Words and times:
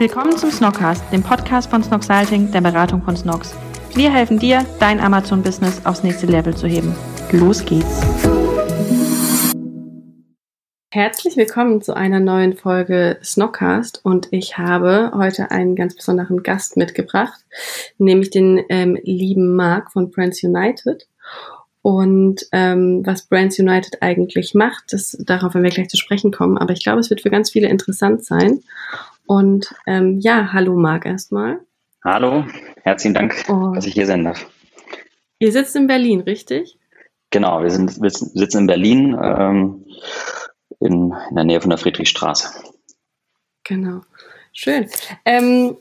Willkommen 0.00 0.36
zum 0.36 0.52
Snockcast, 0.52 1.02
dem 1.12 1.24
Podcast 1.24 1.70
von 1.70 1.82
Snocksalting, 1.82 2.52
der 2.52 2.60
Beratung 2.60 3.02
von 3.02 3.16
Snocks. 3.16 3.56
Wir 3.96 4.12
helfen 4.12 4.38
dir, 4.38 4.64
dein 4.78 5.00
Amazon-Business 5.00 5.84
aufs 5.84 6.04
nächste 6.04 6.26
Level 6.26 6.56
zu 6.56 6.68
heben. 6.68 6.94
Los 7.32 7.64
geht's! 7.64 8.00
Herzlich 10.92 11.36
willkommen 11.36 11.82
zu 11.82 11.96
einer 11.96 12.20
neuen 12.20 12.52
Folge 12.56 13.18
Snockcast 13.24 14.04
und 14.04 14.28
ich 14.30 14.56
habe 14.56 15.10
heute 15.16 15.50
einen 15.50 15.74
ganz 15.74 15.96
besonderen 15.96 16.44
Gast 16.44 16.76
mitgebracht, 16.76 17.44
nämlich 17.98 18.30
den 18.30 18.64
ähm, 18.68 18.96
lieben 19.02 19.56
Marc 19.56 19.90
von 19.90 20.12
Brands 20.12 20.44
United. 20.44 21.08
Und 21.82 22.46
ähm, 22.52 23.02
was 23.04 23.26
Brands 23.26 23.58
United 23.58 24.00
eigentlich 24.00 24.54
macht, 24.54 24.92
das, 24.92 25.16
darauf 25.20 25.54
werden 25.54 25.64
wir 25.64 25.70
gleich 25.70 25.88
zu 25.88 25.96
sprechen 25.96 26.30
kommen, 26.30 26.56
aber 26.56 26.72
ich 26.72 26.84
glaube, 26.84 27.00
es 27.00 27.10
wird 27.10 27.22
für 27.22 27.30
ganz 27.30 27.50
viele 27.50 27.68
interessant 27.68 28.24
sein. 28.24 28.62
Und 29.28 29.74
ähm, 29.86 30.20
ja, 30.20 30.54
hallo 30.54 30.74
Marc 30.74 31.04
erstmal. 31.04 31.60
Hallo, 32.02 32.46
herzlichen 32.82 33.12
Dank, 33.12 33.44
oh. 33.50 33.72
dass 33.74 33.84
ich 33.84 33.92
hier 33.92 34.06
sein 34.06 34.24
darf. 34.24 34.46
Ihr 35.38 35.52
sitzt 35.52 35.76
in 35.76 35.86
Berlin, 35.86 36.20
richtig? 36.20 36.78
Genau, 37.28 37.62
wir, 37.62 37.70
sind, 37.70 38.00
wir 38.00 38.08
sitzen 38.08 38.60
in 38.60 38.66
Berlin 38.66 39.18
ähm, 39.22 39.84
in, 40.80 41.14
in 41.28 41.34
der 41.34 41.44
Nähe 41.44 41.60
von 41.60 41.68
der 41.68 41.78
Friedrichstraße. 41.78 42.48
Genau, 43.64 44.00
schön. 44.54 44.88
Ähm, 45.26 45.76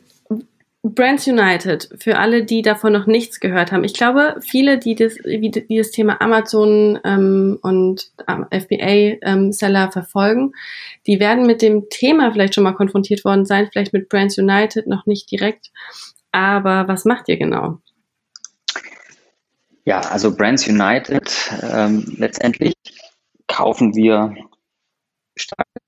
Brands 0.93 1.27
United, 1.27 1.89
für 1.97 2.17
alle, 2.17 2.43
die 2.43 2.61
davon 2.61 2.93
noch 2.93 3.07
nichts 3.07 3.39
gehört 3.39 3.71
haben. 3.71 3.83
Ich 3.83 3.93
glaube, 3.93 4.35
viele, 4.41 4.77
die 4.77 4.95
das, 4.95 5.15
die 5.15 5.77
das 5.77 5.91
Thema 5.91 6.21
Amazon 6.21 6.99
ähm, 7.03 7.57
und 7.61 8.11
ähm, 8.27 8.45
FBA-Seller 8.51 9.85
ähm, 9.85 9.91
verfolgen, 9.91 10.53
die 11.05 11.19
werden 11.19 11.47
mit 11.47 11.61
dem 11.61 11.89
Thema 11.89 12.31
vielleicht 12.31 12.55
schon 12.55 12.63
mal 12.63 12.73
konfrontiert 12.73 13.25
worden 13.25 13.45
sein, 13.45 13.69
vielleicht 13.71 13.93
mit 13.93 14.09
Brands 14.09 14.37
United 14.37 14.87
noch 14.87 15.05
nicht 15.05 15.31
direkt. 15.31 15.71
Aber 16.31 16.87
was 16.87 17.05
macht 17.05 17.29
ihr 17.29 17.37
genau? 17.37 17.79
Ja, 19.85 20.01
also 20.01 20.35
Brands 20.35 20.67
United, 20.67 21.31
ähm, 21.71 22.03
letztendlich 22.17 22.73
kaufen 23.47 23.95
wir 23.95 24.35
starke 25.35 25.79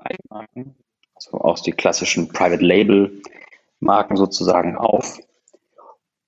Eigenmarken, 0.00 0.74
also 1.14 1.38
auch 1.38 1.60
die 1.60 1.72
klassischen 1.72 2.28
Private 2.28 2.64
Label 2.64 3.22
Marken 3.80 4.16
sozusagen 4.16 4.76
auf 4.76 5.18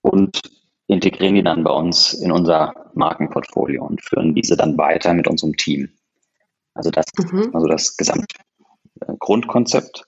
und 0.03 0.41
integrieren 0.87 1.35
die 1.35 1.43
dann 1.43 1.65
bei 1.65 1.71
uns 1.71 2.13
in 2.15 2.33
unser 2.33 2.73
Markenportfolio 2.95 3.85
und 3.85 4.03
führen 4.03 4.35
diese 4.35 4.57
dann 4.57 4.79
weiter 4.79 5.13
mit 5.15 5.29
unserem 5.29 5.55
Team. 5.57 5.91
Also 6.75 6.91
das 6.91 7.07
mhm. 7.17 7.41
ist 7.41 7.55
also 7.55 7.67
das 7.67 7.97
Gesamtgrundkonzept. 7.97 10.07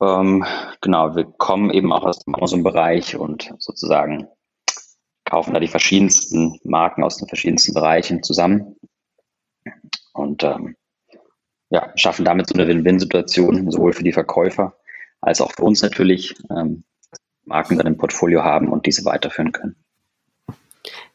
Ähm, 0.00 0.44
genau, 0.80 1.16
wir 1.16 1.24
kommen 1.24 1.70
eben 1.70 1.92
auch 1.92 2.04
aus 2.04 2.20
dem 2.20 2.34
Amazon-Bereich 2.34 3.16
und 3.16 3.52
sozusagen 3.58 4.28
kaufen 5.24 5.52
da 5.52 5.60
die 5.60 5.68
verschiedensten 5.68 6.58
Marken 6.64 7.04
aus 7.04 7.18
den 7.18 7.28
verschiedensten 7.28 7.74
Bereichen 7.74 8.22
zusammen 8.22 8.76
und 10.14 10.42
ähm, 10.42 10.74
ja, 11.70 11.92
schaffen 11.96 12.24
damit 12.24 12.48
so 12.48 12.54
eine 12.54 12.66
Win-Win-Situation, 12.66 13.70
sowohl 13.70 13.92
für 13.92 14.04
die 14.04 14.12
Verkäufer 14.12 14.78
als 15.20 15.40
auch 15.40 15.52
für 15.52 15.62
uns 15.62 15.82
natürlich 15.82 16.34
ähm, 16.50 16.84
Marken 17.44 17.78
dann 17.78 17.86
im 17.86 17.96
Portfolio 17.96 18.44
haben 18.44 18.68
und 18.68 18.86
diese 18.86 19.04
weiterführen 19.04 19.52
können. 19.52 19.76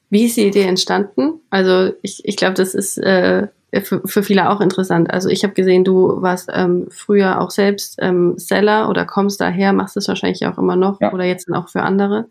Wie 0.09 0.25
ist 0.25 0.37
die 0.37 0.47
Idee 0.47 0.63
entstanden? 0.63 1.41
Also 1.49 1.93
ich, 2.01 2.23
ich 2.25 2.35
glaube, 2.35 2.53
das 2.53 2.75
ist 2.75 2.97
äh, 2.99 3.47
für, 3.81 4.01
für 4.05 4.21
viele 4.21 4.49
auch 4.49 4.61
interessant. 4.61 5.11
Also 5.11 5.29
ich 5.29 5.43
habe 5.43 5.53
gesehen, 5.53 5.83
du 5.83 6.21
warst 6.21 6.49
ähm, 6.53 6.87
früher 6.91 7.41
auch 7.41 7.49
selbst 7.49 7.97
ähm, 7.99 8.37
Seller 8.37 8.89
oder 8.89 9.05
kommst 9.05 9.41
daher, 9.41 9.73
machst 9.73 9.97
es 9.97 10.07
wahrscheinlich 10.07 10.45
auch 10.45 10.57
immer 10.57 10.75
noch 10.75 11.01
ja. 11.01 11.11
oder 11.11 11.23
jetzt 11.23 11.49
dann 11.49 11.55
auch 11.55 11.69
für 11.69 11.81
andere. 11.81 12.28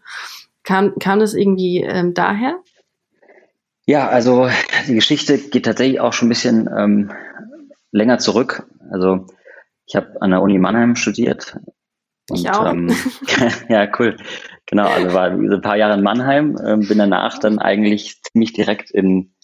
Kam, 0.62 0.96
kam 1.00 1.18
das 1.18 1.34
irgendwie 1.34 1.80
ähm, 1.80 2.14
daher? 2.14 2.56
Ja, 3.84 4.08
also 4.08 4.48
die 4.86 4.94
Geschichte 4.94 5.38
geht 5.38 5.64
tatsächlich 5.64 5.98
auch 5.98 6.12
schon 6.12 6.26
ein 6.26 6.30
bisschen 6.30 6.70
ähm, 6.76 7.10
länger 7.90 8.18
zurück. 8.18 8.64
Also 8.92 9.26
ich 9.86 9.96
habe 9.96 10.20
an 10.20 10.30
der 10.30 10.42
Uni 10.42 10.58
Mannheim 10.58 10.96
studiert. 10.96 11.58
Und, 12.30 12.38
ich 12.38 12.50
auch. 12.50 12.70
Ähm, 12.70 12.94
ja, 13.68 13.88
cool. 13.98 14.16
Genau, 14.66 14.86
also 14.86 15.12
war 15.12 15.30
ein 15.30 15.60
paar 15.60 15.76
Jahre 15.76 15.94
in 15.94 16.02
Mannheim, 16.02 16.56
ähm, 16.64 16.86
bin 16.86 16.98
danach 16.98 17.38
dann 17.38 17.58
eigentlich 17.58 18.22
ziemlich 18.22 18.52
direkt 18.52 18.90
in, 18.90 19.34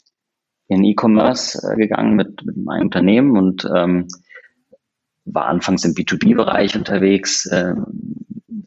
in 0.68 0.84
E-Commerce 0.84 1.70
äh, 1.70 1.76
gegangen 1.76 2.14
mit, 2.14 2.44
mit 2.44 2.56
meinem 2.56 2.82
Unternehmen 2.82 3.36
und 3.36 3.68
ähm, 3.74 4.08
war 5.24 5.46
anfangs 5.46 5.84
im 5.84 5.92
B2B-Bereich 5.92 6.76
unterwegs, 6.76 7.46
äh, 7.46 7.74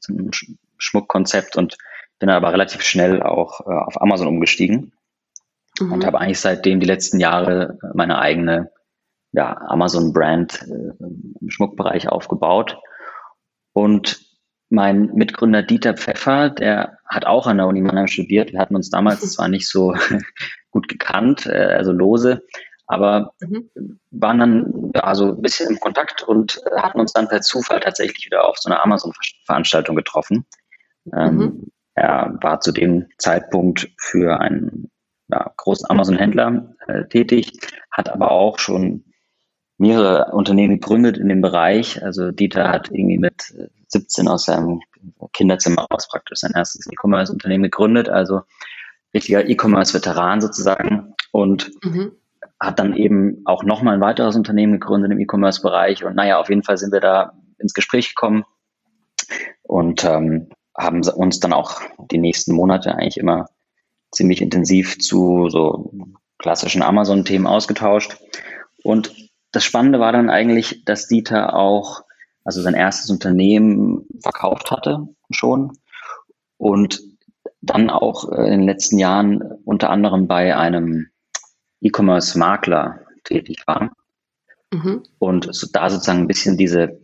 zum 0.02 0.30
Schmuckkonzept 0.78 1.56
und 1.56 1.78
bin 2.20 2.30
aber 2.30 2.54
relativ 2.54 2.84
schnell 2.84 3.24
auch 3.24 3.62
äh, 3.62 3.74
auf 3.74 4.00
Amazon 4.02 4.28
umgestiegen 4.28 4.94
mhm. 5.80 5.94
und 5.94 6.06
habe 6.06 6.20
eigentlich 6.20 6.40
seitdem 6.40 6.80
die 6.80 6.88
letzten 6.88 7.20
Jahre 7.20 7.80
meine 7.94 8.20
eigene 8.20 8.72
ja, 9.34 9.58
Amazon-Brand 9.68 10.62
äh, 10.64 11.04
im 11.42 11.50
Schmuckbereich 11.50 12.10
aufgebaut. 12.10 12.78
Und 13.74 14.26
mein 14.70 15.08
Mitgründer 15.14 15.64
Dieter 15.64 15.96
Pfeffer, 15.96 16.50
der 16.50 16.98
hat 17.06 17.26
auch 17.26 17.48
an 17.48 17.58
der 17.58 17.68
Uni 17.68 17.82
Mannheim 17.82 18.08
studiert. 18.08 18.54
Wir 18.54 18.60
hatten 18.60 18.76
uns 18.76 18.90
damals 18.90 19.20
zwar 19.34 19.48
nicht 19.48 19.68
so 19.68 19.96
gut 20.72 20.88
gekannt, 20.88 21.46
äh, 21.46 21.76
also 21.76 21.92
lose, 21.92 22.42
aber 22.88 23.34
mhm. 23.40 23.70
waren 24.12 24.40
dann 24.40 24.92
ja, 24.96 25.16
so 25.16 25.30
ein 25.34 25.42
bisschen 25.42 25.70
im 25.70 25.80
Kontakt 25.80 26.24
und 26.24 26.62
hatten 26.76 27.00
uns 27.00 27.14
dann 27.14 27.28
per 27.28 27.42
Zufall 27.42 27.80
tatsächlich 27.80 28.26
wieder 28.26 28.48
auf 28.48 28.58
so 28.58 28.70
einer 28.70 28.84
Amazon-Veranstaltung 28.84 29.96
getroffen. 29.96 30.46
Ähm, 31.16 31.36
mhm. 31.36 31.72
er 31.96 32.38
war 32.42 32.60
zu 32.60 32.72
dem 32.72 33.08
Zeitpunkt 33.18 33.90
für 33.98 34.40
einen 34.40 34.92
ja, 35.30 35.52
großen 35.56 35.90
Amazon-Händler 35.90 36.76
äh, 36.88 37.06
tätig, 37.06 37.54
hat 37.92 38.10
aber 38.10 38.32
auch 38.32 38.60
schon 38.60 39.06
mehrere 39.82 40.32
Unternehmen 40.32 40.80
gegründet 40.80 41.18
in 41.18 41.28
dem 41.28 41.42
Bereich. 41.42 42.04
Also 42.04 42.32
Dieter 42.32 42.70
hat 42.70 42.92
irgendwie 42.92 43.18
mit 43.18 43.54
17 43.88 44.28
aus 44.28 44.46
seinem 44.46 44.80
Kinderzimmer 45.34 45.88
aus 45.90 46.08
praktisch 46.08 46.40
sein 46.40 46.52
erstes 46.56 46.86
E-Commerce-Unternehmen 46.86 47.64
gegründet, 47.64 48.08
also 48.08 48.42
richtiger 49.12 49.50
E-Commerce-Veteran 49.50 50.40
sozusagen 50.40 51.16
und 51.32 51.72
mhm. 51.84 52.12
hat 52.60 52.78
dann 52.78 52.96
eben 52.96 53.42
auch 53.46 53.64
nochmal 53.64 53.96
ein 53.96 54.02
weiteres 54.02 54.36
Unternehmen 54.36 54.74
gegründet 54.74 55.12
im 55.12 55.20
E-Commerce-Bereich 55.20 56.06
und 56.06 56.16
naja, 56.16 56.40
auf 56.40 56.50
jeden 56.50 56.64
Fall 56.64 56.78
sind 56.78 56.94
wir 56.94 57.00
da 57.00 57.34
ins 57.58 57.74
Gespräch 57.74 58.10
gekommen 58.10 58.46
und 59.64 60.04
ähm, 60.06 60.50
haben 60.78 61.02
uns 61.02 61.40
dann 61.40 61.54
auch 61.54 61.82
die 62.12 62.20
nächsten 62.20 62.54
Monate 62.54 62.94
eigentlich 62.94 63.18
immer 63.18 63.48
ziemlich 64.12 64.44
intensiv 64.44 65.00
zu 65.00 65.50
so 65.50 65.92
klassischen 66.38 66.84
Amazon-Themen 66.84 67.48
ausgetauscht 67.48 68.18
und 68.84 69.31
das 69.52 69.64
Spannende 69.64 70.00
war 70.00 70.12
dann 70.12 70.30
eigentlich, 70.30 70.86
dass 70.86 71.08
Dieter 71.08 71.56
auch, 71.56 72.04
also 72.44 72.62
sein 72.62 72.74
erstes 72.74 73.10
Unternehmen 73.10 74.06
verkauft 74.22 74.72
hatte 74.72 75.08
schon 75.30 75.78
und 76.58 77.02
dann 77.62 77.90
auch 77.90 78.32
äh, 78.32 78.46
in 78.46 78.62
den 78.62 78.68
letzten 78.68 78.98
Jahren 78.98 79.42
unter 79.66 79.90
anderem 79.90 80.28
bei 80.28 80.56
einem 80.56 81.08
E-Commerce-Makler 81.82 83.02
tätig 83.24 83.64
war. 83.66 83.92
Mhm. 84.74 85.04
Und 85.20 85.54
so, 85.54 85.68
da 85.72 85.90
sozusagen 85.90 86.20
ein 86.20 86.28
bisschen 86.28 86.58
diese 86.58 87.00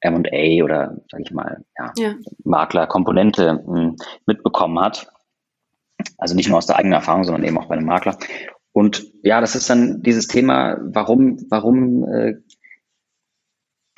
M&A 0.00 0.62
oder, 0.62 0.96
sage 1.10 1.22
ich 1.24 1.32
mal, 1.32 1.64
ja, 1.78 1.92
ja. 1.96 2.14
Makler-Komponente 2.44 3.64
hm, 3.66 3.96
mitbekommen 4.26 4.78
hat. 4.80 5.08
Also 6.18 6.34
nicht 6.34 6.48
nur 6.48 6.58
aus 6.58 6.66
der 6.66 6.76
eigenen 6.76 6.94
Erfahrung, 6.94 7.24
sondern 7.24 7.44
eben 7.44 7.58
auch 7.58 7.66
bei 7.66 7.76
einem 7.76 7.86
Makler. 7.86 8.18
Und 8.76 9.10
ja, 9.22 9.40
das 9.40 9.54
ist 9.54 9.70
dann 9.70 10.02
dieses 10.02 10.28
Thema, 10.28 10.76
warum, 10.82 11.46
warum 11.48 12.06
äh, 12.12 12.34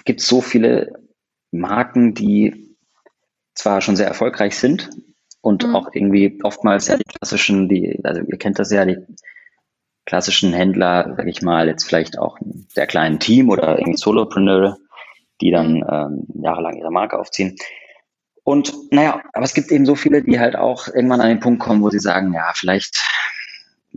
gibt 0.04 0.20
es 0.20 0.28
so 0.28 0.40
viele 0.40 1.02
Marken, 1.50 2.14
die 2.14 2.76
zwar 3.54 3.80
schon 3.80 3.96
sehr 3.96 4.06
erfolgreich 4.06 4.56
sind 4.56 4.88
und 5.40 5.66
mhm. 5.66 5.75
auch 5.75 5.88
irgendwie 5.92 6.38
oftmals 6.44 6.86
ja 6.86 6.96
die 6.96 7.02
klassischen, 7.02 7.69
die, 7.69 7.98
also 8.04 8.20
ihr 8.20 8.38
kennt 8.38 8.60
das 8.60 8.70
ja, 8.70 8.84
die 8.84 8.98
klassischen 10.06 10.52
Händler, 10.52 11.12
sag 11.16 11.26
ich 11.26 11.42
mal, 11.42 11.66
jetzt 11.66 11.82
vielleicht 11.82 12.16
auch 12.16 12.38
ein 12.38 12.69
sehr 12.69 12.86
kleinen 12.86 13.19
Team 13.19 13.50
oder 13.50 13.80
irgendwie 13.80 13.98
Solopreneur, 13.98 14.78
die 15.40 15.50
dann 15.50 15.84
ähm, 15.90 16.28
jahrelang 16.40 16.76
ihre 16.76 16.92
Marke 16.92 17.19
aufziehen. 17.19 17.56
Und 18.44 18.72
naja, 18.92 19.25
aber 19.32 19.44
es 19.44 19.54
gibt 19.54 19.72
eben 19.72 19.86
so 19.86 19.96
viele, 19.96 20.22
die 20.22 20.38
halt 20.38 20.54
auch 20.54 20.86
irgendwann 20.86 21.20
an 21.20 21.30
den 21.30 21.40
Punkt 21.40 21.58
kommen, 21.58 21.82
wo 21.82 21.90
sie 21.90 21.98
sagen, 21.98 22.32
ja, 22.32 22.52
vielleicht 22.54 23.02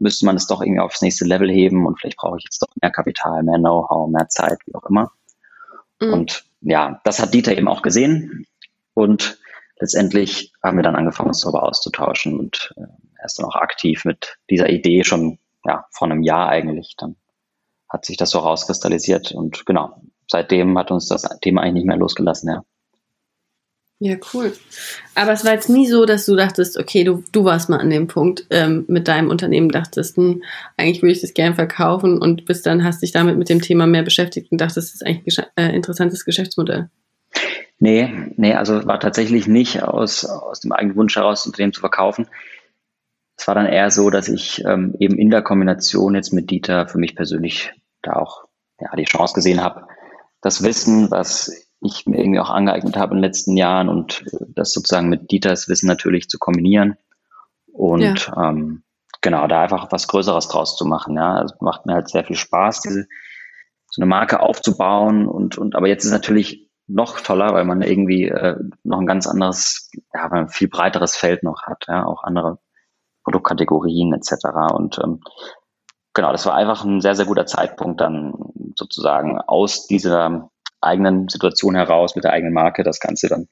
müsste 0.01 0.25
man 0.25 0.35
es 0.35 0.47
doch 0.47 0.61
irgendwie 0.61 0.81
aufs 0.81 1.01
nächste 1.01 1.25
Level 1.25 1.49
heben 1.49 1.85
und 1.85 1.99
vielleicht 1.99 2.17
brauche 2.17 2.37
ich 2.37 2.43
jetzt 2.43 2.61
doch 2.61 2.67
mehr 2.81 2.91
Kapital, 2.91 3.43
mehr 3.43 3.59
Know-how, 3.59 4.09
mehr 4.09 4.27
Zeit, 4.27 4.57
wie 4.65 4.75
auch 4.75 4.85
immer. 4.85 5.11
Mhm. 6.01 6.13
Und 6.13 6.45
ja, 6.61 6.99
das 7.03 7.19
hat 7.19 7.33
Dieter 7.33 7.55
eben 7.55 7.67
auch 7.67 7.81
gesehen 7.81 8.45
und 8.93 9.39
letztendlich 9.79 10.53
haben 10.63 10.77
wir 10.77 10.83
dann 10.83 10.95
angefangen, 10.95 11.29
uns 11.29 11.41
darüber 11.41 11.63
auszutauschen 11.63 12.37
und 12.37 12.73
äh, 12.77 12.81
er 13.17 13.25
ist 13.25 13.37
dann 13.37 13.45
auch 13.45 13.55
aktiv 13.55 14.03
mit 14.03 14.37
dieser 14.49 14.69
Idee 14.69 15.03
schon 15.03 15.37
ja, 15.63 15.85
vor 15.91 16.09
einem 16.09 16.23
Jahr 16.23 16.49
eigentlich. 16.49 16.95
Dann 16.97 17.15
hat 17.87 18.05
sich 18.05 18.17
das 18.17 18.31
so 18.31 18.39
rauskristallisiert 18.39 19.31
und 19.31 19.65
genau, 19.65 20.01
seitdem 20.27 20.77
hat 20.77 20.89
uns 20.89 21.07
das 21.07 21.23
Thema 21.41 21.61
eigentlich 21.61 21.83
nicht 21.83 21.87
mehr 21.87 21.97
losgelassen, 21.97 22.49
ja. 22.49 22.63
Ja, 24.03 24.15
cool. 24.33 24.51
Aber 25.13 25.31
es 25.31 25.45
war 25.45 25.53
jetzt 25.53 25.69
nie 25.69 25.85
so, 25.85 26.05
dass 26.05 26.25
du 26.25 26.35
dachtest, 26.35 26.79
okay, 26.79 27.03
du, 27.03 27.23
du 27.31 27.45
warst 27.45 27.69
mal 27.69 27.77
an 27.77 27.91
dem 27.91 28.07
Punkt 28.07 28.47
ähm, 28.49 28.83
mit 28.87 29.07
deinem 29.07 29.29
Unternehmen, 29.29 29.69
dachtest, 29.69 30.17
hm, 30.17 30.41
eigentlich 30.75 31.03
würde 31.03 31.11
ich 31.11 31.21
das 31.21 31.35
gerne 31.35 31.53
verkaufen 31.53 32.19
und 32.19 32.45
bis 32.45 32.63
dann 32.63 32.83
hast 32.83 33.03
dich 33.03 33.11
damit 33.11 33.37
mit 33.37 33.47
dem 33.49 33.61
Thema 33.61 33.85
mehr 33.85 34.01
beschäftigt 34.01 34.51
und 34.51 34.59
dachtest, 34.59 34.77
das 34.87 34.95
ist 34.95 35.05
eigentlich 35.05 35.37
ein 35.37 35.45
äh, 35.55 35.75
interessantes 35.75 36.25
Geschäftsmodell. 36.25 36.89
Nee, 37.77 38.11
nee, 38.37 38.55
also 38.55 38.87
war 38.87 38.99
tatsächlich 38.99 39.45
nicht 39.45 39.83
aus, 39.83 40.25
aus 40.25 40.61
dem 40.61 40.71
eigenen 40.71 40.95
Wunsch 40.95 41.15
heraus, 41.15 41.41
das 41.41 41.47
Unternehmen 41.47 41.73
zu 41.73 41.81
verkaufen. 41.81 42.25
Es 43.37 43.47
war 43.47 43.53
dann 43.53 43.67
eher 43.67 43.91
so, 43.91 44.09
dass 44.09 44.29
ich 44.29 44.65
ähm, 44.65 44.95
eben 44.97 45.15
in 45.19 45.29
der 45.29 45.43
Kombination 45.43 46.15
jetzt 46.15 46.33
mit 46.33 46.49
Dieter 46.49 46.87
für 46.87 46.97
mich 46.97 47.15
persönlich 47.15 47.71
da 48.01 48.13
auch 48.13 48.45
ja, 48.79 48.95
die 48.95 49.03
Chance 49.03 49.35
gesehen 49.35 49.61
habe, 49.61 49.85
das 50.41 50.63
Wissen, 50.63 51.11
was 51.11 51.70
ich 51.81 52.05
mir 52.05 52.19
irgendwie 52.19 52.39
auch 52.39 52.49
angeeignet 52.49 52.95
habe 52.95 53.11
in 53.11 53.17
den 53.17 53.23
letzten 53.23 53.57
Jahren 53.57 53.89
und 53.89 54.23
das 54.49 54.71
sozusagen 54.71 55.09
mit 55.09 55.31
Dieters 55.31 55.67
Wissen 55.67 55.87
natürlich 55.87 56.29
zu 56.29 56.37
kombinieren 56.37 56.97
und 57.73 58.27
ja. 58.27 58.49
ähm, 58.49 58.83
genau 59.21 59.47
da 59.47 59.63
einfach 59.63 59.91
was 59.91 60.07
Größeres 60.07 60.47
draus 60.47 60.77
zu 60.77 60.85
machen. 60.85 61.15
Ja, 61.15 61.35
also 61.35 61.55
macht 61.59 61.85
mir 61.85 61.93
halt 61.93 62.09
sehr 62.09 62.23
viel 62.23 62.35
Spaß, 62.35 62.81
diese 62.81 63.07
so 63.87 64.01
eine 64.01 64.07
Marke 64.07 64.39
aufzubauen 64.39 65.27
und 65.27 65.57
und 65.57 65.75
aber 65.75 65.87
jetzt 65.87 66.05
ist 66.05 66.11
natürlich 66.11 66.69
noch 66.87 67.19
toller, 67.19 67.53
weil 67.53 67.65
man 67.65 67.81
irgendwie 67.81 68.25
äh, 68.27 68.57
noch 68.83 68.99
ein 68.99 69.07
ganz 69.07 69.27
anderes, 69.27 69.89
ja, 70.13 70.29
ein 70.29 70.49
viel 70.49 70.67
breiteres 70.67 71.15
Feld 71.15 71.43
noch 71.43 71.63
hat, 71.63 71.85
ja, 71.87 72.05
auch 72.05 72.23
andere 72.23 72.59
Produktkategorien 73.23 74.13
etc. 74.13 74.45
Und 74.73 74.99
ähm, 75.03 75.21
genau, 76.13 76.31
das 76.31 76.45
war 76.45 76.55
einfach 76.55 76.83
ein 76.83 77.01
sehr, 77.01 77.15
sehr 77.15 77.25
guter 77.25 77.45
Zeitpunkt, 77.45 78.01
dann 78.01 78.33
sozusagen 78.75 79.39
aus 79.39 79.87
dieser 79.87 80.50
eigenen 80.81 81.29
Situation 81.29 81.75
heraus, 81.75 82.15
mit 82.15 82.23
der 82.23 82.33
eigenen 82.33 82.53
Marke, 82.53 82.83
das 82.83 82.99
Ganze 82.99 83.27
dann 83.27 83.47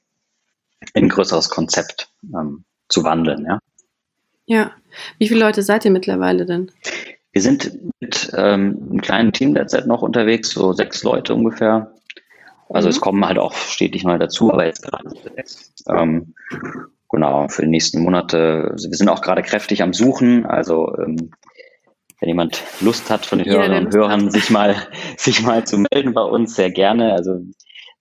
in 0.94 1.04
ein 1.04 1.08
größeres 1.08 1.50
Konzept 1.50 2.10
ähm, 2.34 2.64
zu 2.88 3.04
wandeln, 3.04 3.44
ja. 3.46 3.60
Ja. 4.46 4.72
Wie 5.18 5.28
viele 5.28 5.40
Leute 5.40 5.62
seid 5.62 5.84
ihr 5.84 5.92
mittlerweile 5.92 6.44
denn? 6.44 6.72
Wir 7.32 7.42
sind 7.42 7.78
mit 8.00 8.32
ähm, 8.34 8.88
einem 8.90 9.00
kleinen 9.00 9.32
Team 9.32 9.54
derzeit 9.54 9.86
noch 9.86 10.02
unterwegs, 10.02 10.50
so 10.50 10.72
sechs 10.72 11.04
Leute 11.04 11.34
ungefähr. 11.34 11.92
Also 12.68 12.88
mhm. 12.88 12.90
es 12.90 13.00
kommen 13.00 13.24
halt 13.24 13.38
auch 13.38 13.54
stetig 13.54 14.02
mal 14.02 14.18
dazu, 14.18 14.52
aber 14.52 14.66
jetzt 14.66 14.82
gerade 14.82 15.08
sechs. 15.36 15.72
Ähm, 15.88 16.34
genau, 17.08 17.46
für 17.48 17.62
die 17.62 17.68
nächsten 17.68 18.02
Monate. 18.02 18.70
Also 18.72 18.90
wir 18.90 18.96
sind 18.96 19.08
auch 19.08 19.22
gerade 19.22 19.42
kräftig 19.42 19.82
am 19.82 19.92
Suchen. 19.92 20.46
Also 20.46 20.96
ähm, 20.98 21.30
wenn 22.20 22.28
jemand 22.28 22.62
Lust 22.80 23.10
hat 23.10 23.26
von 23.26 23.38
den 23.38 23.48
Hörerinnen 23.48 23.86
und 23.86 23.94
Hörern, 23.94 24.30
sich 24.30 24.50
mal, 24.50 24.76
sich 25.16 25.42
mal 25.42 25.66
zu 25.66 25.78
melden 25.78 26.12
bei 26.12 26.22
uns, 26.22 26.54
sehr 26.54 26.70
gerne. 26.70 27.12
Also 27.12 27.40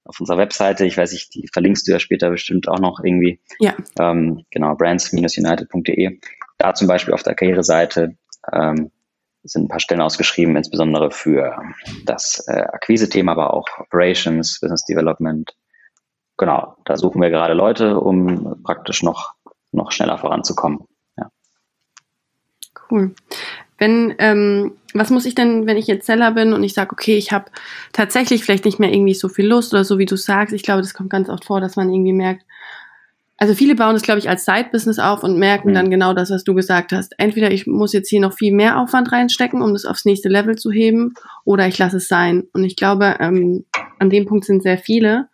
auf 0.04 0.20
unserer 0.20 0.38
Webseite, 0.38 0.86
ich 0.86 0.98
weiß 0.98 1.14
nicht, 1.14 1.34
die 1.34 1.48
verlinkst 1.52 1.88
du 1.88 1.92
ja 1.92 2.00
später 2.00 2.30
bestimmt 2.30 2.68
auch 2.68 2.80
noch 2.80 3.00
irgendwie. 3.04 3.40
Ja. 3.60 3.76
Ähm, 4.00 4.46
genau, 4.52 4.76
brands-united.de. 4.76 6.20
Da 6.58 6.74
zum 6.74 6.88
Beispiel 6.88 7.14
auf 7.14 7.24
der 7.24 7.36
Karriereseite 7.36 8.18
ähm, 8.52 8.92
sind 9.44 9.66
ein 9.66 9.68
paar 9.70 9.80
Stellen 9.80 10.02
ausgeschrieben, 10.02 10.56
insbesondere 10.58 11.12
für 11.12 11.58
das 12.06 12.46
äh, 12.48 12.60
Akquise-Thema, 12.60 13.32
aber 13.32 13.54
auch 13.54 13.68
Operations, 13.78 14.60
Business 14.60 14.84
Development. 14.84 15.56
Genau, 16.38 16.76
da 16.86 16.98
suchen 16.98 17.22
wir 17.22 17.30
gerade 17.30 17.54
Leute, 17.54 18.00
um 18.00 18.62
praktisch 18.64 19.04
noch, 19.04 19.34
noch 19.72 19.92
schneller 19.92 20.18
voranzukommen. 20.18 20.80
Cool. 22.90 23.14
Wenn, 23.80 24.14
ähm, 24.20 24.74
was 24.94 25.10
muss 25.10 25.26
ich 25.26 25.36
denn, 25.36 25.66
wenn 25.66 25.78
ich 25.78 25.88
jetzt 25.88 26.06
Seller 26.06 26.32
bin 26.32 26.54
und 26.54 26.64
ich 26.64 26.74
sage, 26.74 26.92
okay, 26.92 27.18
ich 27.18 27.32
habe 27.32 27.46
tatsächlich 27.94 28.44
vielleicht 28.44 28.66
nicht 28.66 28.80
mehr 28.80 28.94
irgendwie 28.94 29.14
so 29.14 29.30
viel 29.30 29.48
Lust 29.48 29.74
oder 29.74 29.84
so, 29.84 29.98
wie 29.98 30.06
du 30.06 30.18
sagst. 30.18 30.54
Ich 30.54 30.64
glaube, 30.64 30.82
das 30.82 30.94
kommt 30.94 31.10
ganz 31.10 31.30
oft 31.30 31.46
vor, 31.46 31.62
dass 31.62 31.76
man 31.76 31.90
irgendwie 31.90 32.14
merkt, 32.14 32.44
also 33.42 33.54
viele 33.54 33.76
bauen 33.76 33.94
das, 33.94 34.04
glaube 34.04 34.20
ich, 34.20 34.28
als 34.28 34.44
Side-Business 34.44 35.00
auf 35.00 35.24
und 35.24 35.40
merken 35.40 35.70
mhm. 35.70 35.74
dann 35.74 35.90
genau 35.90 36.14
das, 36.14 36.30
was 36.30 36.44
du 36.44 36.54
gesagt 36.54 36.92
hast. 36.92 37.16
Entweder 37.18 37.52
ich 37.52 37.68
muss 37.68 37.94
jetzt 37.94 38.10
hier 38.10 38.20
noch 38.20 38.34
viel 38.34 38.54
mehr 38.54 38.78
Aufwand 38.78 39.14
reinstecken, 39.14 39.62
um 39.62 39.72
das 39.72 39.86
aufs 39.86 40.04
nächste 40.04 40.28
Level 40.28 40.58
zu 40.58 40.72
heben, 40.72 41.14
oder 41.46 41.66
ich 41.66 41.78
lasse 41.78 41.98
es 41.98 42.10
sein. 42.10 42.44
Und 42.52 42.66
ich 42.66 42.76
glaube, 42.76 43.16
ähm, 43.22 43.66
an 43.98 44.10
dem 44.10 44.26
Punkt 44.26 44.44
sind 44.44 44.62
sehr 44.62 44.78
viele. 44.78 45.30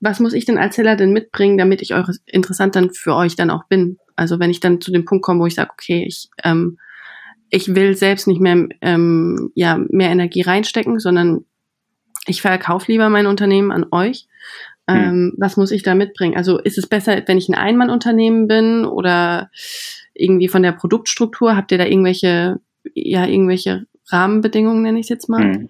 Was 0.00 0.20
muss 0.20 0.32
ich 0.32 0.46
denn 0.46 0.56
als 0.56 0.76
Seller 0.76 0.96
denn 0.96 1.12
mitbringen, 1.12 1.58
damit 1.58 1.82
ich 1.82 1.92
eure 1.92 2.14
interessant 2.24 2.76
dann 2.76 2.92
für 2.94 3.14
euch 3.14 3.36
dann 3.36 3.50
auch 3.50 3.64
bin? 3.64 3.98
Also 4.16 4.38
wenn 4.38 4.50
ich 4.50 4.60
dann 4.60 4.80
zu 4.80 4.90
dem 4.90 5.04
Punkt 5.04 5.22
komme, 5.22 5.40
wo 5.40 5.46
ich 5.46 5.54
sage, 5.54 5.70
okay, 5.70 6.06
ich 6.06 6.30
ähm, 6.42 6.78
ich 7.50 7.74
will 7.74 7.96
selbst 7.96 8.26
nicht 8.26 8.40
mehr 8.40 8.68
ähm, 8.80 9.50
ja 9.54 9.78
mehr 9.88 10.10
Energie 10.10 10.42
reinstecken, 10.42 10.98
sondern 10.98 11.44
ich 12.26 12.42
verkaufe 12.42 12.90
lieber 12.90 13.08
mein 13.08 13.26
Unternehmen 13.26 13.72
an 13.72 13.86
euch. 13.90 14.26
Hm. 14.88 14.96
Ähm, 14.96 15.04
hm. 15.04 15.34
Was 15.38 15.56
muss 15.56 15.70
ich 15.70 15.82
da 15.82 15.94
mitbringen? 15.94 16.36
Also 16.36 16.58
ist 16.58 16.78
es 16.78 16.86
besser, 16.86 17.22
wenn 17.26 17.38
ich 17.38 17.48
ein 17.48 17.54
Einmannunternehmen 17.54 18.48
bin 18.48 18.84
oder 18.84 19.50
irgendwie 20.14 20.48
von 20.48 20.62
der 20.62 20.72
Produktstruktur? 20.72 21.56
Habt 21.56 21.72
ihr 21.72 21.78
da 21.78 21.84
irgendwelche, 21.84 22.60
ja, 22.94 23.26
irgendwelche 23.26 23.86
Rahmenbedingungen, 24.08 24.82
nenne 24.82 24.98
ich 24.98 25.06
es 25.06 25.10
jetzt 25.10 25.28
mal? 25.28 25.42
Hm. 25.42 25.68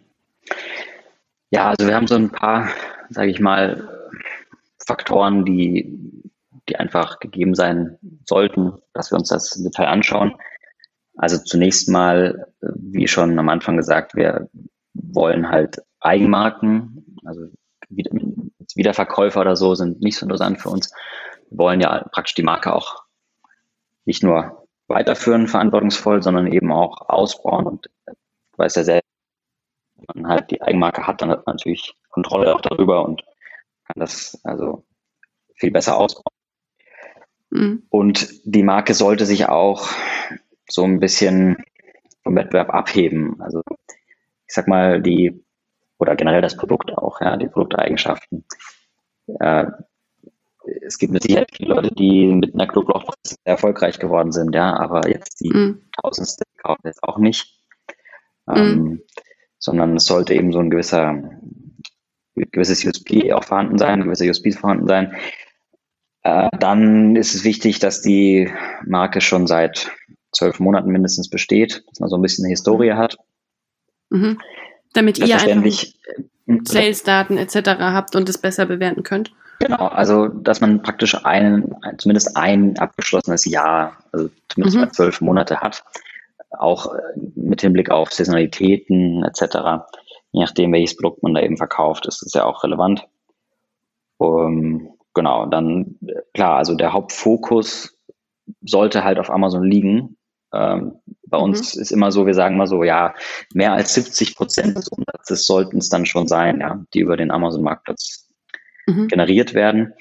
Ja, 1.50 1.70
also 1.70 1.86
wir 1.86 1.94
haben 1.94 2.06
so 2.06 2.14
ein 2.14 2.30
paar, 2.30 2.68
sage 3.08 3.30
ich 3.30 3.40
mal, 3.40 3.88
Faktoren, 4.86 5.44
die, 5.44 5.98
die 6.68 6.76
einfach 6.76 7.18
gegeben 7.20 7.54
sein 7.54 7.98
sollten, 8.24 8.72
dass 8.92 9.12
wir 9.12 9.18
uns 9.18 9.28
das 9.28 9.56
im 9.56 9.64
Detail 9.64 9.88
anschauen. 9.88 10.34
Also 11.20 11.36
zunächst 11.36 11.90
mal, 11.90 12.46
wie 12.62 13.06
schon 13.06 13.38
am 13.38 13.50
Anfang 13.50 13.76
gesagt, 13.76 14.16
wir 14.16 14.48
wollen 14.94 15.50
halt 15.50 15.82
Eigenmarken, 16.00 17.18
also 17.26 17.48
Wiederverkäufer 18.74 19.42
oder 19.42 19.54
so 19.54 19.74
sind 19.74 20.00
nicht 20.00 20.16
so 20.16 20.24
interessant 20.24 20.62
für 20.62 20.70
uns. 20.70 20.94
Wir 21.50 21.58
wollen 21.58 21.80
ja 21.82 22.08
praktisch 22.10 22.36
die 22.36 22.42
Marke 22.42 22.72
auch 22.72 23.04
nicht 24.06 24.22
nur 24.22 24.66
weiterführen, 24.88 25.46
verantwortungsvoll, 25.46 26.22
sondern 26.22 26.46
eben 26.46 26.72
auch 26.72 27.10
ausbauen. 27.10 27.66
Und 27.66 27.90
du 28.06 28.14
weißt 28.56 28.76
ja 28.76 28.84
selbst, 28.84 29.10
wenn 29.96 30.22
man 30.22 30.32
halt 30.32 30.50
die 30.50 30.62
Eigenmarke 30.62 31.06
hat, 31.06 31.20
dann 31.20 31.28
hat 31.28 31.44
man 31.44 31.56
natürlich 31.56 31.96
Kontrolle 32.08 32.54
auch 32.54 32.62
darüber 32.62 33.04
und 33.04 33.22
kann 33.84 33.96
das 33.96 34.40
also 34.42 34.86
viel 35.54 35.70
besser 35.70 35.98
ausbauen. 35.98 36.34
Mhm. 37.50 37.82
Und 37.90 38.40
die 38.44 38.62
Marke 38.62 38.94
sollte 38.94 39.26
sich 39.26 39.50
auch 39.50 39.86
so 40.72 40.84
ein 40.84 41.00
bisschen 41.00 41.56
vom 42.22 42.36
Wettbewerb 42.36 42.70
abheben. 42.70 43.40
Also 43.40 43.62
ich 44.46 44.54
sag 44.54 44.68
mal, 44.68 45.00
die 45.00 45.44
oder 45.98 46.16
generell 46.16 46.42
das 46.42 46.56
Produkt 46.56 46.96
auch, 46.96 47.20
ja, 47.20 47.36
die 47.36 47.46
Produkteigenschaften. 47.48 48.44
Äh, 49.38 49.66
es 50.82 50.98
gibt 50.98 51.12
mit 51.12 51.22
Sicherheit 51.22 51.50
viele 51.52 51.74
Leute, 51.74 51.94
die 51.94 52.26
mit 52.26 52.54
einer 52.54 52.66
Knoblauch 52.66 53.14
sehr 53.22 53.36
erfolgreich 53.44 53.98
geworden 53.98 54.32
sind, 54.32 54.54
ja, 54.54 54.78
aber 54.78 55.08
jetzt 55.08 55.40
die 55.40 55.50
mm. 55.50 55.82
Tausendste 56.00 56.44
kaufen 56.62 56.82
jetzt 56.84 57.02
auch 57.02 57.18
nicht. 57.18 57.60
Ähm, 58.48 58.82
mm. 58.82 59.00
Sondern 59.58 59.96
es 59.96 60.04
sollte 60.04 60.34
eben 60.34 60.52
so 60.52 60.58
ein 60.58 60.70
gewisser 60.70 61.22
gewisses 62.34 62.84
USP 62.84 63.32
auch 63.32 63.44
vorhanden 63.44 63.78
sein, 63.78 64.02
gewisse 64.02 64.28
USPs 64.28 64.58
vorhanden 64.58 64.86
sein. 64.86 65.14
Äh, 66.22 66.48
dann 66.58 67.16
ist 67.16 67.34
es 67.34 67.44
wichtig, 67.44 67.78
dass 67.78 68.02
die 68.02 68.50
Marke 68.84 69.20
schon 69.20 69.46
seit 69.46 69.90
zwölf 70.32 70.60
Monaten 70.60 70.90
mindestens 70.90 71.28
besteht, 71.28 71.84
dass 71.88 72.00
man 72.00 72.08
so 72.08 72.16
ein 72.16 72.22
bisschen 72.22 72.44
eine 72.44 72.52
Historie 72.52 72.92
hat. 72.92 73.18
Mhm. 74.10 74.38
Damit 74.92 75.18
ihr 75.18 75.40
einfach 75.40 75.84
äh, 76.46 76.58
Sales-Daten 76.64 77.36
etc. 77.36 77.78
habt 77.78 78.16
und 78.16 78.28
es 78.28 78.38
besser 78.38 78.66
bewerten 78.66 79.02
könnt. 79.02 79.32
Genau, 79.60 79.86
also 79.86 80.28
dass 80.28 80.60
man 80.60 80.82
praktisch 80.82 81.24
einen, 81.24 81.74
zumindest 81.98 82.36
ein 82.36 82.78
abgeschlossenes 82.78 83.44
Jahr, 83.44 83.98
also 84.10 84.30
zumindest 84.48 84.76
mhm. 84.76 84.84
mal 84.84 84.92
zwölf 84.92 85.20
Monate 85.20 85.60
hat, 85.60 85.84
auch 86.50 86.94
äh, 86.94 87.00
mit 87.34 87.60
Hinblick 87.60 87.90
auf 87.90 88.12
Saisonalitäten 88.12 89.22
etc. 89.24 89.84
Je 90.32 90.40
nachdem, 90.40 90.72
welches 90.72 90.96
Produkt 90.96 91.22
man 91.22 91.34
da 91.34 91.42
eben 91.42 91.56
verkauft, 91.56 92.06
ist 92.06 92.22
das 92.22 92.32
ja 92.32 92.44
auch 92.44 92.64
relevant. 92.64 93.06
Um, 94.16 94.94
genau, 95.14 95.46
dann 95.46 95.98
klar, 96.34 96.56
also 96.56 96.74
der 96.74 96.92
Hauptfokus 96.92 97.98
sollte 98.62 99.04
halt 99.04 99.18
auf 99.18 99.30
Amazon 99.30 99.64
liegen, 99.64 100.16
ähm, 100.52 101.00
bei 101.26 101.38
mhm. 101.38 101.44
uns 101.44 101.76
ist 101.76 101.92
immer 101.92 102.12
so, 102.12 102.26
wir 102.26 102.34
sagen 102.34 102.56
mal 102.56 102.66
so, 102.66 102.82
ja, 102.82 103.14
mehr 103.54 103.72
als 103.72 103.94
70 103.94 104.36
Prozent 104.36 104.76
des 104.76 104.88
Umsatzes 104.88 105.46
sollten 105.46 105.78
es 105.78 105.88
dann 105.88 106.06
schon 106.06 106.26
sein, 106.26 106.60
ja, 106.60 106.84
die 106.92 107.00
über 107.00 107.16
den 107.16 107.30
Amazon-Marktplatz 107.30 108.28
mhm. 108.86 109.08
generiert 109.08 109.54
werden. 109.54 109.94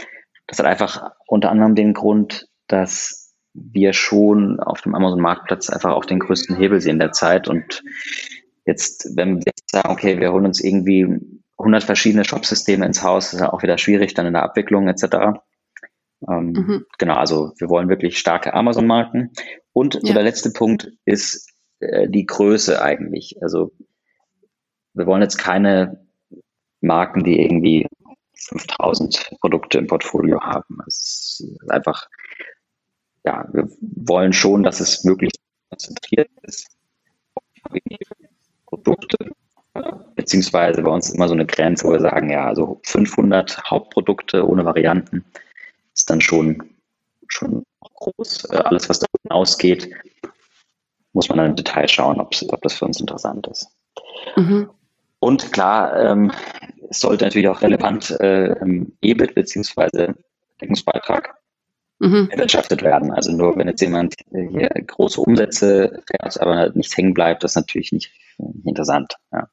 Das 0.48 0.60
hat 0.60 0.66
einfach 0.66 1.12
unter 1.28 1.52
anderem 1.52 1.76
den 1.76 1.94
Grund, 1.94 2.48
dass 2.68 3.34
wir 3.54 3.94
schon 3.94 4.60
auf 4.60 4.82
dem 4.82 4.96
Amazon-Marktplatz 4.96 5.70
einfach 5.70 5.94
auch 5.94 6.06
den 6.06 6.20
größten 6.20 6.56
Hebel 6.56 6.82
sehen 6.82 7.00
der 7.00 7.12
Zeit. 7.12 7.48
Und 7.48 7.84
jetzt, 8.66 9.16
wenn 9.16 9.38
wir 9.38 9.54
jetzt 9.56 9.72
sagen, 9.72 9.90
okay, 9.90 10.20
wir 10.20 10.32
holen 10.32 10.46
uns 10.46 10.62
irgendwie 10.62 11.08
100 11.58 11.84
verschiedene 11.84 12.26
Shopsysteme 12.26 12.86
ins 12.86 13.04
Haus, 13.04 13.34
ist 13.34 13.42
ja 13.42 13.52
auch 13.52 13.62
wieder 13.64 13.78
schwierig 13.78 14.14
dann 14.14 14.26
in 14.26 14.34
der 14.34 14.44
Abwicklung 14.44 14.88
etc. 14.88 15.42
Ähm, 16.28 16.52
mhm. 16.52 16.86
Genau, 16.98 17.16
also 17.16 17.54
wir 17.58 17.70
wollen 17.70 17.90
wirklich 17.90 18.18
starke 18.18 18.54
Amazon-Marken. 18.54 19.32
Und 19.80 19.94
ja. 19.94 20.02
so 20.04 20.14
der 20.14 20.24
letzte 20.24 20.52
Punkt 20.52 20.92
ist 21.06 21.54
äh, 21.80 22.10
die 22.10 22.26
Größe 22.26 22.82
eigentlich. 22.82 23.42
Also 23.42 23.72
wir 24.94 25.06
wollen 25.06 25.22
jetzt 25.22 25.38
keine 25.38 26.06
Marken, 26.82 27.24
die 27.24 27.40
irgendwie 27.40 27.88
5000 28.36 29.38
Produkte 29.40 29.78
im 29.78 29.88
Portfolio 29.88 30.42
haben. 30.42 30.80
Es 30.86 31.42
ist 31.42 31.72
einfach, 31.72 32.10
ja, 33.24 33.48
wir 33.54 33.70
wollen 33.80 34.34
schon, 34.34 34.64
dass 34.64 34.82
es 34.82 35.06
möglichst 35.06 35.40
konzentriert 35.70 36.30
ist 36.42 36.68
Produkte, 38.66 39.18
beziehungsweise 40.16 40.82
bei 40.82 40.92
uns 40.92 41.10
immer 41.10 41.30
so 41.30 41.36
eine 41.36 41.46
Grenze, 41.46 41.88
wo 41.88 41.94
wir 41.94 42.02
sagen, 42.02 42.30
ja, 42.30 42.48
also 42.48 42.82
500 42.84 43.64
Hauptprodukte 43.64 44.46
ohne 44.46 44.66
Varianten 44.66 45.24
ist 45.94 46.10
dann 46.10 46.20
schon, 46.20 46.70
schon 47.30 47.64
groß. 48.00 48.46
Äh, 48.52 48.58
alles, 48.58 48.90
was 48.90 49.00
darüber 49.00 49.20
hinausgeht, 49.24 49.94
muss 51.14 51.30
man 51.30 51.38
dann 51.38 51.48
im 51.48 51.56
Detail 51.56 51.88
schauen, 51.88 52.20
ob 52.20 52.32
das 52.62 52.74
für 52.74 52.86
uns 52.86 53.00
interessant 53.00 53.48
ist. 53.48 53.68
Mhm. 54.36 54.70
Und 55.20 55.52
klar, 55.52 55.96
ähm, 56.00 56.32
es 56.90 57.02
sollte 57.02 57.26
natürlich 57.26 57.50
auch 57.50 57.62
relevant 57.62 58.12
äh, 58.20 58.56
EBIT 59.02 59.36
bzw. 59.36 60.14
Deckungsbeitrag 60.62 61.36
mhm. 62.00 62.30
erwirtschaftet 62.32 62.82
werden. 62.82 63.12
Also 63.12 63.32
nur 63.32 63.58
wenn 63.58 63.68
jetzt 63.68 63.82
jemand 63.82 64.16
hier 64.32 64.70
große 64.70 65.20
Umsätze 65.20 66.02
fährt, 66.08 66.40
aber 66.40 66.56
halt 66.56 66.76
nichts 66.76 66.96
hängen 66.96 67.14
bleibt, 67.14 67.44
das 67.44 67.52
ist 67.52 67.56
natürlich 67.56 67.92
nicht, 67.92 68.12
interessant. 68.64 69.16
Ja. 69.32 69.50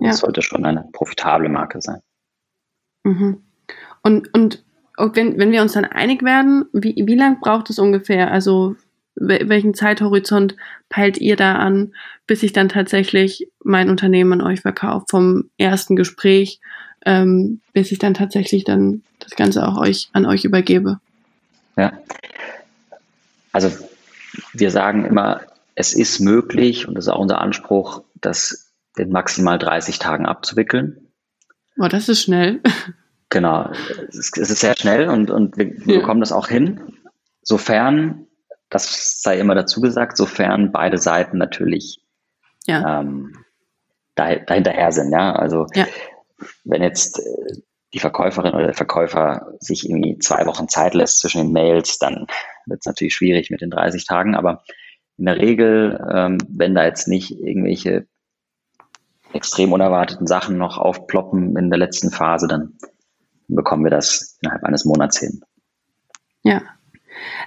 Ja. 0.00 0.08
Das 0.08 0.18
sollte 0.18 0.42
schon 0.42 0.64
eine 0.64 0.88
profitable 0.92 1.48
Marke 1.48 1.80
sein. 1.80 2.00
Mhm. 3.04 3.42
Und, 4.02 4.32
und 4.34 4.64
wenn, 4.98 5.38
wenn 5.38 5.52
wir 5.52 5.62
uns 5.62 5.72
dann 5.72 5.84
einig 5.84 6.22
werden, 6.22 6.66
wie, 6.72 6.94
wie 7.06 7.14
lang 7.14 7.40
braucht 7.40 7.70
es 7.70 7.78
ungefähr? 7.78 8.30
Also 8.30 8.76
welchen 9.20 9.74
Zeithorizont 9.74 10.56
peilt 10.88 11.18
ihr 11.18 11.36
da 11.36 11.56
an, 11.56 11.94
bis 12.26 12.42
ich 12.42 12.52
dann 12.52 12.68
tatsächlich 12.68 13.48
mein 13.64 13.90
Unternehmen 13.90 14.40
an 14.40 14.46
euch 14.46 14.60
verkaufe, 14.60 15.06
vom 15.08 15.50
ersten 15.58 15.96
Gespräch, 15.96 16.60
ähm, 17.04 17.60
bis 17.72 17.90
ich 17.90 17.98
dann 17.98 18.14
tatsächlich 18.14 18.64
dann 18.64 19.02
das 19.18 19.34
Ganze 19.34 19.66
auch 19.66 19.76
euch 19.78 20.08
an 20.12 20.26
euch 20.26 20.44
übergebe? 20.44 21.00
Ja. 21.76 21.92
Also 23.52 23.70
wir 24.52 24.70
sagen 24.70 25.04
immer, 25.04 25.40
es 25.74 25.94
ist 25.94 26.20
möglich, 26.20 26.86
und 26.86 26.94
das 26.94 27.06
ist 27.06 27.08
auch 27.08 27.20
unser 27.20 27.40
Anspruch, 27.40 28.02
das 28.20 28.72
in 28.96 29.10
maximal 29.10 29.58
30 29.58 29.98
Tagen 29.98 30.26
abzuwickeln. 30.26 31.08
Oh, 31.78 31.88
das 31.88 32.08
ist 32.08 32.22
schnell. 32.22 32.60
Genau, 33.30 33.70
es 34.08 34.16
ist, 34.16 34.38
es 34.38 34.50
ist 34.50 34.60
sehr 34.60 34.76
schnell 34.76 35.08
und, 35.08 35.30
und 35.30 35.58
wir, 35.58 35.70
wir 35.86 36.00
bekommen 36.00 36.20
das 36.20 36.32
auch 36.32 36.48
hin, 36.48 36.80
sofern 37.42 38.26
das 38.70 39.22
sei 39.22 39.38
immer 39.38 39.54
dazu 39.54 39.80
gesagt, 39.80 40.16
sofern 40.16 40.72
beide 40.72 40.98
Seiten 40.98 41.38
natürlich 41.38 42.02
ja. 42.66 43.00
ähm, 43.00 43.34
dahinterher 44.14 44.92
sind. 44.92 45.12
Ja? 45.12 45.32
Also 45.34 45.66
ja. 45.74 45.86
wenn 46.64 46.82
jetzt 46.82 47.18
äh, 47.18 47.60
die 47.94 47.98
Verkäuferin 47.98 48.52
oder 48.52 48.66
der 48.66 48.74
Verkäufer 48.74 49.54
sich 49.60 49.88
irgendwie 49.88 50.18
zwei 50.18 50.44
Wochen 50.44 50.68
Zeit 50.68 50.94
lässt 50.94 51.20
zwischen 51.20 51.42
den 51.42 51.52
Mails, 51.52 51.98
dann 51.98 52.26
wird 52.66 52.80
es 52.80 52.86
natürlich 52.86 53.14
schwierig 53.14 53.50
mit 53.50 53.62
den 53.62 53.70
30 53.70 54.04
Tagen. 54.04 54.34
Aber 54.34 54.62
in 55.16 55.24
der 55.24 55.38
Regel, 55.38 55.98
ähm, 56.12 56.38
wenn 56.48 56.74
da 56.74 56.84
jetzt 56.84 57.08
nicht 57.08 57.30
irgendwelche 57.30 58.06
extrem 59.32 59.72
unerwarteten 59.72 60.26
Sachen 60.26 60.58
noch 60.58 60.76
aufploppen 60.76 61.56
in 61.56 61.70
der 61.70 61.78
letzten 61.78 62.10
Phase, 62.10 62.46
dann 62.46 62.74
bekommen 63.48 63.84
wir 63.84 63.90
das 63.90 64.38
innerhalb 64.42 64.64
eines 64.64 64.84
Monats 64.84 65.18
hin. 65.18 65.40
Ja, 66.42 66.62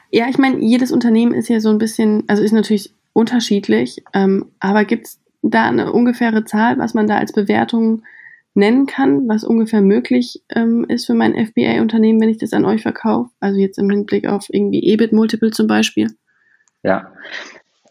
ja, 0.09 0.27
ich 0.29 0.37
meine, 0.37 0.59
jedes 0.59 0.91
Unternehmen 0.91 1.33
ist 1.33 1.49
ja 1.49 1.59
so 1.59 1.69
ein 1.69 1.77
bisschen, 1.77 2.23
also 2.27 2.43
ist 2.43 2.51
natürlich 2.51 2.93
unterschiedlich, 3.13 4.03
ähm, 4.13 4.51
aber 4.59 4.85
gibt 4.85 5.07
es 5.07 5.19
da 5.41 5.65
eine 5.65 5.91
ungefähre 5.91 6.45
Zahl, 6.45 6.77
was 6.77 6.93
man 6.93 7.07
da 7.07 7.17
als 7.17 7.33
Bewertung 7.33 8.03
nennen 8.53 8.85
kann, 8.85 9.27
was 9.29 9.43
ungefähr 9.43 9.81
möglich 9.81 10.43
ähm, 10.49 10.85
ist 10.87 11.05
für 11.05 11.13
mein 11.13 11.33
FBA-Unternehmen, 11.33 12.19
wenn 12.19 12.29
ich 12.29 12.37
das 12.37 12.53
an 12.53 12.65
euch 12.65 12.81
verkaufe? 12.81 13.29
Also 13.39 13.59
jetzt 13.59 13.79
im 13.79 13.89
Hinblick 13.89 14.27
auf 14.27 14.47
irgendwie 14.49 14.83
EBIT-Multiple 14.83 15.51
zum 15.51 15.67
Beispiel. 15.67 16.07
Ja. 16.83 17.13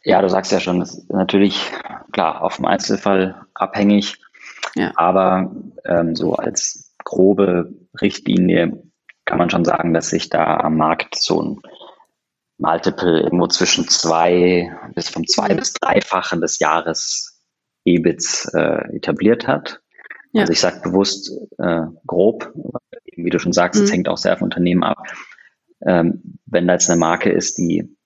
Ja, 0.03 0.23
du 0.23 0.29
sagst 0.29 0.53
ja 0.53 0.61
schon, 0.61 0.81
das 0.81 0.95
ist 0.95 1.11
natürlich 1.11 1.71
klar 2.13 2.43
auf 2.43 2.57
dem 2.57 2.65
Einzelfall 2.65 3.47
abhängig, 3.53 4.19
ja. 4.75 4.93
aber 4.97 5.55
ähm, 5.85 6.17
so 6.17 6.35
als 6.35 6.90
grobe 7.05 7.73
Richtlinie 8.01 8.83
kann 9.25 9.39
man 9.39 9.51
schon 9.51 9.65
sagen, 9.65 9.95
dass 9.95 10.11
sich 10.11 10.29
da 10.29 10.57
am 10.59 10.77
Markt 10.77 11.17
so 11.17 11.43
ein 11.43 11.61
Multiple 12.59 13.21
irgendwo 13.21 13.47
zwischen 13.47 13.89
zwei 13.89 14.77
bis 14.95 15.09
vom 15.09 15.27
zwei 15.27 15.55
bis 15.55 15.73
dreifachen 15.73 16.41
des 16.41 16.59
Jahres 16.59 17.41
EBITs 17.85 18.53
äh, 18.55 18.97
etabliert 18.97 19.47
hat. 19.47 19.81
Ja. 20.33 20.43
Also 20.43 20.53
ich 20.53 20.61
sage 20.61 20.81
bewusst 20.81 21.33
äh, 21.59 21.83
grob, 22.07 22.53
wie 23.17 23.31
du 23.31 23.39
schon 23.39 23.53
sagst, 23.53 23.81
es 23.81 23.91
mhm. 23.91 23.95
hängt 23.95 24.09
auch 24.09 24.19
sehr 24.19 24.37
vom 24.37 24.47
Unternehmen 24.47 24.85
ab. 24.85 24.99
Ähm, 25.87 26.39
wenn 26.47 26.67
da 26.67 26.75
jetzt 26.75 26.91
eine 26.91 27.01
Marke 27.01 27.31
ist, 27.31 27.57
die 27.59 27.97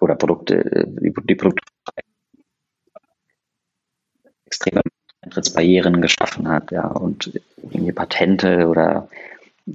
oder 0.00 0.14
Produkte, 0.14 0.86
die, 1.00 1.12
die 1.24 1.34
Produkte 1.34 1.62
extreme 4.46 4.82
Eintrittsbarrieren 5.24 6.00
geschaffen 6.02 6.48
hat, 6.48 6.70
ja, 6.70 6.86
und 6.86 7.40
irgendwie 7.62 7.92
Patente 7.92 8.68
oder 8.68 9.08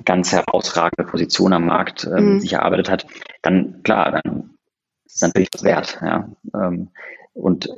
ganz 0.06 0.32
herausragende 0.32 1.10
Position 1.10 1.54
am 1.54 1.66
Markt 1.66 2.06
ähm, 2.06 2.34
mhm. 2.34 2.40
sich 2.40 2.54
erarbeitet 2.54 2.90
hat, 2.90 3.08
dann 3.42 3.82
klar, 3.84 4.12
dann 4.12 4.52
ist 5.06 5.16
es 5.16 5.22
natürlich 5.22 5.50
was 5.54 5.64
wert. 5.64 6.00
Ja. 6.02 6.30
Ähm, 6.54 6.90
und 7.34 7.70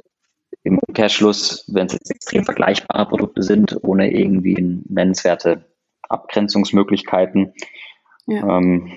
im 0.64 0.78
Umkehrschluss, 0.78 1.66
wenn 1.68 1.88
es 1.88 1.94
jetzt 1.94 2.12
extrem 2.12 2.44
vergleichbare 2.44 3.08
Produkte 3.08 3.42
sind, 3.42 3.78
ohne 3.84 4.12
irgendwie 4.12 4.84
nennenswerte 4.90 5.66
Abgrenzungsmöglichkeiten, 6.04 7.54
ja. 8.28 8.58
ähm, 8.58 8.92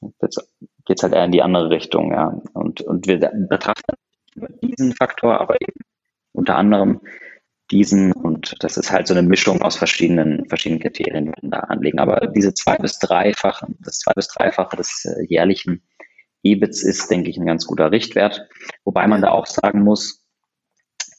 geht 0.00 0.98
es 0.98 1.02
halt 1.02 1.12
eher 1.12 1.24
in 1.24 1.32
die 1.32 1.42
andere 1.42 1.70
Richtung. 1.70 2.12
Ja. 2.12 2.40
Und, 2.54 2.80
und 2.80 3.06
wir 3.06 3.18
betrachten 3.18 3.94
diesen 4.62 4.94
Faktor, 4.94 5.40
aber 5.40 5.60
eben 5.60 5.80
unter 6.32 6.56
anderem 6.56 7.00
diesen 7.70 8.12
und 8.12 8.56
das 8.60 8.76
ist 8.76 8.90
halt 8.92 9.06
so 9.06 9.14
eine 9.14 9.26
Mischung 9.26 9.62
aus 9.62 9.76
verschiedenen, 9.76 10.46
verschiedenen 10.48 10.82
Kriterien, 10.82 11.26
die 11.26 11.42
wir 11.42 11.50
da 11.50 11.60
anlegen. 11.60 11.98
Aber 11.98 12.26
diese 12.26 12.52
zwei 12.54 12.76
bis 12.76 12.98
dreifache, 12.98 13.66
das 13.80 13.98
zwei 14.00 14.12
bis 14.12 14.28
dreifache 14.28 14.76
des 14.76 15.04
äh, 15.06 15.24
jährlichen 15.26 15.82
EBITs 16.42 16.82
ist, 16.82 17.10
denke 17.10 17.30
ich, 17.30 17.38
ein 17.38 17.46
ganz 17.46 17.66
guter 17.66 17.90
Richtwert. 17.90 18.48
Wobei 18.84 19.06
man 19.06 19.22
da 19.22 19.30
auch 19.30 19.46
sagen 19.46 19.82
muss, 19.82 20.22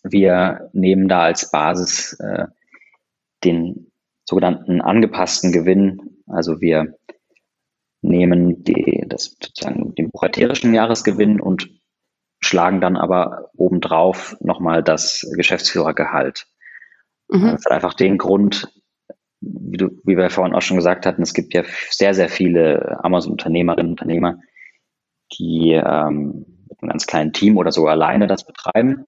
wir 0.04 0.70
nehmen 0.74 1.08
da 1.08 1.24
als 1.24 1.50
Basis 1.50 2.14
äh, 2.20 2.46
den 3.44 3.92
sogenannten 4.24 4.82
angepassten 4.82 5.52
Gewinn. 5.52 6.22
Also 6.28 6.62
wir 6.62 6.96
nehmen 8.02 8.64
die, 8.64 9.04
das 9.08 9.36
sozusagen 9.42 9.96
den 9.96 10.12
buchhalterischen 10.12 10.74
Jahresgewinn 10.74 11.42
und 11.42 11.70
schlagen 12.46 12.82
dann 12.82 12.98
aber 12.98 13.50
obendrauf 13.56 14.36
nochmal 14.40 14.84
das 14.84 15.30
Geschäftsführergehalt. 15.36 16.48
Mhm. 17.30 17.52
Das 17.52 17.66
hat 17.66 17.72
einfach 17.72 17.94
den 17.94 18.18
Grund, 18.18 18.72
wie, 19.42 19.78
du, 19.78 19.90
wie 20.04 20.18
wir 20.18 20.30
vorhin 20.30 20.56
auch 20.56 20.62
schon 20.62 20.78
gesagt 20.78 21.06
hatten, 21.06 21.22
es 21.22 21.34
gibt 21.34 21.54
ja 21.54 21.64
sehr, 21.90 22.14
sehr 22.14 22.30
viele 22.30 23.00
Amazon-Unternehmerinnen 23.04 23.92
und 23.92 24.02
Unternehmer, 24.02 24.40
die 25.34 25.72
ähm, 25.72 26.46
mit 26.70 26.82
einem 26.82 26.90
ganz 26.90 27.08
kleinen 27.08 27.34
Team 27.34 27.58
oder 27.58 27.72
sogar 27.72 27.94
alleine 27.94 28.28
das 28.28 28.46
betreiben. 28.46 29.06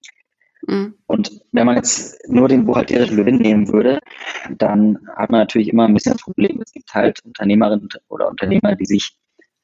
Mhm. 0.66 0.96
Und 1.06 1.42
wenn 1.52 1.66
man 1.66 1.76
jetzt 1.76 2.28
nur 2.28 2.48
den 2.48 2.66
buchhalterischen 2.66 3.18
Gewinn 3.18 3.38
nehmen 3.38 3.72
würde, 3.72 4.00
dann 4.58 5.00
hat 5.16 5.30
man 5.30 5.42
natürlich 5.42 5.70
immer 5.70 5.86
ein 5.86 5.94
bisschen 5.94 6.14
das 6.14 6.22
Problem. 6.24 6.60
Es 6.62 6.72
gibt 6.72 6.94
halt 6.94 7.24
Unternehmerinnen 7.24 7.90
oder 8.10 8.28
Unternehmer, 8.28 8.76
die 8.76 8.86
sich 8.86 9.18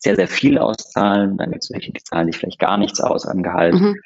sehr, 0.04 0.16
sehr 0.16 0.28
viel 0.28 0.58
auszahlen. 0.58 1.38
Dann 1.38 1.52
gibt 1.52 1.64
es 1.64 1.72
welche, 1.72 1.92
die 1.92 2.04
zahlen 2.04 2.32
sich 2.32 2.38
vielleicht 2.38 2.60
gar 2.60 2.78
nichts 2.78 3.00
aus 3.00 3.26
an 3.26 3.42
Gehalt. 3.42 3.76
Mhm. 3.76 4.00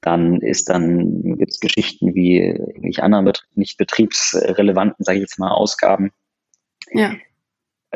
Dann 0.00 0.40
ist 0.40 0.68
dann, 0.68 1.36
gibt 1.38 1.52
es 1.52 1.60
Geschichten 1.60 2.14
wie 2.14 2.38
irgendwelche 2.38 3.02
anderen 3.02 3.32
nicht 3.54 3.78
betriebsrelevanten, 3.78 5.04
sage 5.04 5.18
ich 5.18 5.22
jetzt 5.22 5.38
mal, 5.38 5.50
Ausgaben, 5.50 6.12
ja. 6.92 7.14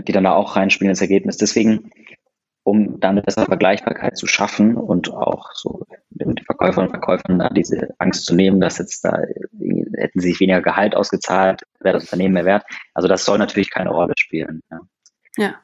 die 0.06 0.12
dann 0.12 0.24
da 0.24 0.34
auch 0.34 0.56
reinspielen 0.56 0.90
ins 0.90 1.00
Ergebnis. 1.00 1.36
Deswegen, 1.36 1.90
um 2.64 2.98
dann 2.98 3.12
eine 3.12 3.22
bessere 3.22 3.46
Vergleichbarkeit 3.46 4.16
zu 4.16 4.26
schaffen 4.26 4.76
und 4.76 5.12
auch 5.12 5.52
so 5.54 5.86
den 6.10 6.36
Verkäuferinnen 6.38 6.90
und 6.90 6.96
Verkäufern 6.96 7.38
da 7.38 7.50
diese 7.50 7.94
Angst 7.98 8.24
zu 8.24 8.34
nehmen, 8.34 8.60
dass 8.60 8.78
jetzt 8.78 9.04
da 9.04 9.16
hätten 9.96 10.20
sie 10.20 10.30
sich 10.30 10.40
weniger 10.40 10.62
Gehalt 10.62 10.96
ausgezahlt, 10.96 11.62
wäre 11.80 11.94
das 11.94 12.04
Unternehmen 12.04 12.34
mehr 12.34 12.44
wert. 12.44 12.64
Also 12.94 13.08
das 13.08 13.24
soll 13.24 13.38
natürlich 13.38 13.70
keine 13.70 13.90
Rolle 13.90 14.14
spielen. 14.16 14.62
Ja. 14.70 14.80
ja. 15.36 15.54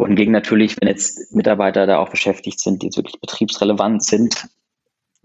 Wohingegen 0.00 0.32
natürlich, 0.32 0.80
wenn 0.80 0.88
jetzt 0.88 1.34
Mitarbeiter 1.34 1.86
da 1.86 1.98
auch 1.98 2.08
beschäftigt 2.08 2.58
sind, 2.58 2.80
die 2.80 2.86
jetzt 2.86 2.96
wirklich 2.96 3.20
betriebsrelevant 3.20 4.02
sind, 4.02 4.46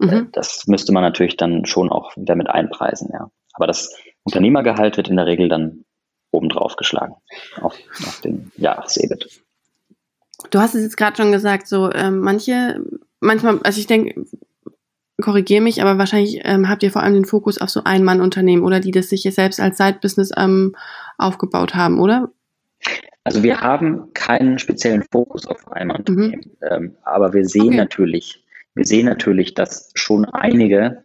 äh, 0.02 0.06
mhm. 0.06 0.28
das 0.32 0.66
müsste 0.66 0.92
man 0.92 1.02
natürlich 1.02 1.38
dann 1.38 1.64
schon 1.64 1.88
auch 1.88 2.14
wieder 2.14 2.36
mit 2.36 2.50
einpreisen, 2.50 3.08
ja. 3.10 3.30
Aber 3.54 3.66
das 3.66 3.96
Unternehmergehalt 4.24 4.98
wird 4.98 5.08
in 5.08 5.16
der 5.16 5.24
Regel 5.24 5.48
dann 5.48 5.86
obendrauf 6.30 6.76
geschlagen 6.76 7.14
auf, 7.62 7.74
auf 8.06 8.20
den 8.20 8.52
Jahresebit. 8.58 9.40
Du 10.50 10.58
hast 10.58 10.74
es 10.74 10.82
jetzt 10.82 10.98
gerade 10.98 11.16
schon 11.16 11.32
gesagt, 11.32 11.68
so 11.68 11.90
ähm, 11.90 12.20
manche, 12.20 12.78
manchmal, 13.20 13.58
also 13.62 13.80
ich 13.80 13.86
denke, 13.86 14.26
korrigiere 15.22 15.62
mich, 15.62 15.80
aber 15.80 15.96
wahrscheinlich 15.96 16.42
ähm, 16.44 16.68
habt 16.68 16.82
ihr 16.82 16.90
vor 16.90 17.02
allem 17.02 17.14
den 17.14 17.24
Fokus 17.24 17.58
auf 17.58 17.70
so 17.70 17.80
Ein-Mann-Unternehmen 17.84 18.62
oder 18.62 18.80
die 18.80 18.90
das 18.90 19.08
sich 19.08 19.22
selbst 19.22 19.58
als 19.58 19.78
Side-Business 19.78 20.32
ähm, 20.36 20.76
aufgebaut 21.16 21.74
haben, 21.74 21.98
oder? 21.98 22.30
Also 23.24 23.42
wir 23.42 23.60
haben 23.60 24.12
keinen 24.14 24.58
speziellen 24.58 25.02
Fokus 25.02 25.46
auf 25.46 25.66
ein 25.72 25.90
Unternehmen, 25.90 26.42
mhm. 26.60 26.68
ähm, 26.70 26.96
aber 27.02 27.32
wir 27.32 27.44
sehen 27.44 27.68
okay. 27.68 27.76
natürlich, 27.76 28.44
wir 28.74 28.84
sehen 28.84 29.06
natürlich, 29.06 29.54
dass 29.54 29.90
schon 29.94 30.24
einige 30.26 31.04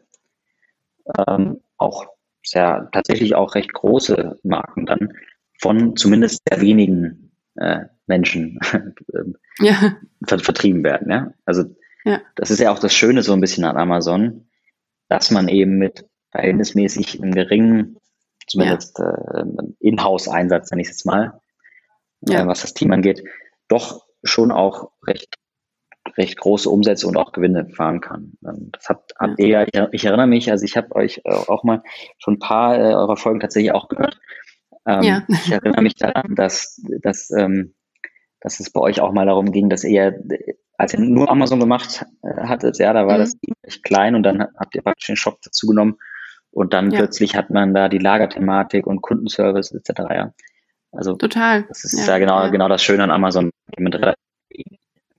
ähm, 1.28 1.62
auch 1.78 2.06
sehr 2.44 2.90
tatsächlich 2.92 3.36
auch 3.36 3.56
recht 3.56 3.74
große 3.74 4.40
Marken 4.44 4.86
dann 4.86 5.14
von 5.60 5.96
zumindest 5.96 6.42
sehr 6.50 6.62
wenigen 6.62 7.32
äh, 7.56 7.86
Menschen 8.08 8.60
ja. 9.60 9.96
ver 10.26 10.40
vertrieben 10.40 10.84
werden. 10.84 11.10
Ja? 11.10 11.34
Also 11.46 11.76
ja. 12.04 12.22
das 12.36 12.52
ist 12.52 12.60
ja 12.60 12.72
auch 12.72 12.80
das 12.80 12.94
Schöne 12.94 13.24
so 13.24 13.34
ein 13.34 13.42
bisschen 13.42 13.64
an 13.64 13.78
Amazon, 13.78 14.48
dass 15.08 15.32
man 15.32 15.48
eben 15.48 15.78
mit 15.78 16.06
verhältnismäßig 16.32 17.22
einem 17.22 17.34
geringen, 17.34 17.98
zumindest 18.48 19.00
äh, 19.00 19.44
Inhouse-Einsatz, 19.80 20.72
nenne 20.72 20.82
ich 20.82 20.90
es 20.90 20.96
jetzt 20.96 21.06
mal, 21.06 21.42
ja. 22.22 22.42
äh, 22.42 22.48
was 22.48 22.62
das 22.62 22.74
Team 22.74 22.92
angeht, 22.92 23.24
doch 23.68 24.06
schon 24.24 24.52
auch 24.52 24.92
recht 25.06 25.38
recht 26.18 26.38
große 26.40 26.70
Umsätze 26.70 27.08
und 27.08 27.16
auch 27.16 27.32
Gewinne 27.32 27.70
fahren 27.70 28.02
kann. 28.02 28.34
Das 28.42 28.90
habt, 28.90 29.14
habt 29.20 29.40
ihr 29.40 29.68
ja, 29.74 29.88
ich 29.92 30.06
erinnere 30.06 30.28
mich, 30.28 30.52
also 30.52 30.66
ich 30.66 30.76
habe 30.76 30.96
euch 30.96 31.22
äh, 31.24 31.32
auch 31.32 31.64
mal 31.64 31.84
schon 32.18 32.36
ein 32.36 32.40
paar 32.40 32.76
äh, 32.76 32.94
eurer 32.94 33.18
Folgen 33.18 33.40
tatsächlich 33.40 33.72
auch 33.72 33.88
gehört. 33.88 34.20
Ähm, 34.86 35.04
ja. 35.04 35.24
Ich 35.30 35.52
erinnere 35.52 35.82
mich 35.82 35.96
daran, 35.96 36.36
dass, 36.36 36.82
dass, 37.02 37.30
ähm, 37.32 37.76
dass 38.40 38.60
es 38.60 38.72
bei 38.72 38.82
euch 38.82 39.00
auch 39.00 39.12
mal 39.12 39.26
darum 39.26 39.52
ging, 39.52 39.70
dass 39.70 39.84
ihr, 39.84 40.20
als 40.78 40.94
ihr 40.94 41.00
nur 41.00 41.30
Amazon 41.30 41.60
gemacht 41.60 42.06
äh, 42.24 42.48
hattet, 42.48 42.80
ja, 42.80 42.94
da 42.94 43.06
war 43.06 43.18
mhm. 43.18 43.22
das 43.22 43.38
echt 43.62 43.84
klein 43.84 44.16
und 44.16 44.24
dann 44.24 44.42
habt 44.42 44.76
ihr 44.76 44.82
praktisch 44.82 45.08
den 45.08 45.18
Shop 45.18 45.40
dazu 45.44 45.68
genommen 45.68 45.98
und 46.50 46.74
dann 46.74 46.92
ja. 46.92 46.98
plötzlich 46.98 47.36
hat 47.36 47.52
man 47.52 47.74
da 47.74 47.90
die 47.90 48.00
Lagerthematik 48.00 48.88
und 48.88 49.02
Kundenservice 49.02 49.72
etc. 49.72 50.02
Ja. 50.10 50.34
Also 50.92 51.16
total. 51.16 51.64
Das 51.64 51.84
ist 51.84 51.98
ja, 52.00 52.14
ja 52.14 52.18
genau, 52.18 52.52
genau 52.52 52.68
das 52.68 52.84
Schöne 52.84 53.04
an 53.04 53.12
Amazon 53.12 53.52
mit 53.78 53.96
relativ 53.96 54.18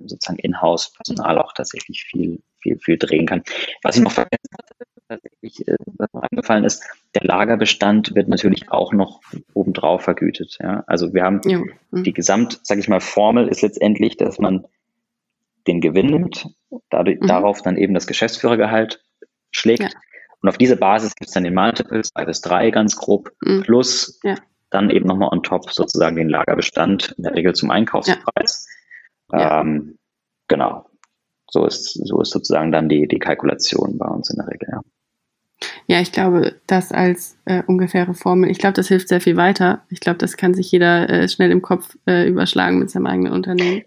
sozusagen 0.05 0.39
In-house-Personal 0.39 1.39
auch 1.39 1.53
tatsächlich 1.53 2.03
viel, 2.03 2.41
viel, 2.61 2.79
viel 2.79 2.99
drehen 2.99 3.27
kann. 3.27 3.43
Was 3.83 3.97
ich 3.97 4.03
noch 4.03 4.13
vergessen 4.13 4.51
hatte, 4.59 4.75
tatsächlich, 5.09 5.69
äh, 5.69 5.77
was 5.99 6.13
mir 6.13 6.23
eingefallen 6.31 6.65
ist, 6.65 6.83
der 7.15 7.25
Lagerbestand 7.25 8.15
wird 8.15 8.29
natürlich 8.29 8.71
auch 8.71 8.93
noch 8.93 9.21
obendrauf 9.55 10.03
vergütet. 10.03 10.59
Ja? 10.61 10.85
Also 10.87 11.15
wir 11.15 11.23
haben 11.23 11.41
ja. 11.45 11.61
Mhm. 11.91 12.05
die 12.05 12.13
Gesamt, 12.13 12.61
sage 12.63 12.81
ich 12.81 12.89
mal, 12.89 13.01
Formel 13.01 13.49
ist 13.49 13.63
letztendlich, 13.63 14.17
dass 14.17 14.39
man 14.39 14.67
den 15.67 15.81
Gewinn 15.81 16.07
nimmt, 16.07 16.49
dadurch, 16.91 17.21
mhm. 17.21 17.27
darauf 17.27 17.63
dann 17.63 17.77
eben 17.77 17.95
das 17.95 18.07
Geschäftsführergehalt 18.07 19.03
schlägt. 19.51 19.83
Ja. 19.83 19.91
Und 20.41 20.49
auf 20.49 20.59
diese 20.59 20.77
Basis 20.77 21.15
gibt 21.15 21.29
es 21.29 21.35
dann 21.35 21.45
den 21.45 21.55
Multiple, 21.55 22.03
zwei 22.03 22.25
bis 22.25 22.41
drei 22.41 22.71
ganz 22.71 22.97
grob, 22.97 23.31
mhm. 23.43 23.63
plus 23.63 24.19
ja. 24.25 24.35
Dann 24.73 24.91
eben 24.91 25.07
nochmal 25.07 25.29
on 25.33 25.43
top 25.43 25.71
sozusagen 25.71 26.17
den 26.17 26.29
Lagerbestand, 26.29 27.15
in 27.17 27.25
der 27.25 27.35
Regel 27.35 27.55
zum 27.55 27.71
Einkaufspreis. 27.71 28.67
Ja. 29.33 29.61
Ähm, 29.61 29.99
genau. 30.49 30.87
So 31.51 31.67
ist, 31.67 31.93
so 32.07 32.21
ist 32.21 32.31
sozusagen 32.31 32.73
dann 32.73 32.89
die, 32.89 33.07
die 33.07 33.19
Kalkulation 33.19 33.99
bei 33.99 34.07
uns 34.07 34.31
in 34.31 34.37
der 34.37 34.49
Regel, 34.49 34.69
ja. 34.73 34.81
Ja, 35.87 36.01
ich 36.01 36.11
glaube, 36.11 36.57
das 36.67 36.91
als 36.91 37.37
äh, 37.45 37.63
ungefähre 37.67 38.15
Formel, 38.15 38.51
ich 38.51 38.59
glaube, 38.59 38.73
das 38.73 38.89
hilft 38.89 39.09
sehr 39.09 39.21
viel 39.21 39.37
weiter. 39.37 39.83
Ich 39.91 40.01
glaube, 40.01 40.19
das 40.19 40.37
kann 40.37 40.55
sich 40.55 40.73
jeder 40.73 41.09
äh, 41.09 41.29
schnell 41.29 41.53
im 41.53 41.63
Kopf 41.63 41.97
äh, 42.07 42.27
überschlagen 42.27 42.79
mit 42.79 42.91
seinem 42.91 43.07
eigenen 43.07 43.33
Unternehmen. 43.33 43.83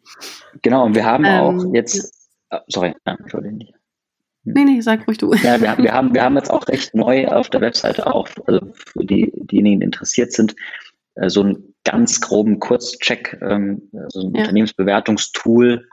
Genau, 0.61 0.85
und 0.85 0.95
wir 0.95 1.05
haben 1.05 1.25
ähm, 1.25 1.31
auch 1.31 1.73
jetzt, 1.73 2.29
oh, 2.51 2.59
sorry, 2.67 2.93
Entschuldigung. 3.03 3.59
Nee, 4.45 4.63
nee, 4.63 4.81
sag 4.81 5.07
ruhig 5.07 5.17
du. 5.17 5.33
Ja, 5.33 5.59
wir, 5.59 5.77
wir, 5.77 5.93
haben, 5.93 6.13
wir 6.13 6.23
haben 6.23 6.35
jetzt 6.35 6.51
auch 6.51 6.67
recht 6.67 6.93
neu 6.93 7.27
auf 7.27 7.49
der 7.49 7.61
Webseite 7.61 8.07
auch, 8.07 8.29
also 8.45 8.73
für 8.73 9.03
die, 9.03 9.31
diejenigen, 9.35 9.79
die 9.79 9.85
interessiert 9.85 10.31
sind, 10.31 10.55
äh, 11.15 11.29
so 11.29 11.41
einen 11.41 11.75
ganz 11.83 12.21
groben 12.21 12.59
Kurzcheck, 12.59 13.39
ähm, 13.41 13.89
so 14.09 14.21
ein 14.21 14.35
ja. 14.35 14.41
Unternehmensbewertungstool 14.41 15.87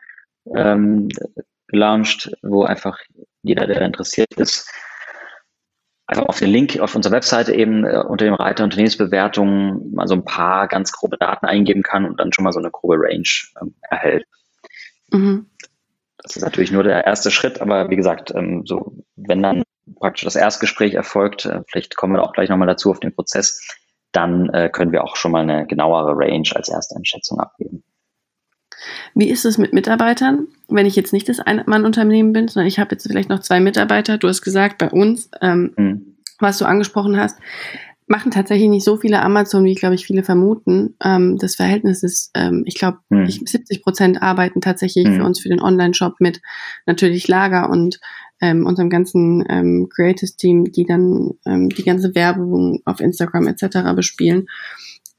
ähm, 0.55 1.09
gelauncht, 1.69 2.31
wo 2.43 2.65
einfach 2.65 2.99
jeder, 3.43 3.67
der 3.67 3.81
interessiert 3.83 4.35
ist, 4.35 4.71
einfach 6.07 6.27
auf 6.27 6.39
den 6.39 6.51
Link 6.51 6.79
auf 6.79 6.95
unserer 6.95 7.15
Webseite 7.15 7.55
eben 7.55 7.85
äh, 7.85 8.03
unter 8.07 8.25
dem 8.25 8.35
Reiter 8.35 8.65
Unternehmensbewertungen 8.65 9.93
mal 9.95 10.07
so 10.07 10.15
ein 10.15 10.25
paar 10.25 10.69
ganz 10.69 10.93
grobe 10.93 11.17
Daten 11.17 11.47
eingeben 11.47 11.83
kann 11.83 12.05
und 12.05 12.21
dann 12.21 12.33
schon 12.33 12.45
mal 12.45 12.53
so 12.53 12.59
eine 12.59 12.71
grobe 12.71 12.97
Range 12.99 13.29
ähm, 13.61 13.75
erhält. 13.89 14.27
Mhm. 15.11 15.47
Das 16.23 16.37
ist 16.37 16.43
natürlich 16.43 16.71
nur 16.71 16.85
der 16.85 17.05
erste 17.05 17.31
Schritt, 17.31 17.61
aber 17.61 17.91
wie 17.91 17.97
gesagt, 17.97 18.33
ähm, 18.35 18.63
so 18.65 18.97
wenn 19.17 19.43
dann 19.43 19.63
praktisch 19.99 20.25
das 20.25 20.37
Erstgespräch 20.37 20.95
erfolgt, 20.95 21.47
äh, 21.47 21.61
vielleicht 21.69 21.97
kommen 21.97 22.15
wir 22.15 22.23
auch 22.23 22.33
gleich 22.33 22.49
nochmal 22.49 22.69
dazu 22.69 22.91
auf 22.91 23.01
den 23.01 23.15
Prozess, 23.15 23.61
dann 24.13 24.49
äh, 24.51 24.69
können 24.69 24.93
wir 24.93 25.05
auch 25.05 25.17
schon 25.17 25.33
mal 25.33 25.43
eine 25.43 25.67
genauere 25.67 26.13
Range 26.15 26.49
als 26.55 26.69
erste 26.69 26.97
Einschätzung 26.97 27.41
abgeben. 27.41 27.83
Wie 29.15 29.31
ist 29.31 29.45
es 29.45 29.59
mit 29.59 29.73
Mitarbeitern? 29.73 30.49
Wenn 30.69 30.87
ich 30.87 30.97
jetzt 30.97 31.13
nicht 31.13 31.29
das 31.29 31.41
Ein-Mann-Unternehmen 31.41 32.33
bin, 32.33 32.49
sondern 32.49 32.67
ich 32.67 32.79
habe 32.79 32.93
jetzt 32.93 33.07
vielleicht 33.07 33.29
noch 33.29 33.41
zwei 33.41 33.61
Mitarbeiter, 33.61 34.19
du 34.19 34.29
hast 34.29 34.43
gesagt, 34.43 34.79
bei 34.79 34.91
uns, 34.91 35.31
ähm, 35.41 35.73
mhm. 35.77 36.17
was 36.39 36.59
du 36.59 36.65
angesprochen 36.65 37.17
hast, 37.17 37.39
machen 38.07 38.31
tatsächlich 38.31 38.69
nicht 38.69 38.85
so 38.85 38.97
viele 38.97 39.23
Amazon, 39.23 39.65
wie, 39.65 39.75
glaube 39.75 39.95
ich, 39.95 40.07
viele 40.07 40.23
vermuten. 40.23 40.97
Ähm, 41.03 41.39
das 41.39 41.57
Verhältnis 41.57 42.03
ist, 42.03 42.31
ähm, 42.35 42.65
ich 42.67 42.75
glaube, 42.75 42.99
mhm. 43.09 43.27
70 43.29 43.83
Prozent 43.83 44.23
arbeiten 44.23 44.61
tatsächlich 44.61 45.07
mhm. 45.07 45.17
für 45.17 45.25
uns 45.25 45.41
für 45.41 45.49
den 45.49 45.63
Online-Shop 45.63 46.15
mit 46.19 46.41
natürlich 46.87 47.29
Lager 47.29 47.71
und 47.71 48.01
ähm, 48.41 48.67
unserem 48.67 48.91
ganzen 48.91 49.45
ähm, 49.49 49.89
Creators-Team, 49.89 50.73
die 50.73 50.85
dann 50.85 51.31
ähm, 51.47 51.69
die 51.69 51.85
ganze 51.85 52.15
Werbung 52.15 52.81
auf 52.85 53.01
Instagram 53.01 53.47
etc. 53.47 53.95
bespielen. 53.95 54.47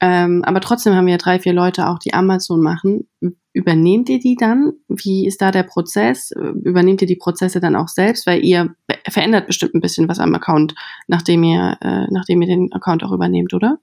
Ähm, 0.02 0.44
aber 0.44 0.60
trotzdem 0.60 0.94
haben 0.94 1.08
wir 1.08 1.18
drei, 1.18 1.40
vier 1.40 1.54
Leute 1.54 1.88
auch, 1.88 2.00
die 2.00 2.14
Amazon 2.14 2.62
machen. 2.62 3.08
Übernehmt 3.54 4.10
ihr 4.10 4.20
die 4.20 4.36
dann? 4.36 4.74
Wie 4.88 5.28
ist 5.28 5.42
da 5.42 5.52
der 5.52 5.64
Prozess? 5.64 6.32
Übernehmt 6.32 7.02
ihr 7.02 7.08
die 7.08 7.16
Prozesse 7.16 7.60
dann 7.60 7.76
auch 7.76 7.88
selbst? 7.88 8.26
Weil 8.26 8.44
ihr 8.44 8.76
verändert 9.08 9.46
bestimmt 9.46 9.76
ein 9.76 9.82
bisschen 9.82 10.10
was 10.10 10.20
am 10.20 10.34
Account, 10.34 10.74
nachdem 11.08 11.44
ihr, 11.44 11.78
äh, 11.82 12.08
nachdem 12.10 12.42
ihr 12.42 12.48
den 12.48 12.74
Account 12.74 13.04
auch 13.04 13.12
übernehmt, 13.12 13.54
oder? 13.54 13.78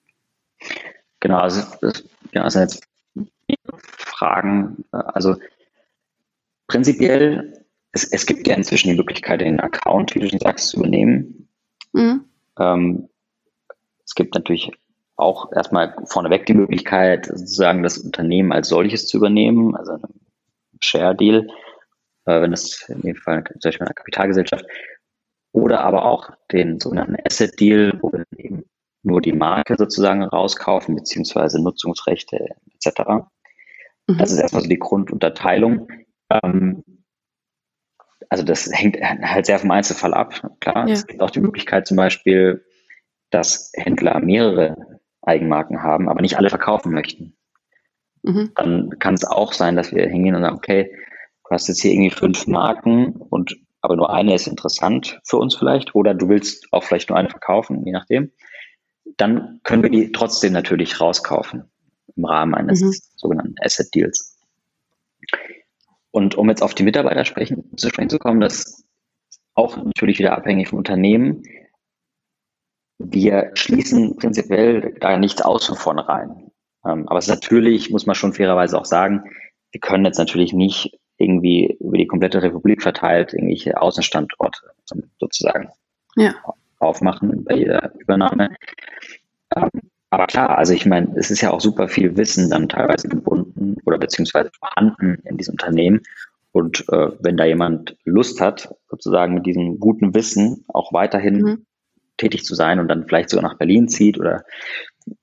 Genau, 1.21 1.39
also, 1.39 1.63
ja, 2.33 2.43
also 2.43 2.59
jetzt 2.59 2.83
Fragen. 3.97 4.85
Also 4.91 5.37
prinzipiell, 6.67 7.65
es, 7.93 8.05
es 8.05 8.27
gibt 8.27 8.47
ja 8.49 8.55
inzwischen 8.55 8.91
die 8.91 8.97
Möglichkeit, 8.97 9.41
den 9.41 9.61
Account, 9.61 10.15
wie 10.15 10.21
du 10.21 10.29
schon 10.29 10.41
sagst, 10.41 10.69
zu 10.69 10.79
übernehmen. 10.79 11.49
Mhm. 11.93 12.25
Ähm, 12.59 13.09
es 14.05 14.15
gibt 14.15 14.35
natürlich 14.35 14.73
auch 15.21 15.53
erstmal 15.53 15.95
vorneweg 16.05 16.47
die 16.47 16.55
Möglichkeit, 16.55 17.27
sozusagen 17.27 17.83
das 17.83 17.99
Unternehmen 17.99 18.53
als 18.53 18.69
solches 18.69 19.07
zu 19.07 19.19
übernehmen, 19.19 19.77
also 19.77 19.93
ein 19.93 20.03
Share-Deal, 20.81 21.49
äh, 22.27 22.41
wenn 22.41 22.53
es 22.53 22.89
in 22.89 23.03
dem 23.03 23.17
Fall 23.17 23.45
zum 23.45 23.61
Beispiel 23.63 23.87
eine 23.87 23.95
Kapitalgesellschaft, 23.95 24.65
oder 25.53 25.81
aber 25.81 26.05
auch 26.05 26.31
den 26.53 26.81
sogenannten 26.81 27.17
Asset-Deal, 27.25 27.99
wo 28.01 28.13
wir 28.13 28.25
eben 28.37 28.65
nur 29.03 29.21
die 29.21 29.33
Marke 29.33 29.77
sozusagen 29.77 30.23
rauskaufen, 30.23 30.95
beziehungsweise 30.95 31.63
Nutzungsrechte 31.63 32.57
etc. 32.75 33.01
Mhm. 34.07 34.19
Das 34.19 34.31
ist 34.31 34.39
erstmal 34.39 34.63
so 34.63 34.69
die 34.69 34.79
Grundunterteilung. 34.79 35.89
Ähm, 36.31 36.85
also 38.29 38.45
das 38.45 38.71
hängt 38.73 39.01
halt 39.01 39.47
sehr 39.47 39.59
vom 39.59 39.71
Einzelfall 39.71 40.15
ab. 40.15 40.41
Klar, 40.61 40.87
ja. 40.87 40.95
es 40.95 41.07
gibt 41.07 41.21
auch 41.21 41.31
die 41.31 41.41
Möglichkeit 41.41 41.87
zum 41.87 41.97
Beispiel, 41.97 42.65
dass 43.31 43.73
Händler 43.75 44.21
mehrere 44.21 44.90
Eigenmarken 45.31 45.83
haben, 45.83 46.09
aber 46.09 46.21
nicht 46.21 46.37
alle 46.37 46.51
verkaufen 46.51 46.93
möchten. 46.93 47.37
Mhm. 48.23 48.53
Dann 48.57 48.99
kann 48.99 49.15
es 49.15 49.25
auch 49.25 49.53
sein, 49.53 49.77
dass 49.77 49.93
wir 49.93 50.07
hingehen 50.07 50.35
und 50.35 50.43
sagen, 50.43 50.57
okay, 50.57 50.91
du 51.45 51.51
hast 51.51 51.69
jetzt 51.69 51.81
hier 51.81 51.93
irgendwie 51.93 52.11
fünf 52.11 52.47
Marken 52.47 53.13
und 53.13 53.57
aber 53.83 53.97
nur 53.97 54.13
eine 54.13 54.35
ist 54.35 54.47
interessant 54.47 55.21
für 55.25 55.39
uns 55.39 55.57
vielleicht 55.57 55.95
oder 55.95 56.13
du 56.13 56.29
willst 56.29 56.71
auch 56.73 56.85
vielleicht 56.85 57.09
nur 57.09 57.19
eine 57.19 57.31
verkaufen, 57.31 57.85
je 57.87 57.93
nachdem. 57.93 58.31
Dann 59.17 59.61
können 59.65 59.83
wir 59.83 59.91
die 59.91 60.13
trotzdem 60.13 60.53
natürlich 60.53 61.01
rauskaufen 61.01 61.65
im 62.15 62.25
Rahmen 62.25 62.55
eines 62.55 62.83
mhm. 62.83 62.95
sogenannten 63.17 63.55
Asset 63.61 63.95
Deals. 63.95 64.39
Und 66.11 66.35
um 66.35 66.49
jetzt 66.49 66.63
auf 66.63 66.75
die 66.75 66.83
Mitarbeiter 66.83 67.25
sprechen, 67.25 67.77
zu 67.77 67.89
sprechen 67.89 68.11
zu 68.11 68.19
kommen, 68.19 68.41
das 68.41 68.59
ist 68.59 68.85
auch 69.55 69.77
natürlich 69.77 70.19
wieder 70.19 70.37
abhängig 70.37 70.69
vom 70.69 70.79
Unternehmen. 70.79 71.43
Wir 73.03 73.51
schließen 73.55 74.17
prinzipiell 74.17 74.95
da 75.01 75.17
nichts 75.17 75.41
aus 75.41 75.67
von 75.67 75.77
vornherein. 75.77 76.51
Ähm, 76.85 77.09
aber 77.09 77.19
es 77.19 77.29
ist 77.29 77.35
natürlich, 77.35 77.91
muss 77.91 78.05
man 78.05 78.15
schon 78.15 78.35
fairerweise 78.35 78.79
auch 78.79 78.85
sagen, 78.85 79.25
wir 79.73 79.81
können 79.81 80.05
jetzt 80.05 80.19
natürlich 80.19 80.53
nicht 80.53 80.99
irgendwie 81.17 81.79
über 81.81 81.97
die 81.97 82.07
komplette 82.07 82.43
Republik 82.43 82.83
verteilt 82.83 83.33
irgendwelche 83.33 83.81
Außenstandorte 83.81 84.61
sozusagen 85.19 85.69
ja. 86.17 86.35
aufmachen 86.79 87.45
bei 87.45 87.57
jeder 87.57 87.93
Übernahme. 87.99 88.51
Ähm, 89.57 89.71
aber 90.11 90.27
klar, 90.27 90.59
also 90.59 90.75
ich 90.75 90.85
meine, 90.85 91.15
es 91.17 91.31
ist 91.31 91.41
ja 91.41 91.53
auch 91.53 91.61
super 91.61 91.89
viel 91.89 92.17
Wissen 92.17 92.51
dann 92.51 92.69
teilweise 92.69 93.09
gebunden 93.09 93.77
oder 93.87 93.97
beziehungsweise 93.97 94.51
vorhanden 94.59 95.23
in 95.25 95.39
diesem 95.39 95.53
Unternehmen. 95.53 96.01
Und 96.53 96.85
äh, 96.91 97.11
wenn 97.21 97.37
da 97.37 97.45
jemand 97.45 97.97
Lust 98.05 98.41
hat, 98.41 98.75
sozusagen 98.89 99.35
mit 99.35 99.47
diesem 99.47 99.79
guten 99.79 100.15
Wissen 100.15 100.65
auch 100.69 100.93
weiterhin 100.93 101.41
mhm 101.41 101.67
tätig 102.21 102.45
zu 102.45 102.55
sein 102.55 102.79
und 102.79 102.89
dann 102.89 103.07
vielleicht 103.07 103.31
sogar 103.31 103.49
nach 103.49 103.59
Berlin 103.59 103.89
zieht 103.89 104.19
oder 104.19 104.45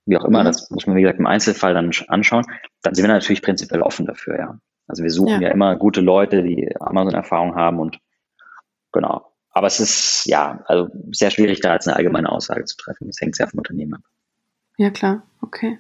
wie 0.06 0.18
auch 0.18 0.26
immer, 0.26 0.42
mhm. 0.42 0.46
das 0.46 0.70
muss 0.70 0.88
man, 0.88 0.96
wie 0.96 1.02
gesagt, 1.02 1.20
im 1.20 1.28
Einzelfall 1.28 1.74
dann 1.74 1.92
anschauen, 2.08 2.46
dann 2.82 2.96
sind 2.96 3.06
wir 3.06 3.14
natürlich 3.14 3.42
prinzipiell 3.42 3.82
offen 3.82 4.06
dafür, 4.06 4.38
ja. 4.38 4.60
Also 4.88 5.04
wir 5.04 5.12
suchen 5.12 5.42
ja, 5.42 5.50
ja 5.50 5.54
immer 5.54 5.76
gute 5.76 6.02
Leute, 6.02 6.44
die 6.44 6.74
Amazon-Erfahrung 6.80 7.56
haben 7.56 7.80
und 7.80 8.00
genau. 8.94 9.34
Aber 9.52 9.68
es 9.68 9.80
ist, 9.80 10.26
ja, 10.26 10.64
also 10.66 10.88
sehr 11.12 11.30
schwierig, 11.30 11.60
da 11.60 11.74
jetzt 11.74 11.88
eine 11.88 11.98
allgemeine 11.98 12.32
Aussage 12.32 12.64
zu 12.66 12.78
treffen. 12.78 13.08
Das 13.08 13.20
hängt 13.20 13.36
sehr 13.36 13.48
vom 13.48 13.58
Unternehmen 13.58 13.96
ab. 13.96 14.02
Ja, 14.78 14.92
klar. 14.92 15.24
Okay. 15.42 15.80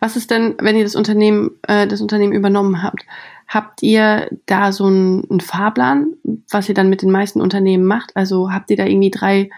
Was 0.00 0.16
ist 0.16 0.30
denn, 0.30 0.56
wenn 0.58 0.76
ihr 0.76 0.84
das 0.84 0.96
Unternehmen, 0.96 1.52
äh, 1.62 1.86
das 1.86 2.00
Unternehmen 2.00 2.32
übernommen 2.32 2.82
habt? 2.82 3.06
Habt 3.46 3.82
ihr 3.82 4.28
da 4.46 4.72
so 4.72 4.86
einen, 4.86 5.30
einen, 5.30 5.40
Fahrplan, 5.40 6.14
was 6.50 6.68
ihr 6.68 6.74
dann 6.74 6.90
mit 6.90 7.02
den 7.02 7.10
meisten 7.10 7.40
Unternehmen 7.40 7.84
macht? 7.84 8.16
Also 8.16 8.52
habt 8.52 8.70
ihr 8.70 8.76
da 8.76 8.84
irgendwie 8.84 9.10
drei, 9.10 9.50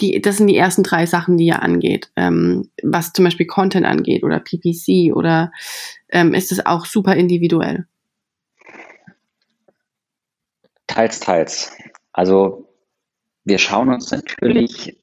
die, 0.00 0.20
das 0.20 0.38
sind 0.38 0.46
die 0.46 0.56
ersten 0.56 0.82
drei 0.82 1.06
Sachen, 1.06 1.36
die 1.36 1.46
ihr 1.46 1.62
angeht, 1.62 2.10
ähm, 2.16 2.70
was 2.82 3.12
zum 3.12 3.24
Beispiel 3.24 3.46
Content 3.46 3.86
angeht 3.86 4.22
oder 4.22 4.40
PPC 4.40 5.14
oder 5.14 5.52
ähm, 6.08 6.34
ist 6.34 6.52
es 6.52 6.64
auch 6.64 6.86
super 6.86 7.14
individuell? 7.14 7.86
Teils, 10.86 11.20
teils. 11.20 11.72
Also 12.12 12.68
wir 13.44 13.58
schauen 13.58 13.88
uns 13.88 14.10
natürlich 14.10 15.00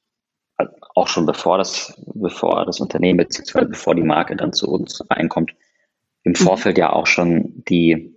auch 0.96 1.08
schon 1.08 1.26
bevor 1.26 1.58
das, 1.60 1.94
bevor 2.16 2.66
das 2.66 2.80
Unternehmen 2.80 3.18
beziehungsweise 3.18 3.68
bevor 3.68 3.96
die 3.96 4.04
Marke 4.04 4.36
dann 4.36 4.54
zu 4.54 4.68
uns 4.68 5.04
reinkommt, 5.10 5.54
im 6.24 6.32
mhm. 6.32 6.36
Vorfeld 6.36 6.78
ja 6.78 6.92
auch 6.92 7.08
schon 7.08 7.64
die 7.70 8.16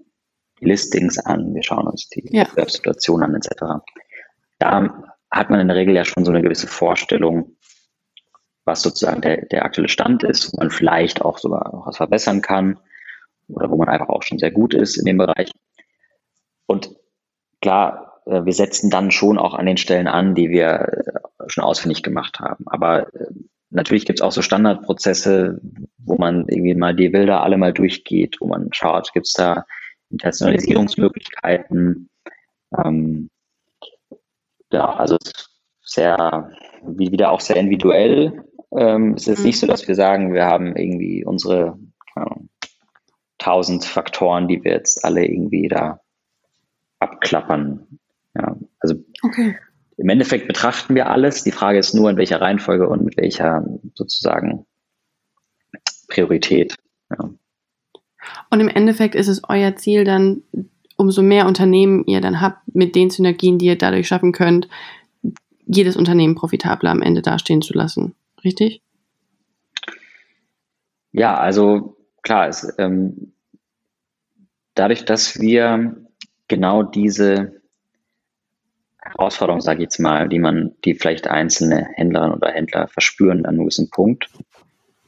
Listings 0.60 1.18
an, 1.18 1.54
wir 1.54 1.62
schauen 1.62 1.86
uns 1.86 2.08
die 2.08 2.24
ja. 2.32 2.46
Situation 2.66 3.22
an, 3.22 3.34
etc. 3.34 3.82
Da 4.58 5.09
hat 5.30 5.50
man 5.50 5.60
in 5.60 5.68
der 5.68 5.76
Regel 5.76 5.94
ja 5.94 6.04
schon 6.04 6.24
so 6.24 6.32
eine 6.32 6.42
gewisse 6.42 6.66
Vorstellung, 6.66 7.56
was 8.64 8.82
sozusagen 8.82 9.20
der, 9.20 9.46
der 9.46 9.64
aktuelle 9.64 9.88
Stand 9.88 10.22
ist, 10.22 10.52
wo 10.52 10.58
man 10.58 10.70
vielleicht 10.70 11.22
auch 11.22 11.38
sogar 11.38 11.72
noch 11.72 11.86
was 11.86 11.96
verbessern 11.96 12.42
kann 12.42 12.78
oder 13.48 13.70
wo 13.70 13.76
man 13.76 13.88
einfach 13.88 14.08
auch 14.08 14.22
schon 14.22 14.38
sehr 14.38 14.50
gut 14.50 14.74
ist 14.74 14.96
in 14.96 15.04
dem 15.04 15.18
Bereich. 15.18 15.50
Und 16.66 16.94
klar, 17.60 18.22
äh, 18.26 18.44
wir 18.44 18.52
setzen 18.52 18.90
dann 18.90 19.10
schon 19.10 19.38
auch 19.38 19.54
an 19.54 19.66
den 19.66 19.76
Stellen 19.76 20.08
an, 20.08 20.34
die 20.34 20.50
wir 20.50 20.68
äh, 20.68 21.48
schon 21.48 21.64
ausfindig 21.64 22.02
gemacht 22.02 22.40
haben. 22.40 22.64
Aber 22.66 23.12
äh, 23.14 23.26
natürlich 23.70 24.04
gibt 24.06 24.20
es 24.20 24.22
auch 24.22 24.32
so 24.32 24.42
Standardprozesse, 24.42 25.60
wo 25.98 26.16
man 26.16 26.46
irgendwie 26.48 26.74
mal 26.74 26.94
die 26.94 27.08
Bilder 27.08 27.42
alle 27.42 27.56
mal 27.56 27.72
durchgeht, 27.72 28.36
wo 28.40 28.46
man 28.46 28.68
schaut, 28.72 29.12
gibt 29.12 29.26
es 29.26 29.32
da 29.32 29.64
Internationalisierungsmöglichkeiten. 30.10 32.08
Ähm, 32.76 33.30
ja, 34.70 34.94
also 34.94 35.16
sehr, 35.83 36.50
wie 36.85 37.11
wieder 37.11 37.30
auch 37.30 37.40
sehr 37.40 37.56
individuell. 37.56 38.44
Ähm, 38.76 39.14
es 39.14 39.26
ist 39.26 39.44
nicht 39.44 39.59
so, 39.59 39.66
dass 39.66 39.88
wir 39.88 39.94
sagen, 39.94 40.33
wir 40.33 40.46
haben 40.46 40.76
irgendwie 40.76 41.24
unsere 41.24 41.78
tausend 43.40 43.85
Faktoren, 43.85 44.46
die 44.46 44.62
wir 44.62 44.72
jetzt 44.72 45.04
alle 45.04 45.24
irgendwie 45.24 45.66
da 45.66 46.00
abklappern. 47.00 47.98
Ja, 48.35 48.56
also 48.78 48.94
okay. 49.22 49.56
im 49.96 50.09
Endeffekt 50.09 50.46
betrachten 50.46 50.94
wir 50.94 51.09
alles. 51.09 51.42
Die 51.42 51.50
Frage 51.50 51.78
ist 51.78 51.94
nur, 51.94 52.11
in 52.11 52.16
welcher 52.16 52.40
Reihenfolge 52.40 52.88
und 52.88 53.02
mit 53.02 53.16
welcher 53.16 53.64
sozusagen 53.94 54.66
Priorität. 56.09 56.76
Ja. 57.11 57.30
Und 58.50 58.61
im 58.61 58.68
Endeffekt 58.68 59.14
ist 59.14 59.28
es 59.28 59.42
euer 59.48 59.74
Ziel 59.76 60.04
dann, 60.04 60.42
umso 61.00 61.22
mehr 61.22 61.46
Unternehmen 61.46 62.04
ihr 62.06 62.20
dann 62.20 62.40
habt, 62.40 62.58
mit 62.74 62.94
den 62.94 63.10
Synergien, 63.10 63.58
die 63.58 63.66
ihr 63.66 63.78
dadurch 63.78 64.06
schaffen 64.06 64.32
könnt, 64.32 64.68
jedes 65.66 65.96
Unternehmen 65.96 66.34
profitabler 66.34 66.90
am 66.90 67.02
Ende 67.02 67.22
dastehen 67.22 67.62
zu 67.62 67.72
lassen. 67.72 68.14
Richtig? 68.44 68.82
Ja, 71.12 71.36
also 71.38 71.96
klar, 72.22 72.48
es, 72.48 72.72
ähm, 72.78 73.32
dadurch, 74.74 75.04
dass 75.04 75.40
wir 75.40 75.96
genau 76.48 76.82
diese 76.82 77.60
Herausforderung, 79.00 79.60
sage 79.60 79.78
ich 79.78 79.84
jetzt 79.84 79.98
mal, 79.98 80.28
die 80.28 80.38
man, 80.38 80.72
die 80.84 80.94
vielleicht 80.94 81.26
einzelne 81.26 81.88
Händlerinnen 81.94 82.36
oder 82.36 82.50
Händler 82.50 82.88
verspüren 82.88 83.46
an 83.46 83.54
einem 83.54 83.60
gewissen 83.60 83.90
Punkt, 83.90 84.28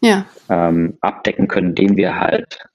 ja. 0.01 0.27
ähm, 0.49 0.97
abdecken 1.01 1.49
können, 1.49 1.69
indem 1.71 1.97
wir 1.97 2.19
halt 2.19 2.67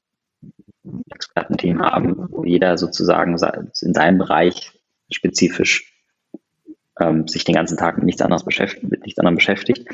Expertenteam 1.12 1.82
haben, 1.82 2.28
wo 2.30 2.44
jeder 2.44 2.78
sozusagen 2.78 3.34
in 3.34 3.94
seinem 3.94 4.18
Bereich 4.18 4.80
spezifisch 5.12 5.94
ähm, 7.00 7.28
sich 7.28 7.44
den 7.44 7.56
ganzen 7.56 7.78
Tag 7.78 7.98
mit 7.98 8.06
nichts 8.06 8.22
anderes 8.22 8.44
beschäftigt, 8.44 8.90
mit 8.90 9.04
nichts 9.04 9.20
anderem 9.20 9.36
beschäftigt. 9.36 9.88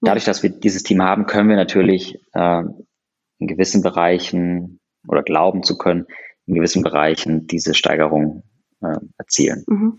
Dadurch, 0.00 0.24
dass 0.24 0.42
wir 0.42 0.50
dieses 0.50 0.82
Team 0.82 1.02
haben, 1.02 1.26
können 1.26 1.48
wir 1.48 1.56
natürlich 1.56 2.18
äh, 2.32 2.62
in 3.38 3.46
gewissen 3.46 3.82
Bereichen 3.82 4.80
oder 5.06 5.22
glauben 5.22 5.62
zu 5.62 5.76
können, 5.76 6.06
in 6.46 6.54
gewissen 6.54 6.82
Bereichen 6.82 7.46
diese 7.46 7.74
Steigerung 7.74 8.44
äh, 8.80 8.96
erzielen. 9.16 9.64
Mhm. 9.66 9.98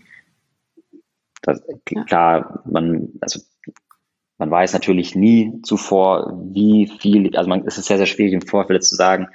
Das, 1.42 1.62
klar, 2.06 2.62
man, 2.66 3.10
also 3.20 3.40
man 4.36 4.50
weiß 4.50 4.72
natürlich 4.72 5.14
nie 5.14 5.60
zuvor, 5.62 6.38
wie 6.52 6.86
viel, 6.86 7.34
also 7.36 7.48
man, 7.48 7.66
es 7.66 7.78
ist 7.78 7.86
sehr, 7.86 7.98
sehr 7.98 8.06
schwierig 8.06 8.32
im 8.32 8.42
Vorfeld 8.42 8.84
zu 8.84 8.94
sagen, 8.94 9.28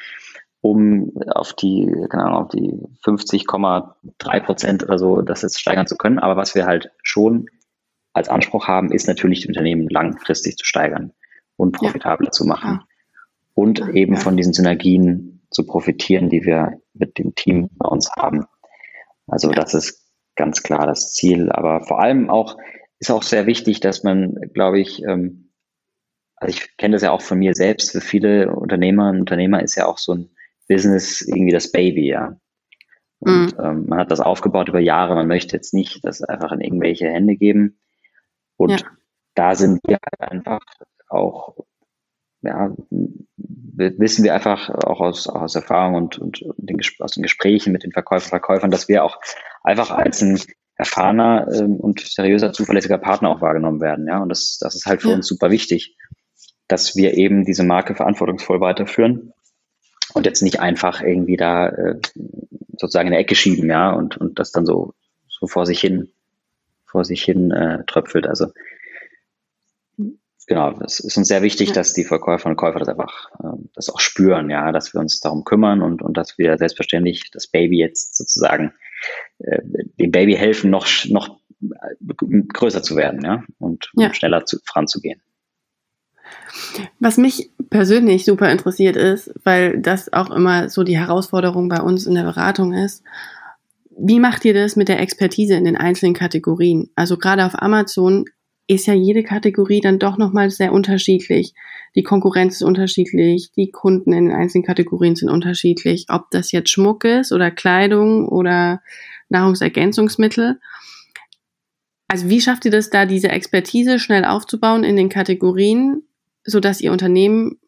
um 0.66 1.12
auf 1.28 1.54
die, 1.54 1.86
keine 2.10 2.24
Ahnung, 2.24 2.46
auf 2.46 2.48
die 2.50 2.74
50,3 3.06 4.40
Prozent 4.40 4.84
oder 4.84 4.98
so 4.98 5.22
das 5.22 5.44
jetzt 5.44 5.62
steigern 5.62 5.86
zu 5.86 5.96
können. 5.96 6.18
Aber 6.18 6.38
was 6.38 6.56
wir 6.56 6.66
halt 6.66 6.90
schon 7.04 7.46
als 8.14 8.30
Anspruch 8.30 8.68
haben, 8.68 8.92
ist 8.92 9.08
natürlich 9.08 9.42
die 9.42 9.48
Unternehmen 9.50 9.88
langfristig 9.90 10.58
zu 10.58 10.66
steigern 10.66 11.14
und 11.56 11.74
profitabler 11.74 12.30
ja. 12.30 12.32
zu 12.32 12.46
machen. 12.46 12.80
Ja. 12.80 12.88
Und 13.54 13.78
ja. 13.78 13.90
eben 13.90 14.18
von 14.18 14.38
diesen 14.38 14.54
Synergien 14.54 15.46
zu 15.52 15.68
profitieren, 15.68 16.32
die 16.32 16.44
wir 16.46 16.82
mit 16.96 17.20
dem 17.20 17.36
Team 17.36 17.70
bei 17.78 17.88
uns 17.88 18.10
haben. 18.18 18.46
Also 19.28 19.52
das 19.52 19.76
ist 19.76 20.04
ganz 20.36 20.64
klar 20.64 20.88
das 20.88 21.14
Ziel. 21.14 21.52
Aber 21.52 21.82
vor 21.82 22.00
allem 22.00 22.32
auch 22.32 22.58
ist 22.98 23.12
auch 23.12 23.22
sehr 23.22 23.46
wichtig, 23.46 23.82
dass 23.82 24.02
man, 24.02 24.34
glaube 24.56 24.80
ich, 24.80 25.04
ähm, 25.04 25.52
also 26.38 26.58
ich 26.58 26.76
kenne 26.78 26.96
das 26.96 27.04
ja 27.04 27.12
auch 27.12 27.22
von 27.22 27.38
mir 27.38 27.54
selbst, 27.54 27.92
für 27.92 28.02
viele 28.02 28.50
Unternehmer 28.56 29.12
und 29.12 29.20
Unternehmer 29.20 29.62
ist 29.62 29.76
ja 29.76 29.86
auch 29.86 30.00
so 30.00 30.16
ein 30.16 30.35
Business 30.68 31.22
irgendwie 31.22 31.52
das 31.52 31.72
Baby, 31.72 32.10
ja. 32.10 32.38
Und 33.20 33.58
mhm. 33.58 33.64
ähm, 33.64 33.86
man 33.88 34.00
hat 34.00 34.12
das 34.12 34.20
aufgebaut 34.20 34.70
über 34.70 34.80
Jahre. 34.80 35.16
Man 35.16 35.28
möchte 35.28 35.56
jetzt 35.56 35.74
nicht 35.74 36.04
das 36.04 36.22
einfach 36.22 36.52
in 36.52 36.62
irgendwelche 36.62 37.08
Hände 37.08 37.36
geben. 37.36 37.80
Und 38.58 38.82
ja. 38.82 38.88
da 39.34 39.56
sind 39.56 39.80
wir 39.88 39.98
halt 40.02 40.32
einfach 40.32 40.60
auch, 41.10 41.56
ja, 42.42 42.76
wissen 42.88 44.24
wir 44.24 44.34
einfach 44.34 44.70
auch 44.70 45.02
aus, 45.02 45.28
auch 45.28 45.42
aus 45.42 45.56
Erfahrung 45.56 45.96
und, 45.96 46.18
und 46.20 46.46
den, 46.58 46.80
aus 47.00 47.12
den 47.12 47.24
Gesprächen 47.24 47.74
mit 47.74 47.84
den 47.84 47.92
Verkäufern, 47.92 48.30
Verkäufern, 48.30 48.72
dass 48.72 48.88
wir 48.88 49.04
auch 49.04 49.20
einfach 49.64 49.92
als 49.92 50.22
ein 50.22 50.40
erfahrener 50.78 51.48
ähm, 51.54 51.78
und 51.78 52.02
seriöser, 52.02 52.52
zuverlässiger 52.52 52.98
Partner 52.98 53.30
auch 53.30 53.42
wahrgenommen 53.42 53.82
werden. 53.82 54.08
Ja, 54.08 54.22
und 54.22 54.30
das, 54.30 54.58
das 54.60 54.76
ist 54.76 54.86
halt 54.86 55.02
für 55.02 55.10
ja. 55.10 55.16
uns 55.16 55.28
super 55.28 55.50
wichtig, 55.50 55.98
dass 56.68 56.96
wir 56.96 57.16
eben 57.16 57.46
diese 57.46 57.64
Marke 57.64 57.96
verantwortungsvoll 57.96 58.60
weiterführen 58.60 59.34
und 60.16 60.26
jetzt 60.26 60.42
nicht 60.42 60.62
einfach 60.62 61.02
irgendwie 61.02 61.36
da 61.36 61.68
äh, 61.68 62.00
sozusagen 62.78 63.08
in 63.08 63.12
der 63.12 63.20
Ecke 63.20 63.36
schieben, 63.36 63.70
ja, 63.70 63.92
und, 63.92 64.18
und 64.18 64.40
das 64.40 64.52
dann 64.52 64.66
so, 64.66 64.94
so 65.28 65.46
vor 65.46 65.66
sich 65.66 65.82
hin, 65.82 66.10
vor 66.86 67.04
sich 67.04 67.22
hin 67.22 67.52
äh, 67.52 67.84
tröpfelt. 67.86 68.26
Also 68.26 68.48
genau, 70.48 70.72
es 70.86 71.02
ist 71.02 71.18
uns 71.18 71.28
sehr 71.28 71.42
wichtig, 71.42 71.70
ja. 71.70 71.74
dass 71.74 71.94
die 71.94 72.06
Verkäufer 72.06 72.50
und 72.50 72.56
Käufer 72.56 72.80
das 72.80 72.88
einfach 72.88 73.30
äh, 73.44 73.58
das 73.74 73.90
auch 73.90 74.00
spüren, 74.00 74.50
ja, 74.50 74.72
dass 74.72 74.94
wir 74.94 75.02
uns 75.02 75.20
darum 75.20 75.44
kümmern 75.44 75.82
und, 75.82 76.02
und 76.02 76.16
dass 76.16 76.38
wir 76.38 76.58
selbstverständlich 76.58 77.30
das 77.32 77.48
Baby 77.48 77.80
jetzt 77.80 78.16
sozusagen 78.16 78.74
äh, 79.40 79.60
dem 80.00 80.12
Baby 80.12 80.36
helfen, 80.36 80.70
noch, 80.70 80.88
noch 81.10 81.42
äh, 81.62 82.42
größer 82.54 82.84
zu 82.84 82.96
werden, 82.96 83.22
ja, 83.26 83.44
und 83.60 83.92
ja. 83.98 84.14
schneller 84.14 84.46
zu, 84.46 84.60
voranzugehen. 84.66 85.22
Was 87.00 87.18
mich 87.18 87.52
persönlich 87.70 88.26
super 88.26 88.52
interessiert 88.52 88.96
ist, 88.96 89.34
weil 89.44 89.80
das 89.80 90.12
auch 90.14 90.32
immer 90.32 90.70
so 90.70 90.84
die 90.84 90.98
Herausforderung 90.98 91.70
bei 91.70 91.82
uns 91.82 92.06
in 92.06 92.16
der 92.16 92.24
Beratung 92.24 92.74
ist. 92.74 93.04
Wie 93.98 94.20
macht 94.20 94.46
ihr 94.46 94.54
das 94.54 94.76
mit 94.76 94.90
der 94.90 95.00
Expertise 95.00 95.56
in 95.56 95.66
den 95.66 95.78
einzelnen 95.78 96.14
Kategorien? 96.14 96.90
Also 96.96 97.18
gerade 97.18 97.46
auf 97.46 97.62
Amazon 97.62 98.26
ist 98.68 98.88
ja 98.88 98.94
jede 98.94 99.24
Kategorie 99.24 99.80
dann 99.80 100.00
doch 100.00 100.18
nochmal 100.18 100.50
sehr 100.50 100.74
unterschiedlich. 100.74 101.54
Die 101.96 102.04
Konkurrenz 102.04 102.56
ist 102.56 102.64
unterschiedlich, 102.64 103.52
die 103.56 103.72
Kunden 103.72 104.12
in 104.12 104.26
den 104.26 104.36
einzelnen 104.36 104.66
Kategorien 104.66 105.16
sind 105.16 105.30
unterschiedlich, 105.30 106.08
ob 106.10 106.32
das 106.32 106.52
jetzt 106.52 106.70
Schmuck 106.72 107.06
ist 107.06 107.32
oder 107.32 107.52
Kleidung 107.52 108.28
oder 108.28 108.82
Nahrungsergänzungsmittel. 109.30 110.60
Also 112.08 112.30
wie 112.30 112.42
schafft 112.42 112.66
ihr 112.66 112.72
das 112.72 112.90
da, 112.90 113.06
diese 113.06 113.30
Expertise 113.30 114.00
schnell 114.00 114.26
aufzubauen 114.26 114.84
in 114.84 114.96
den 114.96 115.10
Kategorien 115.10 116.04
so 116.46 116.60
dass 116.60 116.82
ihr 116.82 116.92
Unternehmen 116.92 117.60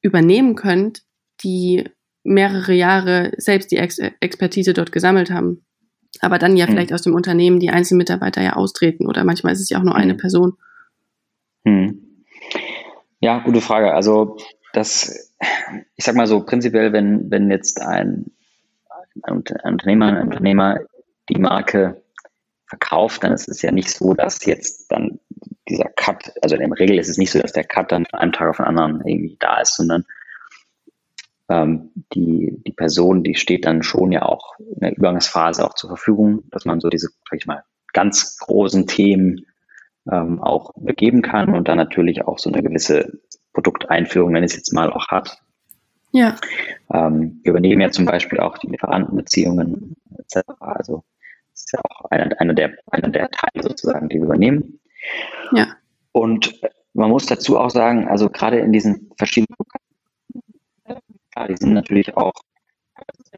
übernehmen 0.00 0.56
könnt, 0.56 1.02
die 1.44 1.84
mehrere 2.24 2.72
Jahre 2.72 3.32
selbst 3.36 3.70
die 3.70 3.76
Ex 3.76 3.98
Expertise 4.20 4.72
dort 4.72 4.92
gesammelt 4.92 5.30
haben. 5.30 5.64
Aber 6.20 6.38
dann 6.38 6.56
ja 6.56 6.66
hm. 6.66 6.72
vielleicht 6.72 6.92
aus 6.92 7.02
dem 7.02 7.14
Unternehmen 7.14 7.60
die 7.60 7.70
einzelnen 7.70 7.98
Mitarbeiter 7.98 8.42
ja 8.42 8.54
austreten 8.54 9.06
oder 9.06 9.24
manchmal 9.24 9.52
ist 9.52 9.60
es 9.60 9.70
ja 9.70 9.78
auch 9.78 9.82
nur 9.82 9.94
eine 9.94 10.12
hm. 10.12 10.18
Person. 10.18 10.52
Hm. 11.64 12.24
Ja, 13.20 13.38
gute 13.38 13.60
Frage. 13.60 13.94
Also 13.94 14.36
das, 14.72 15.32
ich 15.96 16.04
sag 16.04 16.16
mal 16.16 16.26
so, 16.26 16.44
prinzipiell, 16.44 16.92
wenn, 16.92 17.30
wenn 17.30 17.50
jetzt 17.50 17.80
ein, 17.80 18.32
ein 19.22 19.42
Unternehmer, 19.62 20.08
ein 20.08 20.28
Unternehmer 20.28 20.80
die 21.28 21.38
Marke 21.38 22.02
verkauft, 22.66 23.22
dann 23.22 23.32
ist 23.32 23.48
es 23.48 23.62
ja 23.62 23.70
nicht 23.70 23.90
so, 23.90 24.14
dass 24.14 24.44
jetzt 24.44 24.90
dann 24.90 25.20
dieser 25.68 25.88
Cut, 25.96 26.32
also 26.42 26.56
in 26.56 26.68
der 26.68 26.78
Regel 26.78 26.98
ist 26.98 27.08
es 27.08 27.18
nicht 27.18 27.30
so, 27.30 27.38
dass 27.38 27.52
der 27.52 27.64
Cut 27.64 27.92
dann 27.92 28.06
von 28.06 28.18
einem 28.18 28.32
Tag 28.32 28.48
auf 28.48 28.56
den 28.56 28.66
anderen 28.66 29.02
irgendwie 29.06 29.36
da 29.38 29.60
ist, 29.60 29.76
sondern 29.76 30.04
ähm, 31.48 31.90
die, 32.14 32.62
die 32.66 32.72
Person, 32.72 33.22
die 33.22 33.34
steht 33.34 33.64
dann 33.64 33.82
schon 33.82 34.12
ja 34.12 34.22
auch 34.22 34.58
in 34.58 34.80
der 34.80 34.96
Übergangsphase 34.96 35.64
auch 35.64 35.74
zur 35.74 35.90
Verfügung, 35.90 36.44
dass 36.50 36.64
man 36.64 36.80
so 36.80 36.88
diese, 36.88 37.08
sag 37.28 37.38
ich 37.38 37.46
mal, 37.46 37.62
ganz 37.92 38.38
großen 38.38 38.86
Themen 38.86 39.46
ähm, 40.10 40.40
auch 40.40 40.72
begeben 40.76 41.22
kann 41.22 41.54
und 41.54 41.68
dann 41.68 41.76
natürlich 41.76 42.26
auch 42.26 42.38
so 42.38 42.50
eine 42.50 42.62
gewisse 42.62 43.20
Produkteinführung, 43.52 44.34
wenn 44.34 44.44
es 44.44 44.56
jetzt 44.56 44.72
mal 44.72 44.90
auch 44.90 45.08
hat. 45.08 45.38
Ja. 46.12 46.36
Ähm, 46.92 47.40
wir 47.42 47.50
übernehmen 47.50 47.80
ja 47.80 47.90
zum 47.90 48.04
Beispiel 48.04 48.40
auch 48.40 48.58
die 48.58 48.68
Lieferantenbeziehungen 48.68 49.96
etc. 50.18 50.40
Also 50.60 51.04
das 51.52 51.64
ist 51.64 51.72
ja 51.72 51.80
auch 51.88 52.10
einer, 52.10 52.40
einer, 52.40 52.54
der, 52.54 52.72
einer 52.90 53.08
der 53.08 53.30
Teile 53.30 53.62
sozusagen, 53.62 54.08
die 54.08 54.16
wir 54.16 54.24
übernehmen. 54.24 54.78
Ja. 55.52 55.76
Und 56.12 56.60
man 56.94 57.10
muss 57.10 57.26
dazu 57.26 57.58
auch 57.58 57.70
sagen, 57.70 58.08
also 58.08 58.28
gerade 58.28 58.58
in 58.58 58.72
diesen 58.72 59.10
verschiedenen 59.16 59.56
klar, 61.30 61.48
die 61.48 61.56
sind 61.56 61.72
natürlich 61.72 62.16
auch 62.16 62.34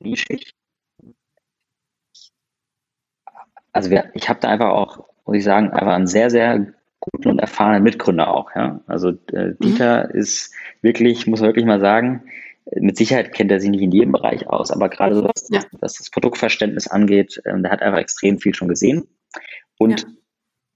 nischig. 0.01 0.53
Also 3.73 3.91
wir, 3.91 4.11
ich 4.15 4.29
habe 4.29 4.41
da 4.41 4.49
einfach 4.49 4.71
auch 4.71 5.09
muss 5.25 5.37
ich 5.37 5.45
sagen, 5.45 5.71
einfach 5.71 5.95
einen 5.95 6.07
sehr, 6.07 6.31
sehr 6.31 6.75
guten 7.01 7.29
und 7.29 7.39
erfahrenen 7.39 7.83
Mitgründer 7.83 8.29
auch. 8.29 8.55
Ja? 8.55 8.81
Also 8.87 9.11
äh, 9.33 9.49
mhm. 9.49 9.57
Dieter 9.63 10.09
mhm. 10.09 10.19
ist 10.19 10.55
wirklich, 10.83 11.27
muss 11.27 11.41
man 11.41 11.49
wirklich 11.49 11.67
mal 11.67 11.81
sagen, 11.81 12.25
mit 12.77 12.97
Sicherheit 12.97 13.33
kennt 13.33 13.51
er 13.51 13.61
sich 13.61 13.71
nicht 13.71 13.83
in 13.83 13.93
jedem 13.93 14.13
Bereich 14.13 14.49
aus, 14.49 14.71
aber 14.71 14.89
gerade 14.89 15.15
so, 15.15 15.25
was, 15.25 15.49
ja. 15.51 15.61
was 15.81 15.95
das 15.99 16.11
Produktverständnis 16.11 16.89
angeht, 16.89 17.43
ähm, 17.45 17.63
der 17.63 17.71
hat 17.71 17.83
einfach 17.83 17.99
extrem 17.99 18.39
viel 18.39 18.55
schon 18.55 18.69
gesehen. 18.69 19.07
Und 19.79 20.01
ja. 20.01 20.09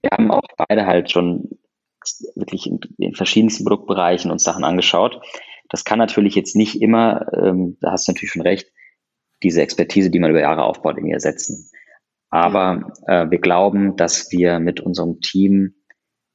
Wir 0.01 0.11
haben 0.11 0.31
auch 0.31 0.41
beide 0.57 0.85
halt 0.85 1.11
schon 1.11 1.59
wirklich 2.35 2.67
in, 2.67 2.79
in, 2.97 3.15
verschiedensten 3.15 3.65
Produktbereichen 3.65 4.31
uns 4.31 4.43
Sachen 4.43 4.63
angeschaut. 4.63 5.21
Das 5.69 5.83
kann 5.83 5.99
natürlich 5.99 6.35
jetzt 6.35 6.55
nicht 6.55 6.81
immer, 6.81 7.27
ähm, 7.33 7.77
da 7.81 7.91
hast 7.91 8.07
du 8.07 8.11
natürlich 8.11 8.31
schon 8.31 8.41
recht, 8.41 8.71
diese 9.43 9.61
Expertise, 9.61 10.09
die 10.09 10.19
man 10.19 10.31
über 10.31 10.41
Jahre 10.41 10.63
aufbaut, 10.63 10.97
irgendwie 10.97 11.13
ersetzen. 11.13 11.69
Aber 12.29 12.93
äh, 13.07 13.29
wir 13.29 13.39
glauben, 13.39 13.95
dass 13.95 14.31
wir 14.31 14.59
mit 14.59 14.79
unserem 14.79 15.19
Team 15.21 15.75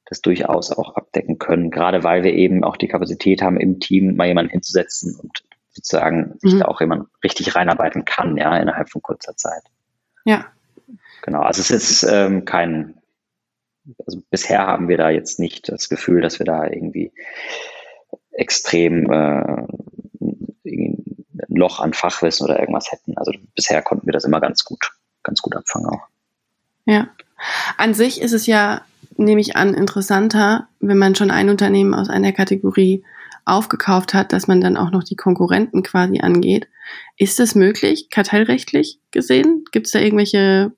das 0.05 0.21
durchaus 0.21 0.71
auch 0.71 0.95
abdecken 0.95 1.39
können, 1.39 1.71
gerade 1.71 2.03
weil 2.03 2.23
wir 2.23 2.33
eben 2.33 2.63
auch 2.63 2.77
die 2.77 2.87
Kapazität 2.87 3.41
haben, 3.41 3.59
im 3.59 3.79
Team 3.79 4.15
mal 4.15 4.27
jemanden 4.27 4.51
hinzusetzen 4.51 5.15
und 5.19 5.43
sozusagen 5.71 6.37
mhm. 6.41 6.49
sich 6.49 6.59
da 6.59 6.65
auch 6.65 6.79
jemand 6.79 7.07
richtig 7.23 7.55
reinarbeiten 7.55 8.05
kann, 8.05 8.37
ja, 8.37 8.55
innerhalb 8.57 8.89
von 8.89 9.01
kurzer 9.01 9.35
Zeit. 9.35 9.63
Ja. 10.25 10.45
Genau, 11.23 11.41
also 11.41 11.61
es 11.61 11.71
ist 11.71 12.03
ähm, 12.03 12.45
kein, 12.45 12.95
also 14.05 14.21
bisher 14.29 14.65
haben 14.65 14.87
wir 14.87 14.97
da 14.97 15.09
jetzt 15.09 15.39
nicht 15.39 15.69
das 15.69 15.89
Gefühl, 15.89 16.21
dass 16.21 16.39
wir 16.39 16.45
da 16.45 16.65
irgendwie 16.65 17.11
extrem 18.31 19.11
äh, 19.11 19.67
ein 20.65 21.03
Loch 21.47 21.79
an 21.79 21.93
Fachwissen 21.93 22.45
oder 22.45 22.59
irgendwas 22.59 22.91
hätten. 22.91 23.17
Also 23.17 23.31
bisher 23.55 23.81
konnten 23.81 24.07
wir 24.07 24.13
das 24.13 24.25
immer 24.25 24.41
ganz 24.41 24.65
gut 24.65 24.91
ganz 25.25 25.41
gut 25.41 25.55
abfangen 25.57 25.87
auch. 25.87 26.07
Ja. 26.85 27.09
An 27.77 27.93
sich 27.93 28.21
ist 28.21 28.31
es 28.31 28.47
ja, 28.47 28.81
nehme 29.17 29.41
ich 29.41 29.57
an, 29.57 29.73
interessanter, 29.73 30.69
wenn 30.79 30.97
man 30.97 31.15
schon 31.15 31.31
ein 31.31 31.49
Unternehmen 31.49 31.93
aus 31.93 32.09
einer 32.09 32.31
Kategorie 32.31 33.03
aufgekauft 33.43 34.13
hat, 34.13 34.31
dass 34.31 34.47
man 34.47 34.61
dann 34.61 34.77
auch 34.77 34.91
noch 34.91 35.03
die 35.03 35.17
Konkurrenten 35.17 35.83
quasi 35.83 36.19
angeht. 36.19 36.67
Ist 37.17 37.39
das 37.39 37.53
möglich, 37.53 38.09
kartellrechtlich 38.09 38.99
gesehen? 39.11 39.65
Gibt 39.71 39.87
es 39.87 39.91
da 39.91 39.99
irgendwelche 39.99 40.71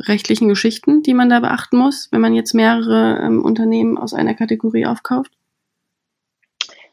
rechtlichen 0.00 0.48
Geschichten, 0.48 1.02
die 1.02 1.14
man 1.14 1.28
da 1.28 1.40
beachten 1.40 1.78
muss, 1.78 2.08
wenn 2.10 2.20
man 2.20 2.34
jetzt 2.34 2.54
mehrere 2.54 3.20
ähm, 3.22 3.44
Unternehmen 3.44 3.98
aus 3.98 4.14
einer 4.14 4.34
Kategorie 4.34 4.86
aufkauft? 4.86 5.32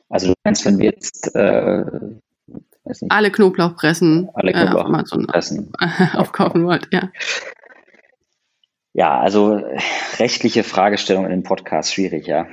Also 0.10 0.28
du 0.28 0.34
meinst, 0.44 0.66
wenn 0.66 0.78
wir 0.78 0.86
jetzt 0.86 1.36
äh, 1.36 1.86
alle 3.10 3.32
Knoblauchpressen, 3.32 4.30
alle 4.34 4.54
Knoblauchpressen 4.54 5.72
äh, 5.80 6.08
aufkaufen 6.18 6.66
wollt, 6.66 6.88
ja. 6.92 7.10
Ja, 8.98 9.20
also 9.20 9.62
rechtliche 10.20 10.64
Fragestellungen 10.64 11.30
in 11.30 11.42
dem 11.42 11.44
Podcast 11.44 11.94
schwierig, 11.94 12.28
ja. 12.28 12.48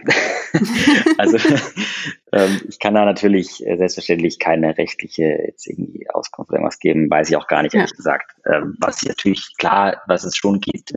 also 1.16 1.36
ähm, 2.32 2.60
ich 2.68 2.80
kann 2.80 2.94
da 2.94 3.04
natürlich 3.04 3.64
äh, 3.64 3.76
selbstverständlich 3.76 4.40
keine 4.40 4.76
rechtliche 4.76 5.22
jetzt 5.22 5.68
irgendwie 5.68 6.10
Auskunft 6.10 6.50
oder 6.50 6.58
irgendwas 6.58 6.80
geben, 6.80 7.08
weiß 7.08 7.30
ich 7.30 7.36
auch 7.36 7.46
gar 7.46 7.62
nicht, 7.62 7.76
ehrlich 7.76 7.92
ja. 7.92 7.96
gesagt. 7.96 8.32
Ähm, 8.44 8.74
was 8.80 9.04
natürlich 9.04 9.56
klar, 9.56 10.02
was 10.08 10.24
es 10.24 10.36
schon 10.36 10.58
gibt, 10.58 10.92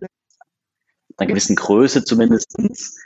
einer 1.17 1.27
gewissen 1.27 1.55
Größe 1.55 2.03
zumindestens 2.03 2.99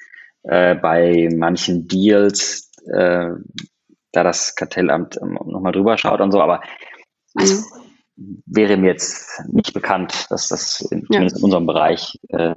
äh, 0.43 0.75
bei 0.75 1.27
manchen 1.35 1.89
Deals, 1.89 2.71
äh, 2.89 3.31
da 4.13 4.23
das 4.23 4.55
Kartellamt 4.55 5.19
ähm, 5.21 5.33
nochmal 5.33 5.73
drüber 5.73 5.97
schaut 5.97 6.21
und 6.21 6.31
so, 6.31 6.39
aber 6.39 6.61
mhm. 7.33 7.43
es 7.43 7.69
wäre 8.45 8.77
mir 8.77 8.91
jetzt 8.91 9.41
nicht 9.47 9.73
bekannt, 9.73 10.27
dass 10.29 10.49
das 10.49 10.81
in, 10.91 11.05
zumindest 11.05 11.37
in 11.37 11.43
unserem 11.43 11.65
Bereich 11.65 12.19
äh, 12.29 12.53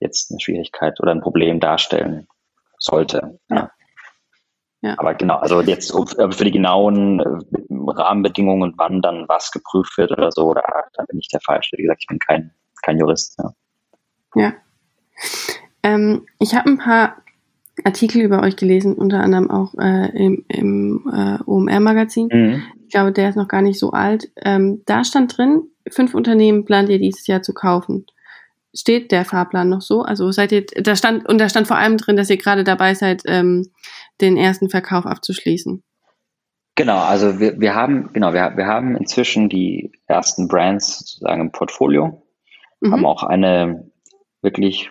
jetzt 0.00 0.30
eine 0.30 0.40
Schwierigkeit 0.40 1.00
oder 1.00 1.12
ein 1.12 1.20
Problem 1.20 1.60
darstellen 1.60 2.26
sollte. 2.78 3.38
Ja. 3.48 3.70
Ja. 4.82 4.96
Aber 4.98 5.14
genau, 5.14 5.36
also 5.36 5.62
jetzt 5.62 5.92
für 5.92 6.44
die 6.44 6.50
genauen 6.50 7.18
äh, 7.18 7.90
Rahmenbedingungen, 7.90 8.74
wann 8.76 9.00
dann 9.00 9.24
was 9.28 9.50
geprüft 9.50 9.96
wird 9.96 10.12
oder 10.12 10.30
so, 10.30 10.52
da, 10.52 10.62
da 10.92 11.04
bin 11.04 11.18
ich 11.18 11.28
der 11.28 11.40
Falsche. 11.40 11.78
Wie 11.78 11.82
gesagt, 11.84 12.02
ich 12.02 12.06
bin 12.06 12.18
kein, 12.18 12.52
kein 12.82 12.98
Jurist. 12.98 13.38
Ja. 13.38 13.54
ja. 14.34 14.52
Ähm, 15.82 16.26
ich 16.38 16.54
habe 16.54 16.68
ein 16.68 16.76
paar 16.76 17.16
Artikel 17.82 18.22
über 18.22 18.42
euch 18.42 18.56
gelesen, 18.56 18.94
unter 18.94 19.20
anderem 19.20 19.50
auch 19.50 19.74
äh, 19.74 20.10
im, 20.16 20.44
im 20.48 21.10
äh, 21.12 21.38
OMR-Magazin. 21.44 22.28
Mhm. 22.32 22.62
Ich 22.84 22.92
glaube, 22.92 23.12
der 23.12 23.30
ist 23.30 23.36
noch 23.36 23.48
gar 23.48 23.62
nicht 23.62 23.78
so 23.78 23.90
alt. 23.90 24.30
Ähm, 24.36 24.82
da 24.86 25.04
stand 25.04 25.36
drin, 25.36 25.62
fünf 25.90 26.14
Unternehmen 26.14 26.64
plant 26.64 26.88
ihr 26.88 26.98
dieses 26.98 27.26
Jahr 27.26 27.42
zu 27.42 27.52
kaufen. 27.52 28.06
Steht 28.72 29.12
der 29.12 29.24
Fahrplan 29.24 29.68
noch 29.68 29.80
so? 29.80 30.02
Also 30.02 30.30
seid 30.30 30.52
ihr, 30.52 30.64
da 30.66 30.94
stand, 30.94 31.28
und 31.28 31.38
da 31.38 31.48
stand 31.48 31.66
vor 31.66 31.76
allem 31.76 31.96
drin, 31.96 32.16
dass 32.16 32.30
ihr 32.30 32.36
gerade 32.36 32.64
dabei 32.64 32.94
seid, 32.94 33.22
ähm, 33.26 33.70
den 34.20 34.36
ersten 34.36 34.68
Verkauf 34.68 35.06
abzuschließen. 35.06 35.82
Genau, 36.76 36.98
also 36.98 37.38
wir, 37.38 37.60
wir 37.60 37.74
haben, 37.74 38.10
genau, 38.12 38.32
wir, 38.32 38.56
wir 38.56 38.66
haben 38.66 38.96
inzwischen 38.96 39.48
die 39.48 39.92
ersten 40.06 40.48
Brands 40.48 40.98
sozusagen 40.98 41.40
im 41.40 41.52
Portfolio, 41.52 42.22
mhm. 42.80 42.92
haben 42.92 43.06
auch 43.06 43.22
eine 43.22 43.90
wirklich 44.42 44.90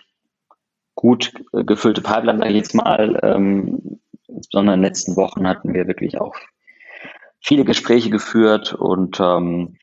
gut 0.94 1.32
gefüllte 1.52 2.02
Pipeline, 2.02 2.38
sage 2.38 2.50
ich 2.50 2.56
jetzt 2.56 2.74
mal. 2.74 3.18
Ähm, 3.22 4.00
insbesondere 4.28 4.74
in 4.74 4.80
den 4.80 4.86
letzten 4.86 5.16
Wochen 5.16 5.46
hatten 5.46 5.74
wir 5.74 5.86
wirklich 5.86 6.20
auch 6.20 6.34
viele 7.40 7.64
Gespräche 7.64 8.10
geführt 8.10 8.72
und 8.72 9.20
ähm, 9.20 9.76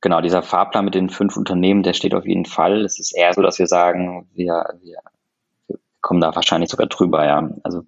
genau, 0.00 0.20
dieser 0.20 0.42
Fahrplan 0.42 0.84
mit 0.84 0.94
den 0.94 1.08
fünf 1.08 1.36
Unternehmen, 1.36 1.82
der 1.82 1.94
steht 1.94 2.14
auf 2.14 2.26
jeden 2.26 2.44
Fall. 2.44 2.84
Es 2.84 2.98
ist 3.00 3.16
eher 3.16 3.32
so, 3.32 3.42
dass 3.42 3.58
wir 3.58 3.66
sagen, 3.66 4.28
wir, 4.34 4.64
wir, 4.82 4.98
wir 5.66 5.78
kommen 6.00 6.20
da 6.20 6.34
wahrscheinlich 6.34 6.70
sogar 6.70 6.86
drüber, 6.86 7.24
ja. 7.26 7.50
Also 7.62 7.82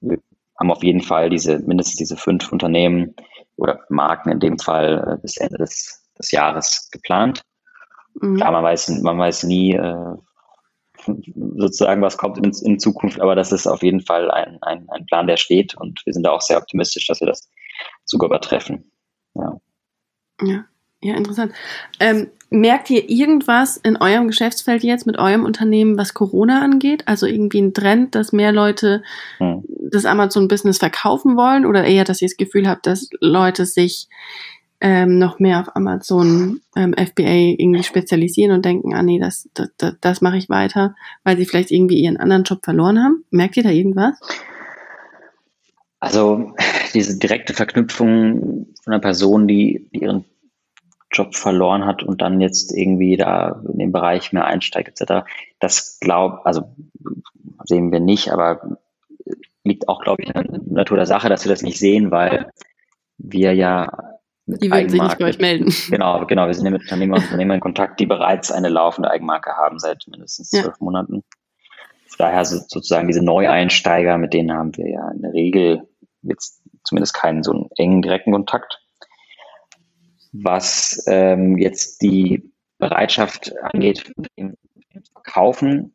wir 0.00 0.18
haben 0.58 0.70
auf 0.70 0.82
jeden 0.82 1.02
Fall 1.02 1.28
diese, 1.28 1.58
mindestens 1.58 1.96
diese 1.96 2.16
fünf 2.16 2.50
Unternehmen 2.52 3.14
oder 3.56 3.80
Marken 3.88 4.30
in 4.30 4.40
dem 4.40 4.58
Fall 4.58 5.14
äh, 5.14 5.20
bis 5.20 5.36
Ende 5.36 5.58
des, 5.58 6.04
des 6.18 6.30
Jahres 6.30 6.88
geplant. 6.90 7.42
Mhm. 8.14 8.36
Klar, 8.36 8.52
man 8.52 8.64
weiß, 8.64 8.88
man 9.02 9.18
weiß 9.18 9.44
nie, 9.44 9.74
äh, 9.74 10.14
sozusagen, 11.56 12.02
was 12.02 12.16
kommt 12.16 12.38
in, 12.38 12.52
in, 12.64 12.78
Zukunft, 12.78 13.20
aber 13.20 13.34
das 13.34 13.52
ist 13.52 13.66
auf 13.66 13.82
jeden 13.82 14.00
Fall 14.00 14.30
ein, 14.30 14.58
ein, 14.62 14.86
ein 14.90 15.06
Plan, 15.06 15.26
der 15.26 15.36
steht 15.36 15.76
und 15.76 16.02
wir 16.04 16.12
sind 16.12 16.24
da 16.24 16.30
auch 16.30 16.40
sehr 16.40 16.58
optimistisch, 16.58 17.06
dass 17.06 17.20
wir 17.20 17.26
das 17.26 17.48
sogar 18.04 18.28
übertreffen. 18.28 18.90
Ja. 19.34 19.60
Ja, 20.42 20.64
ja 21.02 21.14
interessant. 21.14 21.52
Ähm, 22.00 22.30
merkt 22.50 22.90
ihr 22.90 23.08
irgendwas 23.08 23.76
in 23.76 23.96
eurem 23.96 24.28
Geschäftsfeld 24.28 24.82
jetzt 24.82 25.06
mit 25.06 25.18
eurem 25.18 25.44
Unternehmen, 25.44 25.98
was 25.98 26.14
Corona 26.14 26.62
angeht? 26.62 27.02
Also 27.06 27.26
irgendwie 27.26 27.60
ein 27.60 27.74
Trend, 27.74 28.14
dass 28.14 28.32
mehr 28.32 28.52
Leute 28.52 29.02
hm. 29.38 29.64
das 29.90 30.04
Amazon-Business 30.04 30.78
verkaufen 30.78 31.36
wollen 31.36 31.66
oder 31.66 31.84
eher, 31.84 32.04
dass 32.04 32.22
ihr 32.22 32.28
das 32.28 32.36
Gefühl 32.36 32.68
habt, 32.68 32.86
dass 32.86 33.08
Leute 33.20 33.66
sich 33.66 34.08
ähm, 34.80 35.18
noch 35.18 35.38
mehr 35.38 35.60
auf 35.60 35.74
Amazon 35.74 36.60
ähm, 36.76 36.94
FBA 36.94 37.56
irgendwie 37.58 37.82
spezialisieren 37.82 38.52
und 38.52 38.64
denken, 38.64 38.94
ah 38.94 39.02
nee, 39.02 39.18
das, 39.18 39.48
das, 39.54 39.70
das, 39.78 39.94
das 40.00 40.20
mache 40.20 40.36
ich 40.36 40.48
weiter, 40.48 40.94
weil 41.24 41.36
sie 41.36 41.46
vielleicht 41.46 41.70
irgendwie 41.70 42.00
ihren 42.00 42.16
anderen 42.16 42.44
Job 42.44 42.64
verloren 42.64 43.02
haben? 43.02 43.24
Merkt 43.30 43.56
ihr 43.56 43.62
da 43.62 43.70
irgendwas? 43.70 44.18
Also 45.98 46.54
diese 46.94 47.18
direkte 47.18 47.54
Verknüpfung 47.54 48.68
von 48.82 48.92
einer 48.92 49.00
Person, 49.00 49.48
die, 49.48 49.88
die 49.92 50.02
ihren 50.02 50.24
Job 51.10 51.34
verloren 51.34 51.86
hat 51.86 52.02
und 52.02 52.20
dann 52.20 52.40
jetzt 52.40 52.76
irgendwie 52.76 53.16
da 53.16 53.62
in 53.72 53.78
den 53.78 53.92
Bereich 53.92 54.32
mehr 54.32 54.44
einsteigt 54.44 55.00
etc. 55.00 55.26
Das 55.60 55.98
glaub, 56.00 56.44
also 56.44 56.74
sehen 57.64 57.92
wir 57.92 58.00
nicht, 58.00 58.32
aber 58.32 58.78
liegt 59.64 59.88
auch, 59.88 60.00
glaube 60.00 60.22
ich, 60.22 60.28
in 60.28 60.34
der 60.34 60.60
Natur 60.66 60.96
der 60.96 61.06
Sache, 61.06 61.28
dass 61.28 61.44
wir 61.44 61.50
das 61.50 61.62
nicht 61.62 61.78
sehen, 61.78 62.10
weil 62.10 62.50
wir 63.18 63.54
ja 63.54 64.15
die 64.46 64.70
würden 64.70 64.88
sich 64.88 65.02
nicht 65.02 65.18
bei 65.18 65.26
euch 65.26 65.38
melden. 65.38 65.72
Genau, 65.90 66.24
genau. 66.26 66.46
Wir 66.46 66.54
sind 66.54 66.64
ja 66.64 66.70
mit 66.70 66.82
Unternehmer 66.82 67.16
und 67.16 67.24
Unternehmern 67.24 67.56
in 67.56 67.60
Kontakt, 67.60 67.98
die 67.98 68.06
bereits 68.06 68.52
eine 68.52 68.68
laufende 68.68 69.10
Eigenmarke 69.10 69.56
haben 69.56 69.78
seit 69.78 70.04
mindestens 70.08 70.50
zwölf 70.50 70.66
ja. 70.66 70.74
Monaten. 70.78 71.24
Daher 72.18 72.44
sozusagen 72.44 73.08
diese 73.08 73.24
Neueinsteiger, 73.24 74.16
mit 74.18 74.32
denen 74.32 74.52
haben 74.52 74.76
wir 74.76 74.88
ja 74.88 75.10
in 75.10 75.22
der 75.22 75.32
Regel 75.32 75.88
jetzt 76.22 76.62
zumindest 76.84 77.14
keinen 77.14 77.42
so 77.42 77.52
einen 77.52 77.68
engen 77.76 78.02
direkten 78.02 78.32
Kontakt. 78.32 78.80
Was 80.32 81.04
ähm, 81.08 81.58
jetzt 81.58 82.00
die 82.02 82.52
Bereitschaft 82.78 83.52
angeht, 83.62 84.12
im 84.36 84.56
Verkaufen, 85.12 85.94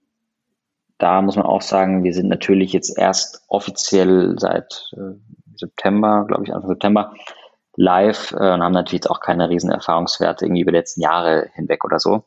da 0.98 1.22
muss 1.22 1.36
man 1.36 1.46
auch 1.46 1.62
sagen, 1.62 2.04
wir 2.04 2.14
sind 2.14 2.28
natürlich 2.28 2.74
jetzt 2.74 2.98
erst 2.98 3.44
offiziell 3.48 4.36
seit 4.38 4.92
äh, 4.94 5.18
September, 5.56 6.26
glaube 6.28 6.44
ich, 6.44 6.54
Anfang 6.54 6.70
September, 6.70 7.14
live 7.76 8.32
äh, 8.32 8.54
und 8.54 8.64
haben 8.64 8.74
natürlich 8.74 9.04
jetzt 9.04 9.10
auch 9.10 9.20
keine 9.20 9.50
riesen 9.50 9.72
Erfahrungswerte 9.72 10.46
irgendwie 10.46 10.62
über 10.62 10.72
die 10.72 10.78
letzten 10.78 11.02
Jahre 11.02 11.50
hinweg 11.54 11.84
oder 11.86 12.00
so. 12.00 12.24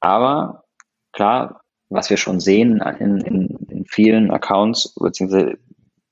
Aber 0.00 0.64
klar, 1.12 1.62
was 1.88 2.10
wir 2.10 2.16
schon 2.16 2.40
sehen 2.40 2.80
in, 2.98 3.18
in, 3.20 3.46
in 3.68 3.86
vielen 3.86 4.30
Accounts, 4.30 4.94
beziehungsweise 4.94 5.58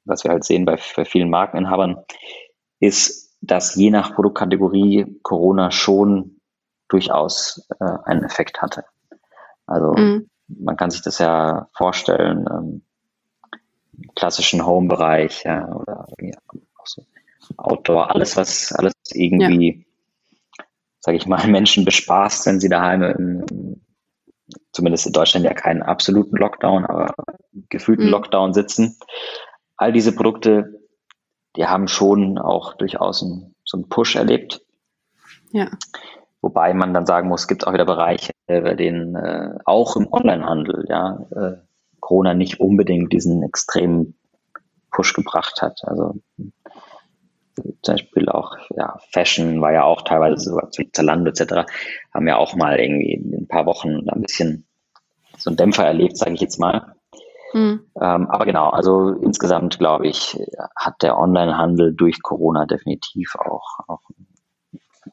was 0.05 0.25
wir 0.25 0.31
halt 0.31 0.45
sehen 0.45 0.65
bei, 0.65 0.79
bei 0.97 1.05
vielen 1.05 1.31
Markeninhabern, 1.31 2.05
ist, 2.81 3.37
dass 3.41 3.75
je 3.75 3.91
nach 3.91 4.15
Produktkategorie 4.15 5.19
Corona 5.23 5.71
schon 5.71 6.41
durchaus 6.89 7.69
äh, 7.81 7.85
einen 8.05 8.25
Effekt 8.25 8.63
hatte. 8.63 8.85
Also 9.67 9.93
mhm. 9.93 10.29
man 10.49 10.77
kann 10.77 10.91
sich 10.91 11.03
das 11.03 11.19
ja 11.19 11.69
vorstellen, 11.73 12.47
ähm, 12.51 12.83
klassischen 14.17 14.65
Home-Bereich 14.65 15.45
ja, 15.45 15.69
oder 15.75 16.07
auch 16.77 16.87
so 16.87 17.05
Outdoor, 17.57 18.15
alles 18.15 18.37
was, 18.37 18.73
alles 18.73 18.95
irgendwie, 19.13 19.87
ja. 20.59 20.65
sage 21.01 21.17
ich 21.17 21.27
mal, 21.27 21.47
Menschen 21.49 21.85
bespaßt, 21.85 22.47
wenn 22.47 22.61
sie 22.61 22.69
daheim 22.69 23.03
im, 23.03 23.81
zumindest 24.73 25.07
in 25.07 25.13
Deutschland 25.13 25.45
ja 25.45 25.55
keinen 25.55 25.83
absoluten 25.83 26.37
Lockdown, 26.37 26.85
aber 26.85 27.15
gefühlten 27.69 28.07
mhm. 28.07 28.13
Lockdown 28.13 28.55
sitzen. 28.55 28.99
All 29.77 29.93
diese 29.93 30.15
Produkte, 30.15 30.81
die 31.57 31.67
haben 31.67 31.89
schon 31.89 32.39
auch 32.39 32.75
durchaus 32.75 33.23
einen, 33.23 33.55
so 33.65 33.77
einen 33.77 33.89
Push 33.89 34.17
erlebt. 34.17 34.63
Ja. 35.53 35.71
Wobei 36.41 36.75
man 36.75 36.93
dann 36.93 37.07
sagen 37.07 37.29
muss, 37.29 37.43
es 37.43 37.49
gibt 37.49 37.67
auch 37.67 37.73
wieder 37.73 37.85
Bereiche, 37.85 38.33
bei 38.47 38.75
denen 38.75 39.15
äh, 39.15 39.59
auch 39.65 39.97
im 39.97 40.13
Onlinehandel, 40.13 40.87
ja, 40.89 41.27
äh, 41.31 41.57
Corona 42.01 42.35
nicht 42.35 42.59
unbedingt 42.59 43.13
diesen 43.13 43.43
extremen 43.45 44.19
Push 44.91 45.15
gebracht 45.15 45.63
hat. 45.63 45.81
Also 45.85 46.17
zum 47.55 47.95
Beispiel 47.95 48.29
auch 48.29 48.57
ja, 48.77 48.99
Fashion 49.11 49.61
war 49.61 49.73
ja 49.73 49.85
auch 49.85 50.03
teilweise 50.03 50.51
sogar 50.51 50.71
zu 50.71 50.83
Zalando 50.93 51.31
etc. 51.31 51.71
haben 52.13 52.27
ja 52.27 52.37
auch 52.37 52.55
mal 52.55 52.79
irgendwie 52.79 53.15
in 53.15 53.35
ein 53.35 53.49
paar 53.49 53.67
Wochen 53.67 54.09
ein 54.09 54.23
bisschen 54.23 54.67
so 55.39 55.51
einen 55.51 55.57
Dämpfer 55.57 55.85
erlebt, 55.85 56.17
sage 56.17 56.35
ich 56.35 56.41
jetzt 56.41 56.59
mal. 56.59 56.95
Mhm. 57.53 57.87
Ähm, 58.01 58.31
aber 58.31 58.47
genau, 58.47 58.71
also 58.71 59.11
insgesamt 59.11 59.79
glaube 59.79 60.07
ich, 60.07 60.39
hat 60.77 61.03
der 61.03 61.19
Onlinehandel 61.19 61.95
durch 61.95 62.23
Corona 62.23 62.67
definitiv 62.67 63.35
auch, 63.37 63.81
auch 63.89 64.01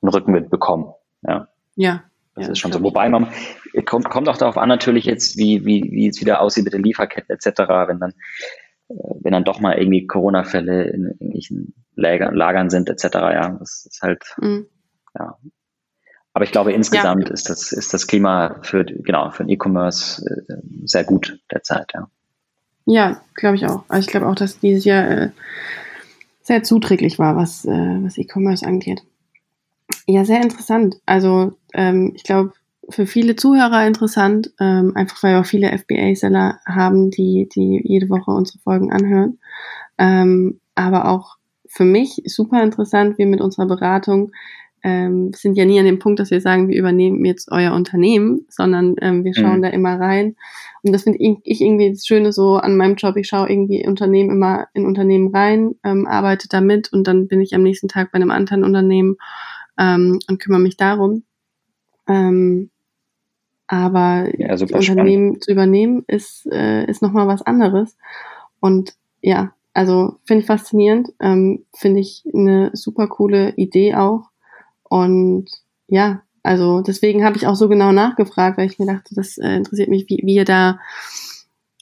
einen 0.01 0.09
Rückenwind 0.09 0.49
bekommen. 0.49 0.93
Ja. 1.23 1.47
Ja. 1.75 2.03
Das 2.35 2.45
ja, 2.45 2.51
ist 2.53 2.59
schon 2.59 2.71
so. 2.71 2.81
Wobei 2.83 3.09
man 3.09 3.27
kommt, 3.85 4.09
kommt 4.09 4.29
auch 4.29 4.37
darauf 4.37 4.57
an, 4.57 4.69
natürlich 4.69 5.05
jetzt, 5.05 5.37
wie, 5.37 5.65
wie, 5.65 5.83
wie 5.91 6.07
es 6.07 6.21
wieder 6.21 6.41
aussieht 6.41 6.63
mit 6.63 6.73
der 6.73 6.79
Lieferkette 6.79 7.33
etc., 7.33 7.47
wenn 7.87 7.99
dann 7.99 8.13
wenn 8.89 9.31
dann 9.31 9.43
doch 9.43 9.59
mal 9.59 9.77
irgendwie 9.77 10.07
Corona-Fälle 10.07 10.85
in 10.85 11.05
irgendwelchen 11.05 11.73
Lager, 11.95 12.31
Lagern 12.31 12.69
sind, 12.69 12.89
etc. 12.89 13.05
Ja, 13.13 13.57
das 13.59 13.85
ist 13.85 14.01
halt, 14.01 14.23
mhm. 14.39 14.67
ja. 15.17 15.37
Aber 16.33 16.45
ich 16.45 16.51
glaube, 16.51 16.71
insgesamt 16.71 17.27
ja. 17.27 17.33
ist 17.33 17.49
das, 17.49 17.71
ist 17.71 17.93
das 17.93 18.07
Klima 18.07 18.59
für, 18.61 18.85
genau, 18.85 19.29
für 19.31 19.43
den 19.43 19.49
E-Commerce 19.49 20.23
äh, 20.25 20.53
sehr 20.85 21.03
gut 21.03 21.39
derzeit, 21.51 21.91
ja. 21.93 22.07
Ja, 22.85 23.21
glaube 23.35 23.55
ich 23.55 23.65
auch. 23.67 23.83
Also 23.87 24.05
ich 24.05 24.07
glaube 24.07 24.27
auch, 24.27 24.35
dass 24.35 24.59
dieses 24.59 24.85
Jahr 24.85 25.07
äh, 25.09 25.29
sehr 26.41 26.63
zuträglich 26.63 27.19
war, 27.19 27.35
was, 27.35 27.65
äh, 27.65 27.69
was 28.03 28.17
E-Commerce 28.17 28.65
angeht. 28.65 29.03
Ja, 30.07 30.25
sehr 30.25 30.41
interessant. 30.41 30.99
Also 31.05 31.53
ähm, 31.73 32.13
ich 32.15 32.23
glaube, 32.23 32.53
für 32.89 33.05
viele 33.05 33.35
Zuhörer 33.35 33.85
interessant, 33.85 34.51
ähm, 34.59 34.93
einfach 34.95 35.21
weil 35.23 35.33
wir 35.33 35.41
auch 35.41 35.45
viele 35.45 35.77
FBA-Seller 35.77 36.59
haben, 36.65 37.11
die, 37.11 37.49
die 37.53 37.81
jede 37.83 38.09
Woche 38.09 38.31
unsere 38.31 38.59
Folgen 38.59 38.91
anhören. 38.91 39.39
Ähm, 39.97 40.59
aber 40.75 41.09
auch 41.09 41.37
für 41.67 41.85
mich 41.85 42.21
super 42.25 42.63
interessant, 42.63 43.17
wir 43.17 43.27
mit 43.27 43.41
unserer 43.41 43.67
Beratung 43.67 44.31
ähm, 44.83 45.31
sind 45.33 45.57
ja 45.57 45.65
nie 45.65 45.79
an 45.79 45.85
dem 45.85 45.99
Punkt, 45.99 46.19
dass 46.19 46.31
wir 46.31 46.41
sagen, 46.41 46.69
wir 46.69 46.77
übernehmen 46.77 47.25
jetzt 47.25 47.51
euer 47.51 47.73
Unternehmen, 47.73 48.45
sondern 48.49 48.95
ähm, 49.01 49.23
wir 49.23 49.35
schauen 49.35 49.57
mhm. 49.57 49.61
da 49.61 49.69
immer 49.69 49.99
rein. 49.99 50.35
Und 50.81 50.93
das 50.93 51.03
finde 51.03 51.19
ich 51.19 51.61
irgendwie 51.61 51.91
das 51.91 52.05
Schöne 52.05 52.31
so 52.31 52.55
an 52.55 52.77
meinem 52.77 52.95
Job. 52.95 53.17
Ich 53.17 53.27
schaue 53.27 53.49
irgendwie 53.49 53.85
Unternehmen 53.85 54.29
immer 54.29 54.67
in 54.73 54.85
Unternehmen 54.85 55.35
rein, 55.35 55.75
ähm, 55.83 56.07
arbeite 56.07 56.47
damit 56.47 56.93
und 56.93 57.05
dann 57.07 57.27
bin 57.27 57.41
ich 57.41 57.53
am 57.53 57.63
nächsten 57.63 57.89
Tag 57.89 58.11
bei 58.11 58.15
einem 58.15 58.31
anderen 58.31 58.63
Unternehmen 58.63 59.17
ähm, 59.77 60.19
und 60.29 60.39
kümmere 60.39 60.61
mich 60.61 60.77
darum. 60.77 61.23
Ähm, 62.07 62.69
aber 63.69 64.27
ja, 64.35 64.51
Unternehmen 64.51 65.27
spannend. 65.27 65.43
zu 65.43 65.51
übernehmen 65.51 66.03
ist, 66.07 66.47
äh, 66.51 66.85
ist 66.85 67.03
nochmal 67.03 67.27
was 67.27 67.43
anderes. 67.43 67.95
Und 68.59 68.95
ja, 69.21 69.53
also 69.73 70.17
finde 70.25 70.41
ich 70.41 70.47
faszinierend, 70.47 71.09
ähm, 71.19 71.65
finde 71.75 71.99
ich 71.99 72.23
eine 72.33 72.71
super 72.73 73.07
coole 73.07 73.53
Idee 73.57 73.93
auch. 73.93 74.31
Und 74.83 75.45
ja, 75.87 76.23
also 76.41 76.81
deswegen 76.81 77.23
habe 77.23 77.37
ich 77.37 77.45
auch 77.45 77.55
so 77.55 77.69
genau 77.69 77.91
nachgefragt, 77.91 78.57
weil 78.57 78.65
ich 78.65 78.79
mir 78.79 78.87
dachte, 78.87 79.13
das 79.13 79.37
äh, 79.37 79.57
interessiert 79.57 79.89
mich, 79.89 80.09
wie, 80.09 80.19
wie 80.23 80.33
ihr 80.33 80.45
da 80.45 80.79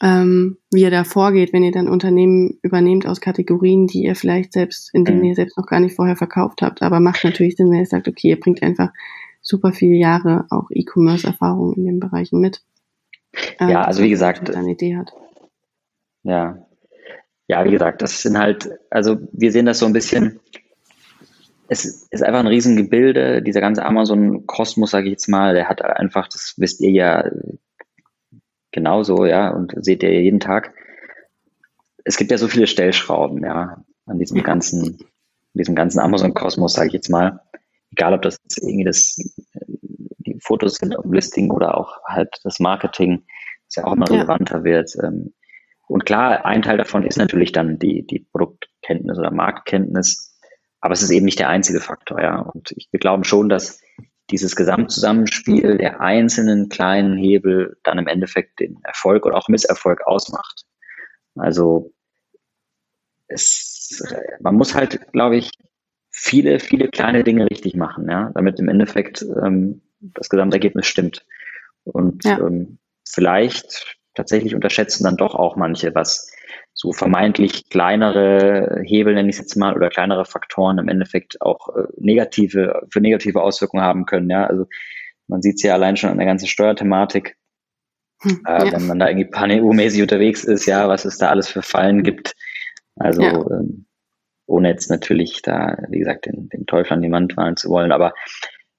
ähm, 0.04 0.58
wie 0.72 0.82
ihr 0.82 0.92
da 0.92 1.06
vorgeht, 1.06 1.54
wenn 1.54 1.64
ihr 1.64 1.72
dann 1.72 1.88
Unternehmen 1.88 2.60
übernehmt 2.62 3.08
aus 3.08 3.22
Kategorien, 3.22 3.88
die 3.88 4.04
ihr 4.04 4.16
vielleicht 4.16 4.52
selbst, 4.52 4.94
in 4.94 5.06
denen 5.06 5.20
mhm. 5.20 5.26
ihr 5.26 5.36
selbst 5.36 5.58
noch 5.58 5.66
gar 5.66 5.80
nicht 5.80 5.96
vorher 5.96 6.18
verkauft 6.18 6.62
habt. 6.62 6.82
Aber 6.84 7.00
macht 7.00 7.24
natürlich 7.24 7.56
Sinn, 7.56 7.72
wenn 7.72 7.80
ihr 7.80 7.86
sagt, 7.86 8.08
okay, 8.10 8.28
ihr 8.28 8.40
bringt 8.40 8.62
einfach 8.62 8.90
super 9.42 9.72
viele 9.72 9.96
Jahre 9.96 10.46
auch 10.50 10.70
E-Commerce-Erfahrung 10.70 11.74
in 11.76 11.86
den 11.86 12.00
Bereichen 12.00 12.40
mit. 12.40 12.62
Ähm, 13.60 13.70
ja, 13.70 13.82
also 13.84 14.04
wie 14.04 14.10
gesagt, 14.10 14.54
eine 14.56 14.72
Idee 14.72 14.98
hat. 14.98 15.12
Ja, 16.24 16.68
ja, 17.48 17.64
wie 17.64 17.72
gesagt, 17.72 18.02
das 18.02 18.22
sind 18.22 18.38
halt, 18.38 18.70
also 18.90 19.18
wir 19.32 19.52
sehen 19.52 19.66
das 19.66 19.80
so 19.80 19.86
ein 19.86 19.94
bisschen. 19.94 20.40
Es 21.70 21.86
ist 21.86 22.24
einfach 22.24 22.40
ein 22.40 22.48
Riesengebilde, 22.48 23.42
dieser 23.42 23.62
ganze 23.62 23.86
Amazon-Kosmos, 23.86 24.92
sage 24.92 25.08
ich 25.08 25.12
jetzt 25.12 25.28
mal, 25.28 25.54
der 25.54 25.68
hat 25.68 25.82
einfach, 25.82 26.28
das 26.28 26.56
wisst 26.58 26.82
ihr 26.82 26.92
ja 26.92 27.30
genauso, 28.72 29.26
ja, 29.26 29.50
und 29.50 29.74
seht 29.84 30.04
ihr 30.04 30.22
jeden 30.22 30.40
Tag. 30.40 30.74
Es 32.04 32.18
gibt 32.18 32.32
ja 32.32 32.38
so 32.38 32.48
viele 32.48 32.68
Stellschrauben, 32.68 33.44
ja, 33.44 33.84
an 34.06 34.20
diesem 34.20 34.44
ganzen, 34.44 34.98
diesem 35.54 35.76
ganzen 35.76 36.00
Amazon-Kosmos, 36.00 36.74
sage 36.74 36.88
ich 36.88 36.94
jetzt 36.94 37.10
mal 37.10 37.42
egal 37.92 38.14
ob 38.14 38.22
das 38.22 38.38
irgendwie 38.62 38.84
das, 38.84 39.16
die 40.20 40.38
Fotos 40.42 40.76
sind 40.76 40.96
auf 40.96 41.04
dem 41.04 41.14
Listing 41.14 41.52
oder 41.52 41.78
auch 41.78 41.98
halt 42.06 42.40
das 42.44 42.60
Marketing, 42.60 43.24
das 43.68 43.76
ja 43.76 43.86
auch 43.86 43.94
immer 43.94 44.10
relevanter 44.10 44.60
ja. 44.60 44.64
wird. 44.64 44.96
Ähm, 45.04 45.34
und 45.88 46.06
klar, 46.06 46.46
ein 46.46 46.62
Teil 46.62 46.78
davon 46.78 47.06
ist 47.06 47.18
natürlich 47.18 47.52
dann 47.54 47.80
die, 47.80 48.06
die 48.06 48.20
Produktkenntnis 48.20 49.18
oder 49.18 49.32
Marktkenntnis, 49.32 50.38
aber 50.82 50.94
es 50.94 51.02
ist 51.02 51.12
eben 51.12 51.26
nicht 51.26 51.40
der 51.40 51.50
einzige 51.50 51.80
Faktor, 51.80 52.22
ja. 52.22 52.40
Und 52.40 52.72
ich, 52.76 52.90
wir 52.92 53.00
glauben 53.00 53.24
schon, 53.24 53.50
dass 53.50 53.82
dieses 54.30 54.56
Gesamtzusammenspiel 54.56 55.78
der 55.78 56.02
einzelnen 56.02 56.68
kleinen 56.68 57.18
Hebel 57.18 57.78
dann 57.84 57.98
im 57.98 58.08
Endeffekt 58.08 58.60
den 58.60 58.78
Erfolg 58.84 59.26
oder 59.26 59.38
auch 59.38 59.48
Misserfolg 59.48 60.06
ausmacht. 60.06 60.66
Also 61.36 61.94
es, 63.28 64.04
man 64.42 64.56
muss 64.56 64.76
halt, 64.76 65.12
glaube 65.14 65.38
ich, 65.38 65.52
viele, 66.28 66.60
viele 66.60 66.90
kleine 66.90 67.24
Dinge 67.24 67.50
richtig 67.50 67.76
machen, 67.76 68.10
ja, 68.10 68.32
damit 68.36 68.60
im 68.60 68.68
Endeffekt 68.68 69.26
ähm, 69.44 69.82
das 70.00 70.30
Gesamtergebnis 70.30 70.86
stimmt. 70.86 71.26
Und 71.84 72.26
ja. 72.26 72.38
ähm, 72.40 72.80
vielleicht 73.08 73.98
tatsächlich 74.14 74.54
unterschätzen 74.54 75.06
dann 75.06 75.16
doch 75.16 75.36
auch 75.36 75.56
manche, 75.56 75.96
was 75.96 76.30
so 76.74 76.92
vermeintlich 76.92 77.70
kleinere 77.70 78.82
Hebel, 78.84 79.14
nenne 79.16 79.30
ich 79.30 79.36
es 79.36 79.42
jetzt 79.42 79.56
mal, 79.56 79.76
oder 79.76 79.90
kleinere 79.90 80.26
Faktoren 80.26 80.78
im 80.78 80.90
Endeffekt 80.90 81.42
auch 81.42 81.70
äh, 81.76 81.88
negative, 81.98 82.86
für 82.92 83.00
negative 83.00 83.42
Auswirkungen 83.42 83.84
haben 83.84 84.06
können. 84.06 84.30
Ja, 84.30 84.46
also 84.46 84.66
man 85.28 85.42
sieht 85.42 85.56
es 85.56 85.64
ja 85.64 85.74
allein 85.74 85.98
schon 85.98 86.10
an 86.10 86.18
der 86.18 86.28
ganzen 86.28 86.48
Steuerthematik. 86.48 87.38
Hm, 88.22 88.44
äh, 88.46 88.66
ja. 88.66 88.72
Wenn 88.74 88.88
man 88.88 89.00
da 89.00 89.08
irgendwie 89.08 89.30
pan-EU-mäßig 89.30 90.02
unterwegs 90.02 90.44
ist, 90.44 90.66
ja, 90.66 90.88
was 90.90 91.06
es 91.06 91.18
da 91.18 91.30
alles 91.30 91.48
für 91.48 91.62
Fallen 91.62 92.04
gibt. 92.04 92.36
Also 92.96 93.22
ja. 93.22 93.34
ähm, 93.34 93.88
ohne 94.48 94.70
jetzt 94.70 94.90
natürlich 94.90 95.42
da, 95.42 95.78
wie 95.90 96.00
gesagt, 96.00 96.26
den, 96.26 96.50
den 96.50 96.66
Teufel 96.66 96.94
an 96.94 97.02
die 97.02 97.12
Wand 97.12 97.36
malen 97.36 97.58
zu 97.58 97.70
wollen. 97.70 97.92
Aber 97.92 98.14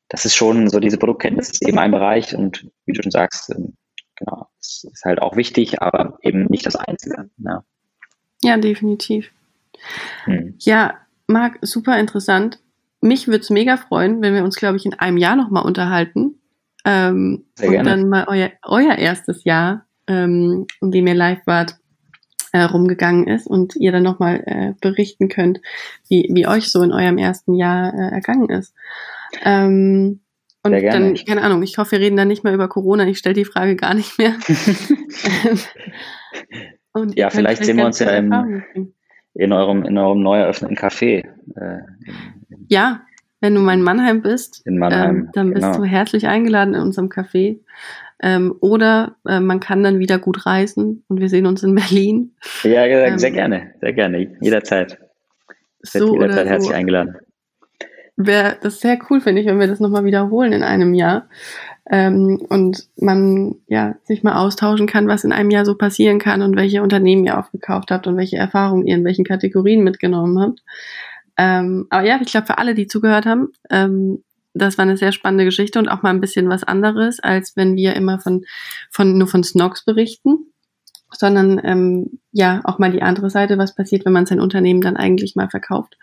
das 0.09 0.25
ist 0.25 0.35
schon 0.35 0.69
so, 0.69 0.81
diese 0.81 0.99
Produktkenntnis 0.99 1.51
ist 1.51 1.69
eben 1.69 1.79
ein 1.79 1.91
Bereich 1.91 2.35
und 2.35 2.67
wie 2.87 2.93
du 2.93 3.03
schon 3.03 3.13
sagst, 3.13 3.51
ähm, 3.51 3.75
genau, 4.17 4.49
es 4.59 4.85
ist 4.91 5.05
halt 5.05 5.21
auch 5.21 5.37
wichtig, 5.37 5.81
aber 5.81 6.19
eben 6.23 6.47
nicht 6.47 6.67
das 6.67 6.77
Einzige. 6.77 7.31
Ja. 7.39 7.63
Ja, 8.43 8.57
definitiv. 8.57 9.31
Hm. 10.25 10.55
Ja, 10.59 10.95
Marc, 11.27 11.59
super 11.63 11.99
interessant. 11.99 12.61
Mich 13.01 13.29
würde 13.29 13.41
es 13.41 13.51
mega 13.51 13.77
freuen, 13.77 14.23
wenn 14.23 14.35
wir 14.35 14.45
uns, 14.45 14.57
glaube 14.57 14.77
ich, 14.77 14.87
in 14.87 14.95
einem 14.95 15.19
Jahr 15.19 15.37
nochmal 15.37 15.65
unterhalten. 15.65 16.41
Ähm, 16.85 17.45
Sehr 17.55 17.71
gerne. 17.71 17.79
Und 17.79 17.87
dann 17.87 18.09
mal 18.09 18.25
euer, 18.29 18.51
euer 18.65 18.97
erstes 18.97 19.45
Jahr, 19.45 19.87
ähm, 20.07 20.67
in 20.81 20.91
dem 20.91 21.07
ihr 21.07 21.15
live 21.15 21.47
wart, 21.47 21.77
äh, 22.53 22.63
rumgegangen 22.63 23.27
ist 23.27 23.47
und 23.47 23.77
ihr 23.77 23.93
dann 23.93 24.03
nochmal 24.03 24.43
äh, 24.47 24.73
berichten 24.81 25.29
könnt, 25.29 25.61
wie, 26.09 26.29
wie 26.33 26.47
euch 26.47 26.71
so 26.71 26.83
in 26.83 26.93
eurem 26.93 27.19
ersten 27.19 27.55
Jahr 27.55 27.93
äh, 27.95 28.15
ergangen 28.15 28.49
ist. 28.49 28.75
Ähm, 29.45 30.21
und 30.63 30.73
dann, 30.73 31.15
keine 31.15 31.43
Ahnung, 31.43 31.63
ich 31.63 31.79
hoffe, 31.79 31.93
wir 31.93 32.01
reden 32.01 32.17
dann 32.17 32.29
nicht 32.29 32.45
mehr 32.45 32.53
über 32.53 32.69
Corona. 32.69 33.07
Ich 33.07 33.19
stelle 33.19 33.35
die 33.35 33.45
Frage 33.45 33.77
gar 33.77 33.95
nicht 33.95 34.19
mehr. 34.19 34.35
ja, 37.15 37.31
vielleicht 37.31 37.65
sehen 37.65 37.77
wir 37.77 37.87
uns 37.87 37.99
ja 38.01 38.11
im, 38.11 38.63
in 39.35 39.53
eurem, 39.53 39.85
in 39.85 39.97
eurem 39.97 40.21
neu 40.21 40.39
eröffneten 40.39 40.77
Café. 40.77 41.25
Äh, 41.55 41.79
ja, 42.69 43.03
wenn 43.41 43.55
du 43.55 43.61
mein 43.61 43.83
Mannheim 43.83 44.21
bist, 44.21 44.67
Mannheim, 44.67 45.17
ähm, 45.17 45.31
dann 45.33 45.53
bist 45.53 45.65
genau. 45.65 45.79
du 45.79 45.85
herzlich 45.85 46.27
eingeladen 46.27 46.75
in 46.75 46.83
unserem 46.83 47.09
Café. 47.09 47.61
Ähm, 48.23 48.55
oder 48.61 49.17
äh, 49.27 49.41
man 49.41 49.61
kann 49.61 49.83
dann 49.83 49.99
wieder 49.99 50.19
gut 50.19 50.45
reisen 50.45 51.05
und 51.09 51.21
wir 51.21 51.29
sehen 51.29 51.47
uns 51.47 51.63
in 51.63 51.75
Berlin. 51.75 52.35
Ja, 52.65 52.85
ähm, 52.85 53.19
sehr 53.19 53.31
gerne, 53.31 53.75
sehr 53.81 53.93
gerne, 53.93 54.37
jederzeit. 54.41 54.99
So 55.83 56.15
jederzeit 56.15 56.47
so. 56.47 56.51
herzlich 56.51 56.75
eingeladen. 56.75 57.17
Wär, 58.17 58.57
das 58.61 58.75
ist 58.75 58.81
sehr 58.81 58.99
cool, 59.09 59.21
finde 59.21 59.41
ich, 59.41 59.47
wenn 59.47 59.61
wir 59.61 59.69
das 59.69 59.79
nochmal 59.79 60.05
wiederholen 60.05 60.53
in 60.53 60.65
einem 60.65 60.93
Jahr. 60.93 61.29
Ähm, 61.89 62.45
und 62.49 62.89
man 62.97 63.55
ja 63.69 63.95
sich 64.03 64.25
mal 64.25 64.37
austauschen 64.37 64.89
kann, 64.89 65.07
was 65.07 65.25
in 65.25 65.33
einem 65.33 65.51
Jahr 65.51 65.65
so 65.65 65.77
passieren 65.77 66.19
kann 66.19 66.43
und 66.43 66.57
welche 66.57 66.83
Unternehmen 66.83 67.25
ihr 67.25 67.39
aufgekauft 67.39 67.93
habt 67.93 68.07
und 68.09 68.17
welche 68.17 68.37
Erfahrungen 68.37 68.87
ihr 68.87 68.97
in 68.97 69.05
welchen 69.05 69.25
Kategorien 69.25 69.85
mitgenommen 69.85 70.39
habt. 70.41 70.63
Ähm, 71.39 71.87
aber 71.91 72.05
ja, 72.05 72.19
ich 72.21 72.33
glaube, 72.33 72.49
für 72.49 72.59
alle, 72.59 72.75
die 72.75 72.89
zugehört 72.89 73.25
haben, 73.25 73.53
ähm, 73.71 74.25
das 74.55 74.79
war 74.79 74.83
eine 74.83 74.97
sehr 74.97 75.13
spannende 75.13 75.45
Geschichte 75.45 75.79
und 75.79 75.89
auch 75.89 76.03
mal 76.03 76.11
ein 76.11 76.21
bisschen 76.21 76.49
was 76.49 76.65
anderes, 76.65 77.21
als 77.21 77.57
wenn 77.57 77.77
wir 77.77 77.95
immer 77.95 78.19
von, 78.19 78.45
von 78.91 79.17
nur 79.17 79.29
von 79.29 79.45
Snox 79.45 79.85
berichten, 79.85 80.53
sondern 81.11 81.61
ähm, 81.65 82.21
ja 82.33 82.61
auch 82.65 82.79
mal 82.79 82.93
die 82.93 83.03
andere 83.03 83.31
Seite, 83.31 83.59
was 83.59 83.75
passiert, 83.75 84.05
wenn 84.05 84.13
man 84.13 84.27
sein 84.27 84.41
Unternehmen 84.41 84.81
dann 84.81 84.97
eigentlich 84.97 85.37
mal 85.37 85.49
verkauft 85.49 85.97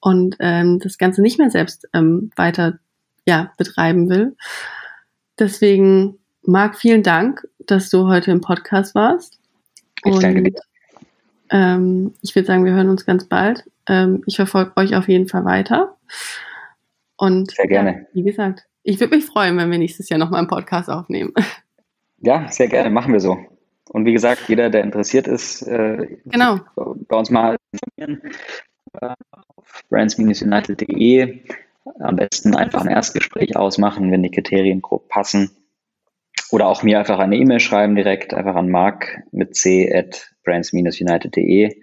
und 0.00 0.36
ähm, 0.40 0.78
das 0.80 0.98
Ganze 0.98 1.22
nicht 1.22 1.38
mehr 1.38 1.50
selbst 1.50 1.88
ähm, 1.92 2.30
weiter 2.36 2.78
ja 3.26 3.52
betreiben 3.58 4.08
will. 4.08 4.36
Deswegen, 5.38 6.18
Marc, 6.42 6.76
vielen 6.76 7.02
Dank, 7.02 7.46
dass 7.66 7.90
du 7.90 8.08
heute 8.08 8.30
im 8.30 8.40
Podcast 8.40 8.94
warst. 8.94 9.38
Ich 10.04 10.18
danke 10.18 10.42
dir. 10.42 10.60
Ähm, 11.50 12.14
ich 12.22 12.34
würde 12.34 12.46
sagen, 12.46 12.64
wir 12.64 12.72
hören 12.72 12.88
uns 12.88 13.04
ganz 13.04 13.24
bald. 13.24 13.64
Ähm, 13.86 14.22
ich 14.26 14.36
verfolge 14.36 14.72
euch 14.76 14.94
auf 14.94 15.08
jeden 15.08 15.28
Fall 15.28 15.44
weiter. 15.44 15.96
Und 17.20 17.50
sehr 17.50 17.66
gerne. 17.66 18.06
Wie 18.14 18.22
gesagt, 18.22 18.66
ich 18.82 18.98
würde 18.98 19.14
mich 19.14 19.26
freuen, 19.26 19.58
wenn 19.58 19.70
wir 19.70 19.76
nächstes 19.76 20.08
Jahr 20.08 20.18
nochmal 20.18 20.38
einen 20.38 20.48
Podcast 20.48 20.88
aufnehmen. 20.88 21.32
Ja, 22.22 22.48
sehr 22.50 22.68
gerne, 22.68 22.90
machen 22.90 23.14
wir 23.14 23.20
so. 23.20 23.38
Und 23.88 24.04
wie 24.04 24.12
gesagt, 24.12 24.42
jeder, 24.48 24.68
der 24.68 24.84
interessiert 24.84 25.26
ist, 25.26 25.62
äh, 25.62 26.18
genau. 26.26 26.60
bei 26.76 27.16
uns 27.16 27.30
mal 27.30 27.56
informieren 27.72 28.30
äh, 29.00 29.14
auf 29.56 29.82
brands-united.de. 29.88 31.40
Am 32.00 32.16
besten 32.16 32.54
einfach 32.54 32.82
ein 32.82 32.90
Erstgespräch 32.90 33.56
ausmachen, 33.56 34.12
wenn 34.12 34.22
die 34.22 34.30
Kriterien 34.30 34.82
grob 34.82 35.08
passen. 35.08 35.50
Oder 36.50 36.66
auch 36.66 36.82
mir 36.82 36.98
einfach 36.98 37.18
eine 37.18 37.36
E-Mail 37.36 37.60
schreiben 37.60 37.96
direkt, 37.96 38.34
einfach 38.34 38.54
an 38.54 38.68
mark 38.68 39.22
mit 39.32 39.56
c 39.56 39.90
at 39.90 40.30
brands-united.de. 40.44 41.74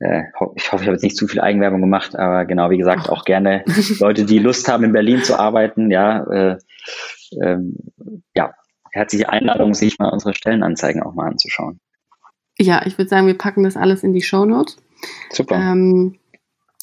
Äh, 0.00 0.24
ich 0.56 0.72
hoffe, 0.72 0.82
ich 0.82 0.88
habe 0.88 0.92
jetzt 0.92 1.02
nicht 1.02 1.16
zu 1.16 1.28
viel 1.28 1.40
Eigenwerbung 1.40 1.80
gemacht, 1.80 2.16
aber 2.16 2.46
genau, 2.46 2.70
wie 2.70 2.78
gesagt, 2.78 3.08
auch 3.08 3.24
gerne 3.24 3.64
Leute, 4.00 4.24
die 4.24 4.38
Lust 4.38 4.66
haben, 4.68 4.84
in 4.84 4.92
Berlin 4.92 5.22
zu 5.22 5.38
arbeiten, 5.38 5.90
ja, 5.90 6.24
äh, 6.24 6.58
ähm, 7.42 7.76
ja, 8.34 8.54
herzliche 8.90 9.28
Einladung, 9.28 9.74
sich 9.74 9.98
mal 9.98 10.08
unsere 10.08 10.34
Stellenanzeigen 10.34 11.02
auch 11.02 11.14
mal 11.14 11.28
anzuschauen. 11.28 11.80
Ja, 12.58 12.82
ich 12.86 12.98
würde 12.98 13.08
sagen, 13.08 13.26
wir 13.26 13.38
packen 13.38 13.62
das 13.62 13.76
alles 13.76 14.02
in 14.02 14.12
die 14.12 14.22
Show 14.22 14.44
Notes. 14.44 14.76
Super. 15.30 15.56
Ähm, 15.56 16.18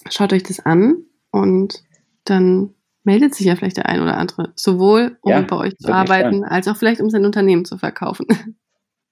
schaut 0.09 0.31
euch 0.31 0.43
das 0.43 0.59
an 0.59 1.03
und 1.31 1.83
dann 2.23 2.73
meldet 3.03 3.35
sich 3.35 3.47
ja 3.47 3.55
vielleicht 3.55 3.77
der 3.77 3.87
ein 3.87 4.01
oder 4.01 4.17
andere, 4.17 4.51
sowohl 4.55 5.17
um 5.21 5.31
ja, 5.31 5.41
bei 5.41 5.55
euch 5.55 5.77
zu 5.77 5.93
arbeiten, 5.93 6.43
als 6.43 6.67
auch 6.67 6.77
vielleicht 6.77 7.01
um 7.01 7.09
sein 7.09 7.25
Unternehmen 7.25 7.65
zu 7.65 7.77
verkaufen. 7.77 8.27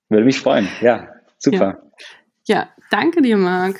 Würde 0.10 0.26
mich 0.26 0.40
freuen, 0.40 0.68
ja, 0.82 1.08
super. 1.40 1.92
Ja, 2.46 2.56
ja 2.56 2.70
danke 2.92 3.22
dir, 3.22 3.38
Marc. 3.38 3.80